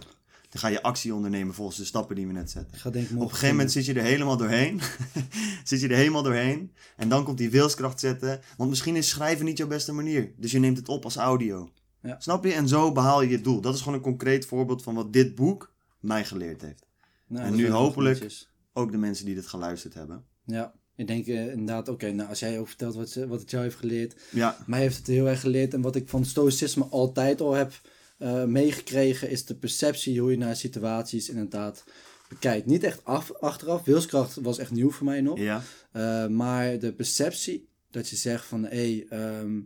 Dan 0.50 0.62
ga 0.62 0.68
je 0.68 0.82
actie 0.82 1.14
ondernemen 1.14 1.54
volgens 1.54 1.78
de 1.78 1.86
stappen 1.86 2.16
die 2.16 2.28
we 2.28 2.34
net 2.34 2.52
zetten. 2.52 2.78
Op 2.86 2.94
een 3.22 3.30
gegeven 3.30 3.50
moment 3.50 3.72
zit 3.72 3.86
je 3.86 3.94
er 3.94 4.04
helemaal 4.04 4.38
doorheen. 4.38 4.82
zit 5.64 5.82
je 5.82 5.88
er 5.88 5.96
helemaal 5.96 6.24
doorheen. 6.24 6.74
En 6.96 7.10
dan 7.10 7.24
komt 7.24 7.38
die 7.38 7.50
wilskracht 7.50 8.00
zetten. 8.00 8.42
Want 8.58 8.70
misschien 8.70 8.96
is 8.96 9.10
schrijven 9.10 9.46
niet 9.46 9.58
jouw 9.58 9.68
beste 9.68 9.94
manier. 9.94 10.34
Dus 10.38 10.52
je 10.52 10.60
neemt 10.60 10.78
het 10.78 10.90
op 10.90 11.04
als 11.04 11.16
audio. 11.16 11.70
Ja. 12.02 12.20
Snap 12.20 12.44
je? 12.44 12.54
En 12.54 12.68
zo 12.68 12.92
behaal 12.92 13.22
je 13.22 13.30
je 13.30 13.42
doel. 13.42 13.62
Dat 13.62 13.74
is 13.74 13.80
gewoon 13.80 13.94
een 13.94 14.04
concreet 14.04 14.46
voorbeeld 14.46 14.84
van 14.84 14.96
wat 14.96 15.14
dit 15.14 15.36
boek 15.36 15.74
mij 16.00 16.26
geleerd 16.26 16.62
heeft. 16.62 16.86
Nou, 17.28 17.46
en 17.46 17.56
nu 17.56 17.70
hopelijk-. 17.70 18.48
Ook 18.74 18.92
de 18.92 18.98
mensen 18.98 19.26
die 19.26 19.36
dit 19.36 19.48
geluisterd 19.48 19.94
hebben. 19.94 20.26
Ja, 20.46 20.74
ik 21.00 21.08
denk 21.08 21.28
eh, 21.28 21.48
inderdaad, 21.52 21.88
oké, 21.88 22.12
nou 22.12 22.30
als 22.30 22.40
jij 22.40 22.60
ook 22.60 22.68
vertelt 22.68 22.96
wat, 22.96 23.10
ze- 23.10 23.28
wat 23.28 23.40
het 23.40 23.50
jou 23.52 23.64
heeft 23.64 23.76
geleerd. 23.76 24.16
Ja, 24.32 24.58
Mij 24.68 24.80
heeft 24.80 24.98
het 24.98 25.08
heel 25.08 25.28
erg 25.28 25.40
geleerd. 25.40 25.74
En 25.74 25.82
wat 25.82 25.96
ik 25.96 26.10
van 26.10 26.26
stoïcisme 26.26 26.84
altijd 26.86 27.42
al 27.42 27.54
heb 27.54 27.82
eh, 28.18 28.44
meegekregen, 28.46 29.30
is 29.30 29.46
de 29.46 29.56
perceptie 29.56 30.20
hoe 30.22 30.32
je 30.32 30.38
naar 30.38 30.56
situaties 30.56 31.30
inderdaad 31.30 31.84
bekijkt. 32.30 32.66
Niet 32.66 32.84
echt 32.84 33.06
af, 33.06 33.34
achteraf. 33.34 33.84
Wilskracht 33.84 34.36
was 34.36 34.58
echt 34.58 34.72
nieuw 34.72 34.92
voor 34.92 35.06
mij 35.06 35.22
nog. 35.22 35.40
ja, 35.40 35.62
Eh, 35.92 36.28
maar 36.28 36.80
de 36.80 36.94
perceptie 36.94 37.68
dat 37.92 38.10
je 38.10 38.16
zegt 38.16 38.46
van 38.46 38.64
hé, 38.66 39.06
ehm, 39.10 39.60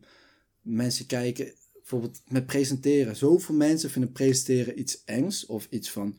mensen 0.62 1.06
kijken 1.06 1.54
bijvoorbeeld 1.74 2.22
met 2.28 2.46
presenteren. 2.46 3.16
Zoveel 3.16 3.56
mensen 3.56 3.90
vinden 3.90 4.12
presenteren 4.12 4.80
iets 4.80 5.04
engs 5.06 5.46
of 5.46 5.68
iets 5.70 5.90
van 5.92 6.18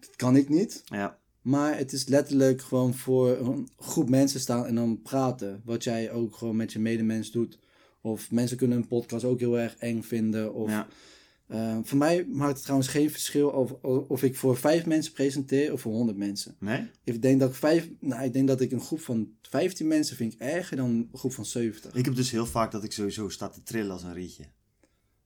dat 0.00 0.16
kan 0.16 0.36
ik 0.36 0.48
niet. 0.48 0.82
ja. 0.84 1.18
Maar 1.44 1.76
het 1.76 1.92
is 1.92 2.06
letterlijk 2.06 2.62
gewoon 2.62 2.94
voor 2.94 3.38
een 3.38 3.68
groep 3.76 4.08
mensen 4.08 4.40
staan 4.40 4.66
en 4.66 4.74
dan 4.74 5.02
praten. 5.02 5.62
Wat 5.64 5.84
jij 5.84 6.12
ook 6.12 6.36
gewoon 6.36 6.56
met 6.56 6.72
je 6.72 6.78
medemens 6.78 7.30
doet. 7.30 7.58
Of 8.00 8.30
mensen 8.30 8.56
kunnen 8.56 8.78
een 8.78 8.86
podcast 8.86 9.24
ook 9.24 9.40
heel 9.40 9.58
erg 9.58 9.76
eng 9.76 10.02
vinden. 10.02 10.54
Of, 10.54 10.70
ja. 10.70 10.86
eh, 11.46 11.78
voor 11.82 11.98
mij 11.98 12.26
maakt 12.26 12.52
het 12.52 12.62
trouwens 12.62 12.88
geen 12.88 13.10
verschil 13.10 13.48
of, 13.48 13.72
of 14.08 14.22
ik 14.22 14.36
voor 14.36 14.56
vijf 14.56 14.86
mensen 14.86 15.12
presenteer 15.12 15.72
of 15.72 15.80
voor 15.80 15.92
honderd 15.92 16.18
mensen. 16.18 16.56
Nee? 16.58 16.90
Ik 17.04 17.22
denk 17.22 17.40
dat 17.40 17.48
ik 17.48 17.54
vijf, 17.54 17.90
nou, 18.00 18.24
ik 18.24 18.32
denk 18.32 18.48
dat 18.48 18.60
ik 18.60 18.72
een 18.72 18.80
groep 18.80 19.00
van 19.00 19.28
15 19.42 19.86
mensen 19.86 20.16
vind 20.16 20.32
ik 20.32 20.38
erger 20.38 20.76
dan 20.76 20.90
een 20.90 21.08
groep 21.12 21.32
van 21.32 21.46
70. 21.46 21.94
Ik 21.94 22.04
heb 22.04 22.14
dus 22.14 22.30
heel 22.30 22.46
vaak 22.46 22.70
dat 22.70 22.84
ik 22.84 22.92
sowieso 22.92 23.28
sta 23.28 23.48
te 23.48 23.62
trillen 23.62 23.92
als 23.92 24.02
een 24.02 24.14
rietje. 24.14 24.44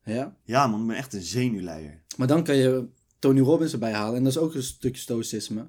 Ja? 0.03 0.35
Ja 0.43 0.67
man, 0.67 0.81
ik 0.81 0.87
ben 0.87 0.95
echt 0.95 1.13
een 1.13 1.21
zenuwleier. 1.21 2.01
Maar 2.17 2.27
dan 2.27 2.43
kan 2.43 2.55
je 2.55 2.87
Tony 3.19 3.39
Robbins 3.39 3.73
erbij 3.73 3.93
halen. 3.93 4.15
En 4.15 4.23
dat 4.23 4.31
is 4.31 4.37
ook 4.37 4.55
een 4.55 4.63
stukje 4.63 5.01
stoïcisme. 5.01 5.67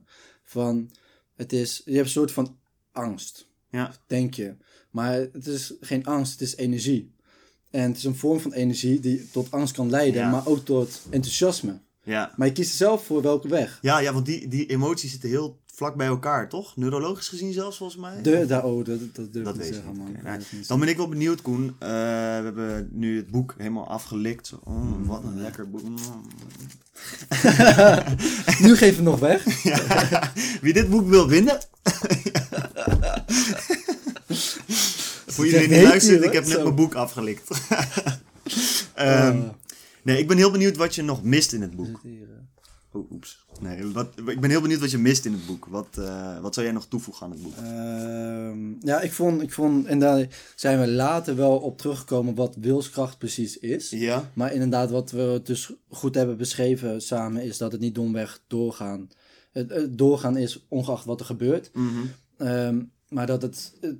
Van, 0.50 0.90
het 1.36 1.52
is, 1.52 1.82
je 1.84 1.92
hebt 1.92 2.04
een 2.04 2.10
soort 2.12 2.32
van 2.32 2.58
angst, 2.92 3.46
Ja, 3.70 3.94
denk 4.06 4.34
je. 4.34 4.54
Maar 4.90 5.12
het 5.14 5.46
is 5.46 5.74
geen 5.80 6.06
angst, 6.06 6.32
het 6.32 6.40
is 6.40 6.56
energie. 6.56 7.14
En 7.70 7.88
het 7.88 7.96
is 7.96 8.04
een 8.04 8.16
vorm 8.16 8.40
van 8.40 8.52
energie 8.52 9.00
die 9.00 9.30
tot 9.30 9.50
angst 9.50 9.74
kan 9.74 9.90
leiden, 9.90 10.20
Ja. 10.20 10.30
maar 10.30 10.46
ook 10.46 10.64
tot 10.64 11.00
enthousiasme. 11.10 11.80
ja. 12.02 12.34
Maar 12.36 12.46
je 12.46 12.52
kiest 12.52 12.76
zelf 12.76 13.04
voor 13.04 13.22
welke 13.22 13.48
weg. 13.48 13.78
Ja, 13.82 13.98
ja 13.98 14.12
want 14.12 14.26
die, 14.26 14.48
die 14.48 14.66
emoties 14.66 15.10
zitten 15.10 15.28
heel 15.28 15.59
vlak 15.80 15.94
bij 15.96 16.06
elkaar, 16.06 16.48
toch? 16.48 16.76
Neurologisch 16.76 17.28
gezien 17.28 17.52
zelfs, 17.52 17.76
volgens 17.76 18.00
mij. 18.00 18.22
De, 18.22 18.46
daar, 18.46 18.64
oh, 18.64 18.84
dat, 18.84 18.98
dat 19.14 19.32
durf 19.32 19.44
Dat 19.44 19.54
ik 19.54 19.62
niet 19.64 19.74
zeggen, 19.74 19.96
man. 19.96 20.16
Nou, 20.22 20.40
Dan 20.66 20.78
ben 20.80 20.88
ik 20.88 20.96
wel 20.96 21.08
benieuwd, 21.08 21.42
Koen. 21.42 21.76
Eh, 21.78 21.88
we 21.88 21.94
hebben 22.44 22.88
nu 22.92 23.16
het 23.16 23.30
boek 23.30 23.54
helemaal 23.58 23.88
afgelikt. 23.88 24.52
Oh, 24.64 25.06
wat 25.06 25.24
een 25.24 25.40
lekker 25.40 25.70
boek. 25.70 25.82
Mm. 25.82 25.96
Nu 28.66 28.76
geef 28.76 28.94
het 28.96 29.04
nog 29.04 29.18
weg. 29.18 29.44
Ja. 29.62 30.32
Wie 30.60 30.72
dit 30.72 30.90
boek 30.90 31.08
wil 31.08 31.28
winnen. 31.28 31.58
Voor 35.26 35.46
iedereen 35.46 35.68
die 35.68 35.82
luistert, 35.82 36.24
ik 36.24 36.32
heb 36.32 36.44
net 36.44 36.52
Zo. 36.56 36.62
mijn 36.62 36.74
boek 36.74 36.94
afgelikt. 36.94 37.48
Ehm, 38.94 39.38
Oh. 39.38 39.48
nee, 40.02 40.18
ik 40.18 40.28
ben 40.28 40.36
heel 40.36 40.50
benieuwd 40.50 40.76
wat 40.76 40.94
je 40.94 41.02
nog 41.02 41.22
mist 41.22 41.52
in 41.52 41.62
het 41.62 41.76
boek. 41.76 42.00
Oh, 42.92 43.10
oeps. 43.10 43.39
Nee, 43.60 43.86
wat, 43.86 44.08
ik 44.26 44.40
ben 44.40 44.50
heel 44.50 44.60
benieuwd 44.60 44.80
wat 44.80 44.90
je 44.90 44.98
mist 44.98 45.24
in 45.24 45.32
het 45.32 45.46
boek. 45.46 45.66
Wat, 45.66 45.86
eh, 45.98 46.40
wat 46.40 46.54
zou 46.54 46.66
jij 46.66 46.74
nog 46.74 46.86
toevoegen 46.86 47.26
aan 47.26 47.32
het 47.32 47.42
boek? 47.42 47.56
Ehm, 47.56 48.86
ja, 48.88 49.00
ik 49.00 49.12
vond, 49.12 49.42
ik 49.42 49.52
vond, 49.52 49.86
en 49.86 49.98
daar 49.98 50.26
zijn 50.54 50.80
we 50.80 50.88
later 50.88 51.36
wel 51.36 51.58
op 51.58 51.78
teruggekomen 51.78 52.34
wat 52.34 52.56
wilskracht 52.60 53.18
precies 53.18 53.58
is. 53.58 53.90
Ja? 53.90 54.30
Maar 54.34 54.52
inderdaad, 54.52 54.90
wat 54.90 55.10
we 55.10 55.40
dus 55.44 55.72
goed 55.88 56.14
hebben 56.14 56.36
beschreven 56.36 57.00
samen, 57.02 57.42
is 57.42 57.58
dat 57.58 57.72
het 57.72 57.80
niet 57.80 57.94
domweg 57.94 58.40
doorgaan. 58.46 59.08
Het, 59.52 59.70
het 59.70 59.98
doorgaan 59.98 60.36
is 60.36 60.66
ongeacht 60.68 61.04
wat 61.04 61.20
er 61.20 61.26
gebeurt. 61.26 61.70
Mhm. 61.72 61.88
Ehm, 62.36 62.82
maar 63.08 63.26
dat 63.26 63.42
het, 63.42 63.72
het, 63.80 63.96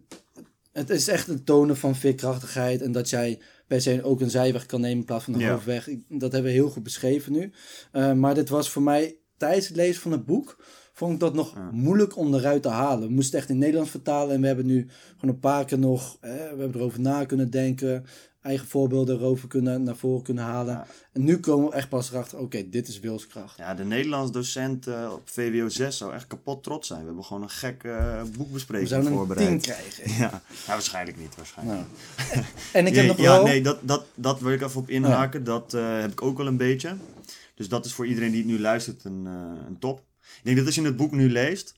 het 0.73 0.91
is 0.91 1.09
echt 1.09 1.29
een 1.29 1.45
tonen 1.45 1.77
van 1.77 1.97
veerkrachtigheid 1.97 2.83
en 2.83 2.93
dat 2.93 3.11
jij 3.11 3.39
per 3.67 3.81
se 3.81 4.03
ook 4.03 4.21
een 4.21 4.31
zijweg 4.31 4.67
kan 4.67 4.81
nemen 4.81 4.99
in 4.99 5.05
plaats 5.05 5.25
van 5.25 5.35
een 5.35 5.41
Ja. 5.41 5.53
hoofdweg. 5.53 5.89
Dat 6.09 6.33
hebben 6.33 6.51
we 6.51 6.57
heel 6.57 6.71
goed 6.71 6.83
beschreven 6.83 7.33
nu. 7.33 7.53
Ehm, 7.93 8.19
maar 8.19 8.35
dit 8.35 8.49
was 8.49 8.71
voor 8.71 8.83
mij 8.83 9.17
tijdens 9.41 9.67
het 9.69 9.77
lezen 9.77 10.03
van 10.03 10.13
het 10.13 10.27
boek, 10.27 10.57
vond 10.93 11.13
ik 11.13 11.21
dat 11.21 11.35
nog 11.35 11.55
Ja. 11.55 11.69
moeilijk 11.73 12.17
om 12.17 12.35
eruit 12.35 12.63
te 12.63 12.69
halen. 12.69 13.09
We 13.09 13.15
moesten 13.15 13.33
het 13.33 13.41
echt 13.41 13.49
in 13.49 13.55
het 13.55 13.61
Nederlands 13.65 13.91
vertalen 13.91 14.35
en 14.35 14.41
we 14.41 14.47
hebben 14.47 14.67
nu 14.67 14.89
gewoon 15.19 15.35
een 15.35 15.41
paar 15.41 15.65
keer 15.65 15.79
nog, 15.79 16.17
eh, 16.21 16.31
we 16.31 16.37
hebben 16.59 16.75
erover 16.75 17.01
na 17.01 17.25
kunnen 17.25 17.51
denken, 17.51 18.05
eigen 18.43 18.67
voorbeelden 18.69 19.17
erover 19.17 19.49
kunnen, 19.49 19.83
naar 19.83 19.97
voren 19.97 20.23
kunnen 20.23 20.45
halen. 20.45 20.75
Ja. 20.75 20.87
En 21.13 21.25
nu 21.25 21.39
komen 21.39 21.69
we 21.69 21.75
echt 21.75 21.89
pas 21.89 22.11
erachter, 22.11 22.39
oké, 22.39 22.69
dit 22.69 22.89
is 22.89 23.01
wilskracht. 23.01 23.57
Ja, 23.57 23.75
de 23.75 23.85
Nederlands 23.85 24.33
docent 24.33 24.87
eh, 24.87 25.11
op 25.13 25.23
VWO 25.25 25.69
6 25.69 25.97
zou 25.97 26.13
echt 26.13 26.27
kapot 26.27 26.63
trots 26.63 26.87
zijn. 26.89 27.01
We 27.01 27.07
hebben 27.07 27.25
gewoon 27.25 27.43
een 27.43 27.51
gek 27.51 27.85
eh, 27.85 28.23
We 28.23 28.31
boekbespreking 28.37 28.89
zouden 28.89 29.11
een 29.11 29.17
voorbereid. 29.17 29.49
10 29.49 29.61
krijgen. 29.61 30.11
Ja. 30.23 30.43
ja, 30.67 30.73
waarschijlijk 30.73 31.19
niet. 31.19 31.37
Waarschijnlijk. 31.37 31.79
Nou. 31.79 32.45
En 32.73 32.87
ik 32.87 32.95
heb 32.97 33.05
ja, 33.05 33.11
nog 33.11 33.21
ja, 33.21 33.33
wel... 33.33 33.45
nee, 33.45 33.63
dat, 33.63 33.79
dat, 33.83 34.05
dat 34.15 34.41
wil 34.41 34.53
ik 34.53 34.63
even 34.63 34.81
op 34.81 34.89
inhaken. 34.89 35.45
Dat 35.45 35.75
eh, 35.75 36.01
heb 36.01 36.11
ik 36.11 36.23
ook 36.23 36.37
wel 36.37 36.47
een 36.47 36.57
beetje. 36.57 36.97
Dus 37.61 37.69
dat 37.69 37.85
is 37.85 37.93
voor 37.93 38.07
iedereen 38.07 38.31
die 38.31 38.41
het 38.43 38.51
nu 38.51 38.61
luistert 38.61 39.05
een, 39.05 39.27
eh, 39.27 39.67
een 39.67 39.79
top. 39.79 39.99
Ik 40.21 40.41
denk 40.43 40.57
dat 40.57 40.67
als 40.67 40.75
je 40.75 40.83
het 40.83 40.97
boek 40.97 41.13
nu 41.13 41.31
leest, 41.31 41.75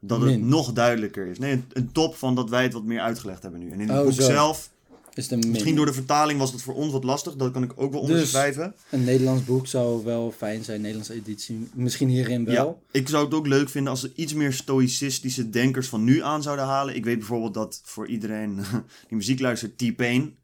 dat 0.00 0.20
het 0.20 0.30
Min. 0.30 0.48
nog 0.48 0.72
duidelijker 0.72 1.26
is. 1.26 1.38
Nee, 1.38 1.52
een, 1.52 1.64
een 1.72 1.92
top 1.92 2.14
van 2.16 2.34
dat 2.34 2.50
wij 2.50 2.62
het 2.62 2.72
wat 2.72 2.84
meer 2.84 3.00
uitgelegd 3.00 3.42
hebben 3.42 3.60
nu. 3.60 3.70
En 3.70 3.80
in 3.80 3.88
het 3.88 3.98
Oh, 3.98 4.04
boek 4.04 4.12
zo. 4.12 4.22
zelf, 4.22 4.70
is 5.14 5.28
misschien 5.28 5.74
door 5.74 5.86
de 5.86 5.92
vertaling 5.92 6.38
was 6.38 6.52
het 6.52 6.62
voor 6.62 6.74
ons 6.74 6.92
wat 6.92 7.04
lastig. 7.04 7.36
Dat 7.36 7.52
kan 7.52 7.62
ik 7.62 7.72
ook 7.76 7.92
wel 7.92 8.00
Dus- 8.00 8.10
onderschrijven. 8.10 8.74
Een 8.90 9.04
Nederlands 9.04 9.44
boek 9.44 9.66
zou 9.66 10.04
wel 10.04 10.32
fijn 10.36 10.64
zijn, 10.64 10.80
Nederlandse 10.80 11.14
editie. 11.14 11.68
Misschien 11.74 12.08
hierin 12.08 12.44
wel. 12.44 12.80
Ja, 12.92 12.98
ik 13.00 13.08
zou 13.08 13.24
het 13.24 13.34
ook 13.34 13.46
leuk 13.46 13.68
vinden 13.68 13.90
als 13.90 14.00
ze 14.00 14.12
iets 14.14 14.34
meer 14.34 14.52
stoïcistische 14.52 15.50
denkers 15.50 15.88
van 15.88 16.04
nu 16.04 16.22
aan 16.22 16.42
zouden 16.42 16.64
halen. 16.64 16.96
Ik 16.96 17.04
weet 17.04 17.18
bijvoorbeeld 17.18 17.54
dat 17.54 17.80
voor 17.84 18.06
iedereen 18.06 18.54
die 19.08 19.16
muziek 19.16 19.40
luistert, 19.40 19.78
T-Pain. 19.78 20.36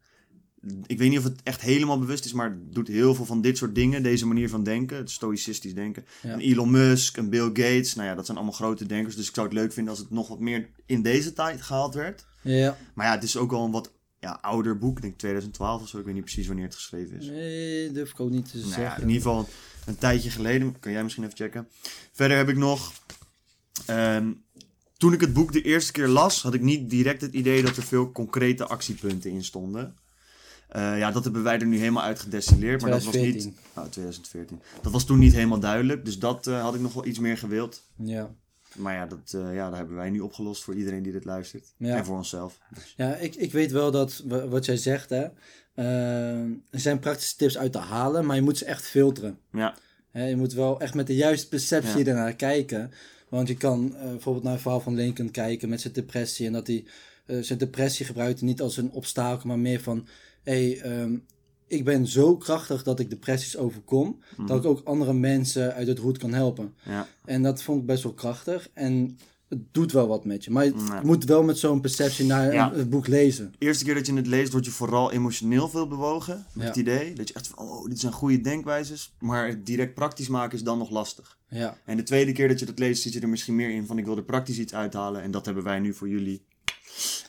Ik 0.85 0.97
weet 0.97 1.09
niet 1.09 1.17
of 1.17 1.23
het 1.23 1.39
echt 1.43 1.61
helemaal 1.61 1.99
bewust 1.99 2.25
is, 2.25 2.33
maar 2.33 2.57
doet 2.69 2.87
heel 2.87 3.15
veel 3.15 3.25
van 3.25 3.41
dit 3.41 3.57
soort 3.57 3.75
dingen. 3.75 4.03
Deze 4.03 4.25
manier 4.27 4.49
van 4.49 4.63
denken, 4.63 4.97
het 4.97 5.11
stoïcistisch 5.11 5.73
denken. 5.73 6.05
Ja. 6.21 6.37
Elon 6.37 6.71
Musk 6.71 7.17
en 7.17 7.29
Bill 7.29 7.45
Gates, 7.47 7.95
nou 7.95 8.07
ja, 8.07 8.15
dat 8.15 8.25
zijn 8.25 8.37
allemaal 8.37 8.55
grote 8.55 8.85
denkers. 8.85 9.15
Dus 9.15 9.27
ik 9.27 9.35
zou 9.35 9.47
het 9.47 9.55
leuk 9.55 9.73
vinden 9.73 9.91
als 9.93 10.01
het 10.01 10.11
nog 10.11 10.27
wat 10.27 10.39
meer 10.39 10.69
in 10.85 11.01
deze 11.01 11.33
tijd 11.33 11.61
gehaald 11.61 11.93
werd. 11.93 12.25
Ja. 12.41 12.77
Maar 12.93 13.05
ja, 13.05 13.11
het 13.13 13.23
is 13.23 13.37
ook 13.37 13.51
wel 13.51 13.63
een 13.65 13.71
wat 13.71 13.91
ja, 14.19 14.37
ouder 14.41 14.77
boek. 14.77 14.95
Ik 14.95 15.01
denk 15.01 15.17
2012 15.17 15.81
of 15.81 15.87
zo. 15.87 15.97
Ik 15.99 16.05
weet 16.05 16.13
niet 16.13 16.23
precies 16.23 16.47
wanneer 16.47 16.65
het 16.65 16.75
geschreven 16.75 17.17
is. 17.19 17.25
Nee, 17.27 17.91
durf 17.91 18.09
ik 18.09 18.19
ook 18.19 18.29
niet 18.29 18.51
te 18.51 18.57
Nou 18.57 18.69
ja, 18.69 18.75
zeggen. 18.75 19.01
in 19.01 19.07
ieder 19.09 19.23
geval 19.23 19.49
een 19.85 19.97
tijdje 19.97 20.29
geleden. 20.29 20.79
Kan 20.79 20.91
jij 20.91 21.03
misschien 21.03 21.23
even 21.23 21.37
checken. 21.37 21.67
Verder 22.11 22.37
heb 22.37 22.49
ik 22.49 22.57
nog... 22.57 22.93
ehm, 23.85 24.31
toen 24.97 25.13
ik 25.13 25.21
het 25.21 25.33
boek 25.33 25.51
de 25.51 25.61
eerste 25.61 25.91
keer 25.91 26.07
las, 26.07 26.41
had 26.41 26.53
ik 26.53 26.61
niet 26.61 26.89
direct 26.89 27.21
het 27.21 27.33
idee 27.33 27.61
dat 27.63 27.77
er 27.77 27.83
veel 27.83 28.11
concrete 28.11 28.65
actiepunten 28.67 29.31
in 29.31 29.43
stonden. 29.43 29.95
Eh, 30.73 30.97
ja, 30.97 31.11
dat 31.11 31.23
hebben 31.23 31.43
wij 31.43 31.59
er 31.59 31.65
nu 31.65 31.77
helemaal 31.77 32.03
uit 32.03 32.19
gedestilleerd. 32.19 32.81
Maar 32.81 32.91
dat 32.91 33.03
was 33.03 33.13
niet... 33.13 33.23
2014. 33.23 33.55
Nou, 33.75 33.89
2014. 33.89 34.61
Dat 34.81 34.91
was 34.91 35.05
toen 35.05 35.19
niet 35.19 35.33
helemaal 35.33 35.59
duidelijk. 35.59 36.05
Dus 36.05 36.19
dat 36.19 36.47
eh, 36.47 36.61
had 36.61 36.75
ik 36.75 36.81
nog 36.81 36.93
wel 36.93 37.05
iets 37.05 37.19
meer 37.19 37.37
gewild. 37.37 37.81
Ja. 37.95 38.35
Maar 38.75 38.93
ja, 38.93 39.05
dat, 39.05 39.33
eh, 39.33 39.55
ja, 39.55 39.69
dat 39.69 39.77
hebben 39.77 39.95
wij 39.95 40.09
nu 40.09 40.19
opgelost 40.19 40.63
voor 40.63 40.75
iedereen 40.75 41.03
die 41.03 41.11
dit 41.11 41.25
luistert. 41.25 41.73
Ja. 41.77 41.95
En 41.97 42.05
voor 42.05 42.17
onszelf. 42.17 42.59
Ja, 42.95 43.15
ik, 43.15 43.35
ik 43.35 43.51
weet 43.51 43.71
wel 43.71 43.91
dat 43.91 44.21
wa- 44.25 44.47
wat 44.47 44.65
jij 44.65 44.77
zegt, 44.77 45.09
hè. 45.09 45.25
er 45.73 46.79
zijn 46.79 46.99
praktische 46.99 47.35
tips 47.35 47.57
uit 47.57 47.71
te 47.71 47.77
halen, 47.77 48.25
maar 48.25 48.35
je 48.35 48.41
moet 48.41 48.57
ze 48.57 48.65
echt 48.65 48.83
filteren. 48.85 49.37
Ja, 49.51 49.75
Hè, 50.11 50.25
je 50.25 50.35
moet 50.35 50.53
wel 50.53 50.79
echt 50.79 50.93
met 50.93 51.07
de 51.07 51.15
juiste 51.15 51.47
perceptie 51.47 51.99
Ja. 52.05 52.05
ernaar 52.05 52.33
kijken. 52.35 52.91
Want 53.29 53.47
je 53.47 53.55
kan 53.57 53.95
bijvoorbeeld 53.99 54.43
naar 54.43 54.53
het 54.53 54.61
verhaal 54.61 54.79
van 54.81 54.95
Lincoln 54.95 55.31
kijken 55.31 55.69
met 55.69 55.81
zijn 55.81 55.93
depressie. 55.93 56.47
En 56.47 56.53
dat 56.53 56.67
hij 56.67 56.85
zijn 57.41 57.59
depressie 57.59 58.05
gebruikte 58.05 58.43
niet 58.43 58.61
als 58.61 58.77
een 58.77 58.91
obstakel, 58.91 59.47
maar 59.47 59.59
meer 59.59 59.81
van... 59.81 60.07
Hé, 60.43 60.73
hey, 60.77 60.81
ehm, 60.81 61.17
ik 61.67 61.83
ben 61.85 62.07
zo 62.07 62.37
krachtig 62.37 62.83
dat 62.83 62.99
ik 62.99 63.09
depressies 63.09 63.57
overkom. 63.57 64.19
Dat 64.45 64.57
ik 64.59 64.65
ook 64.65 64.81
andere 64.83 65.13
mensen 65.13 65.73
uit 65.73 65.87
het 65.87 65.99
roet 65.99 66.17
kan 66.17 66.33
helpen. 66.33 66.73
ja. 66.83 67.07
En 67.25 67.41
dat 67.43 67.63
vond 67.63 67.79
ik 67.81 67.85
best 67.85 68.03
wel 68.03 68.13
krachtig. 68.13 68.69
En 68.73 69.17
het 69.49 69.73
doet 69.73 69.91
wel 69.91 70.07
wat 70.07 70.25
met 70.25 70.43
je. 70.43 70.51
Maar 70.51 70.65
je 70.65 70.99
moet 71.03 71.23
wel 71.25 71.43
met 71.43 71.57
zo'n 71.57 71.81
perceptie 71.81 72.25
naar 72.25 72.53
Ja. 72.53 72.73
het 72.73 72.89
boek 72.89 73.07
lezen. 73.07 73.53
De 73.57 73.65
eerste 73.65 73.83
keer 73.85 73.93
dat 73.93 74.05
je 74.05 74.13
het 74.13 74.27
leest, 74.27 74.51
word 74.51 74.65
je 74.65 74.71
vooral 74.71 75.11
emotioneel 75.11 75.69
veel 75.69 75.87
bewogen. 75.87 76.45
Met 76.53 76.63
Ja. 76.63 76.69
het 76.69 76.75
idee 76.77 77.13
dat 77.13 77.27
je 77.27 77.33
echt 77.33 77.47
van, 77.47 77.57
oh, 77.67 77.85
dit 77.89 77.99
zijn 77.99 78.13
goede 78.13 78.41
denkwijzes. 78.41 79.13
Maar 79.19 79.63
direct 79.63 79.93
praktisch 79.93 80.27
maken 80.27 80.57
is 80.57 80.63
dan 80.63 80.77
nog 80.77 80.89
lastig. 80.89 81.37
Ja, 81.49 81.77
En 81.85 81.97
de 81.97 82.03
tweede 82.03 82.31
keer 82.31 82.47
dat 82.47 82.59
je 82.59 82.65
dat 82.65 82.79
leest, 82.79 83.01
zit 83.01 83.13
je 83.13 83.19
er 83.19 83.29
misschien 83.29 83.55
meer 83.55 83.69
in 83.69 83.85
van, 83.85 83.97
ik 83.97 84.05
wil 84.05 84.17
er 84.17 84.23
praktisch 84.23 84.59
iets 84.59 84.73
uithalen. 84.73 85.21
En 85.21 85.31
dat 85.31 85.45
hebben 85.45 85.63
wij 85.63 85.79
nu 85.79 85.93
voor 85.93 86.09
jullie 86.09 86.45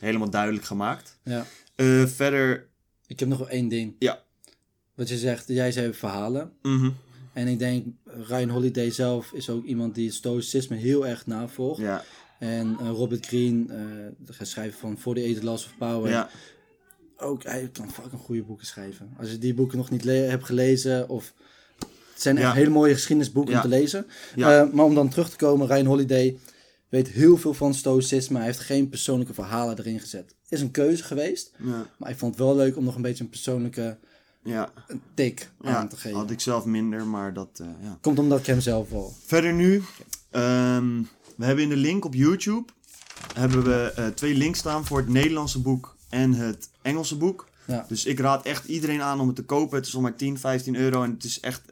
helemaal 0.01 0.31
duidelijk 0.31 0.65
gemaakt. 0.65 1.19
ja. 1.25 1.47
Eh, 1.77 2.07
verder, 2.07 2.69
Ik 3.07 3.21
heb 3.21 3.29
nog 3.29 3.39
wel 3.39 3.49
één 3.49 3.69
ding. 3.69 3.95
Ja. 3.99 4.23
Wat 4.95 5.09
je 5.09 5.19
zegt, 5.19 5.49
jij 5.49 5.73
zei 5.73 5.93
verhalen. 5.95 6.53
mhm, 6.63 6.91
En 7.33 7.49
ik 7.49 7.59
denk, 7.59 7.87
Ryan 8.05 8.49
Holiday 8.49 8.91
zelf 8.91 9.33
is 9.33 9.51
ook 9.51 9.65
iemand 9.65 9.95
die 9.95 10.07
het 10.07 10.15
stoïcisme 10.15 10.77
heel 10.77 11.07
erg 11.07 11.27
navolgt. 11.27 11.81
ja, 11.81 12.05
En 12.39 12.77
eh, 12.81 12.89
Robert 12.89 13.27
Greene, 13.27 13.65
eh, 13.75 14.37
de 14.39 14.45
schrijver 14.45 14.79
van 14.79 14.99
For 14.99 15.15
the 15.15 15.21
Eight 15.21 15.43
Laws 15.43 15.65
of 15.65 15.75
Power. 15.79 16.11
ja, 16.11 16.31
Ook, 17.17 17.43
hij 17.43 17.69
kan 17.73 17.91
fucking 17.91 18.21
goede 18.21 18.43
boeken 18.43 18.67
schrijven. 18.67 19.15
Als 19.19 19.31
je 19.31 19.39
die 19.39 19.55
boeken 19.55 19.79
nog 19.79 19.91
niet 19.91 20.05
hebt 20.05 20.45
gelezen 20.45 21.09
of... 21.09 21.33
Het 22.13 22.23
zijn 22.23 22.37
echt 22.37 22.47
Ja. 22.47 22.53
hele 22.53 22.71
mooie 22.71 22.95
geschiedenisboeken 22.95 23.53
Ja. 23.53 23.63
om 23.63 23.71
te 23.71 23.77
lezen. 23.77 24.07
Ja. 24.37 24.61
Eh, 24.63 24.73
maar 24.73 24.85
om 24.85 24.95
dan 24.95 25.09
terug 25.09 25.31
te 25.31 25.37
komen, 25.37 25.67
Ryan 25.67 25.87
Holiday 25.87 26.39
weet 26.89 27.09
heel 27.09 27.37
veel 27.37 27.55
van 27.55 27.75
stoïcisme. 27.75 28.37
Hij 28.37 28.47
heeft 28.47 28.61
geen 28.61 28.89
persoonlijke 28.89 29.35
verhalen 29.35 29.79
erin 29.79 30.01
gezet. 30.01 30.35
Is 30.55 30.61
een 30.61 30.71
keuze 30.71 31.05
geweest. 31.05 31.53
ja, 31.59 31.87
Maar 31.97 32.11
ik 32.11 32.17
vond 32.17 32.35
het 32.35 32.45
wel 32.45 32.57
leuk 32.57 32.77
om 32.77 32.85
nog 32.85 32.95
een 32.97 33.03
beetje 33.03 33.25
een 33.25 33.31
persoonlijke 33.31 33.97
ja. 34.43 34.73
tik 35.15 35.51
ja. 35.61 35.77
aan 35.77 35.89
te 35.89 35.97
geven. 35.97 36.19
Had 36.19 36.31
ik 36.31 36.41
zelf 36.41 36.65
minder, 36.65 37.07
maar 37.07 37.33
dat, 37.33 37.49
eh, 37.61 37.67
ja. 37.83 37.99
Komt 38.01 38.19
omdat 38.19 38.39
ik 38.39 38.47
hem 38.47 38.61
zelf 38.61 38.91
wel. 38.91 39.15
Verder 39.25 39.53
nu, 39.53 39.83
ehm, 40.31 41.03
we 41.37 41.45
hebben 41.45 41.65
in 41.65 41.71
de 41.71 41.77
link 41.77 42.05
op 42.05 42.15
YouTube 42.15 42.73
hebben 43.35 43.65
we 43.65 43.93
eh, 43.97 44.07
twee 44.07 44.35
links 44.35 44.59
staan 44.59 44.85
voor 44.85 44.99
het 44.99 45.09
Nederlandse 45.09 45.61
boek 45.61 45.97
en 46.09 46.33
het 46.33 46.69
Engelse 46.83 47.17
boek. 47.17 47.49
Ja. 47.67 47.85
Dus 47.89 48.05
ik 48.05 48.19
raad 48.19 48.47
echt 48.47 48.69
iedereen 48.69 49.03
aan 49.03 49.21
om 49.21 49.27
het 49.27 49.37
te 49.37 49.45
kopen. 49.45 49.77
Het 49.77 49.87
is 49.87 49.95
maar 49.95 50.17
10, 50.17 50.39
15 50.39 50.77
euro 50.77 51.03
en 51.03 51.11
het 51.11 51.25
is 51.25 51.41
echt 51.41 51.63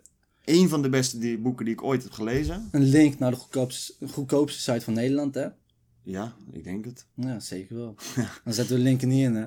een 0.44 0.68
van 0.68 0.82
de 0.82 0.88
beste 0.88 1.18
die, 1.18 1.38
boeken 1.38 1.64
die 1.64 1.74
ik 1.74 1.82
ooit 1.82 2.02
heb 2.02 2.12
gelezen. 2.12 2.68
Een 2.70 2.82
link 2.82 3.18
naar 3.18 3.30
de 3.30 3.36
goedkoopste, 3.36 3.94
goedkoopste 4.10 4.60
site 4.60 4.84
van 4.84 4.92
Nederland, 4.92 5.34
hè? 5.34 5.46
Ja, 6.04 6.32
ik 6.52 6.64
denk 6.64 6.84
het. 6.84 7.06
Ja, 7.14 7.40
zeker 7.40 7.76
wel. 7.76 7.94
Dan 8.44 8.54
zetten 8.54 8.76
we 8.76 8.82
de 8.82 8.88
link 8.88 9.00
er 9.02 9.06
niet 9.08 9.24
in, 9.24 9.34
hè? 9.34 9.46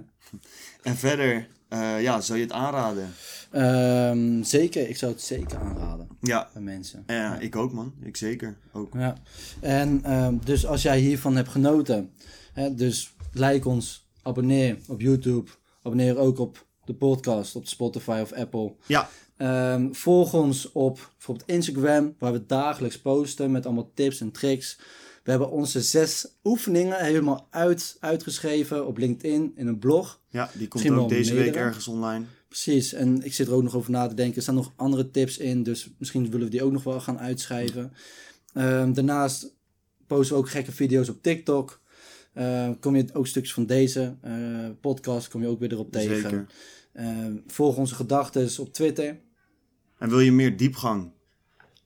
En 0.84 0.95
verder, 0.95 1.47
eh, 1.68 2.01
ja, 2.01 2.22
zou 2.22 2.38
je 2.39 2.43
het 2.45 2.53
aanraden? 2.53 3.10
Ehm, 3.51 4.43
zeker, 4.43 4.89
ik 4.89 4.97
zou 4.97 5.12
het 5.12 5.22
zeker 5.22 5.58
aanraden 5.58 6.08
Ja, 6.22 6.49
bij 6.53 6.62
mensen. 6.62 7.03
ja, 7.08 7.39
ik 7.39 7.56
ook 7.56 7.72
man. 7.72 7.93
Ik 8.01 8.18
zeker. 8.18 8.58
Ook. 8.74 8.93
Ja, 8.93 9.16
en 9.62 9.99
ehm, 10.03 10.38
dus 10.43 10.66
als 10.66 10.82
jij 10.82 10.99
hiervan 10.99 11.36
hebt 11.36 11.49
genoten, 11.49 12.12
hè, 12.53 12.74
dus 12.76 13.14
like 13.34 13.70
ons, 13.70 14.08
abonneer 14.22 14.78
op 14.88 15.01
YouTube, 15.01 15.49
abonneer 15.84 16.18
ook 16.18 16.39
op 16.39 16.66
de 16.86 16.93
podcast 16.93 17.56
op 17.56 17.68
Spotify 17.68 18.20
of 18.22 18.32
Apple. 18.34 18.76
Ja, 18.86 19.10
Ehm, 19.38 19.91
volg 19.93 20.34
ons 20.34 20.72
op 20.72 21.12
bijvoorbeeld 21.18 21.49
Instagram, 21.49 22.16
waar 22.20 22.32
we 22.32 22.45
dagelijks 22.45 22.99
posten 23.01 23.51
met 23.51 23.66
allemaal 23.66 23.91
tips 23.93 24.22
en 24.22 24.32
tricks. 24.32 24.80
We 25.26 25.32
hebben 25.32 25.51
onze 25.51 25.82
zes 25.82 26.28
oefeningen 26.43 27.03
helemaal 27.03 27.47
uit, 27.49 27.97
uitgeschreven 27.99 28.88
op 28.88 28.97
LinkedIn 28.97 29.53
in 29.55 29.67
een 29.67 29.80
blog. 29.80 30.21
ja 30.30 30.49
die 30.53 30.67
komt 30.67 30.89
ook 30.89 31.09
deze 31.09 31.34
week 31.34 31.55
ergens 31.55 31.88
online. 31.88 32.26
Precies, 32.47 32.93
en 32.93 33.23
ik 33.23 33.34
zit 33.34 33.47
er 33.47 33.53
ook 33.53 33.63
nog 33.63 33.76
over 33.76 33.91
na 33.91 34.07
te 34.07 34.13
denken. 34.13 34.36
Er 34.36 34.41
staan 34.41 34.55
nog 34.55 34.73
andere 34.76 35.11
tips 35.11 35.38
in, 35.38 35.63
dus 35.63 35.89
misschien 35.97 36.23
willen 36.23 36.45
we 36.45 36.51
die 36.51 36.63
ook 36.63 36.71
nog 36.71 36.84
wel 36.84 36.99
gaan 36.99 37.19
uitschrijven. 37.19 37.93
Ehm, 38.53 38.93
daarnaast 38.93 39.55
posten 40.07 40.36
we 40.36 40.41
ook 40.41 40.49
gekke 40.49 40.71
video's 40.71 41.09
op 41.09 41.21
TikTok. 41.21 41.82
Ehm, 42.34 42.73
kom 42.80 42.95
je 42.95 43.05
ook 43.13 43.28
stukjes 43.28 43.53
van 43.53 43.65
deze 43.65 44.15
eh, 44.21 44.69
podcast, 44.82 45.28
kom 45.28 45.41
je 45.41 45.47
ook 45.47 45.59
weer 45.59 45.71
erop 45.71 45.91
tegen. 45.91 46.15
Zeker. 46.15 46.45
Ehm, 46.93 47.38
volg 47.47 47.78
onze 47.78 47.95
gedachten 47.95 48.49
op 48.59 48.73
Twitter. 48.73 49.19
En 49.97 50.09
wil 50.09 50.19
je 50.19 50.32
meer 50.32 50.57
diepgang? 50.57 51.11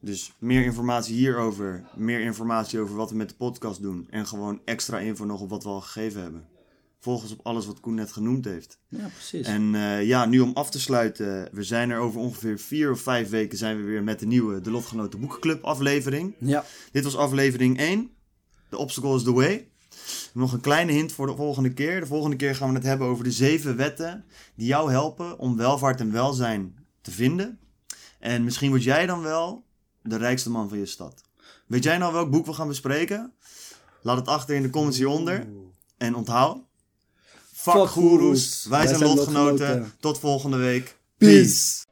Dus 0.02 0.34
meer 0.40 0.64
informatie 0.64 1.16
hierover, 1.16 1.84
meer 1.96 2.20
informatie 2.20 2.80
over 2.80 2.96
wat 2.96 3.10
we 3.10 3.16
met 3.16 3.30
de 3.30 3.36
podcast 3.36 3.82
doen 3.82 4.08
en 4.10 4.28
gewoon 4.28 4.62
extra 4.66 5.00
info 5.00 5.26
nog 5.26 5.42
op 5.42 5.50
wat 5.50 5.64
we 5.64 5.70
al 5.70 5.82
gegeven 5.82 6.22
hebben. 6.22 6.48
Volg 7.00 7.22
ons 7.22 7.32
op 7.32 7.40
alles 7.44 7.66
wat 7.66 7.80
Koen 7.80 7.94
net 7.94 8.12
genoemd 8.12 8.46
heeft. 8.46 8.80
Ja, 8.88 9.08
precies. 9.08 9.48
En 9.48 9.76
eh, 9.76 10.06
ja, 10.06 10.26
nu 10.26 10.40
om 10.40 10.52
af 10.54 10.70
te 10.72 10.80
sluiten, 10.80 11.50
we 11.52 11.64
zijn 11.64 11.90
er 11.90 12.00
over 12.00 12.20
ongeveer 12.20 12.60
vier 12.60 12.92
of 12.92 13.00
vijf 13.00 13.30
weken 13.30 13.58
zijn 13.58 13.78
we 13.78 13.84
weer 13.84 14.04
met 14.04 14.20
de 14.20 14.26
nieuwe 14.26 14.62
De 14.62 14.72
Lotgenoten 14.72 15.20
Boekenclub 15.20 15.64
aflevering. 15.64 16.36
Ja, 16.40 16.66
Dit 16.92 17.04
was 17.04 17.16
aflevering 17.16 17.78
1. 17.78 18.10
The 18.70 18.78
Obstacle 18.78 19.16
is 19.16 19.24
the 19.24 19.34
Way. 19.34 19.68
Nog 20.34 20.54
een 20.54 20.62
kleine 20.62 20.92
hint 20.92 21.12
voor 21.12 21.28
de 21.28 21.36
volgende 21.36 21.74
keer. 21.74 22.00
De 22.00 22.06
volgende 22.06 22.36
keer 22.36 22.56
gaan 22.56 22.70
we 22.70 22.76
het 22.76 22.84
hebben 22.84 23.08
over 23.08 23.24
de 23.24 23.32
zeven 23.32 23.76
wetten 23.76 24.26
die 24.56 24.68
jou 24.68 24.92
helpen 24.92 25.40
om 25.40 25.58
welvaart 25.58 26.00
en 26.00 26.12
welzijn 26.12 26.76
te 27.02 27.12
vinden. 27.12 27.60
En 28.20 28.44
misschien 28.44 28.70
word 28.70 28.84
jij 28.84 29.06
dan 29.06 29.22
wel 29.22 29.68
de 30.02 30.18
rijkste 30.18 30.50
man 30.50 30.70
van 30.70 30.78
je 30.78 30.86
stad. 30.86 31.22
Weet 31.68 31.84
jij 31.84 31.98
nou 31.98 32.14
welk 32.14 32.30
boek 32.30 32.46
we 32.46 32.54
gaan 32.54 32.68
bespreken? 32.68 33.34
Laat 34.02 34.18
het 34.18 34.28
achter 34.28 34.56
in 34.56 34.62
de 34.62 34.70
comments 34.70 34.98
hieronder. 34.98 35.48
En 35.98 36.16
onthoud. 36.16 36.58
Fuck 37.54 37.74
Fuck 37.74 37.88
goeroes. 37.88 38.66
Wij, 38.66 38.88
zijn, 38.88 39.00
lotgenoten. 39.00 39.44
lotgenoten. 39.44 39.94
Tot 40.00 40.20
volgende 40.20 40.58
week. 40.58 40.98
Peace. 41.18 41.86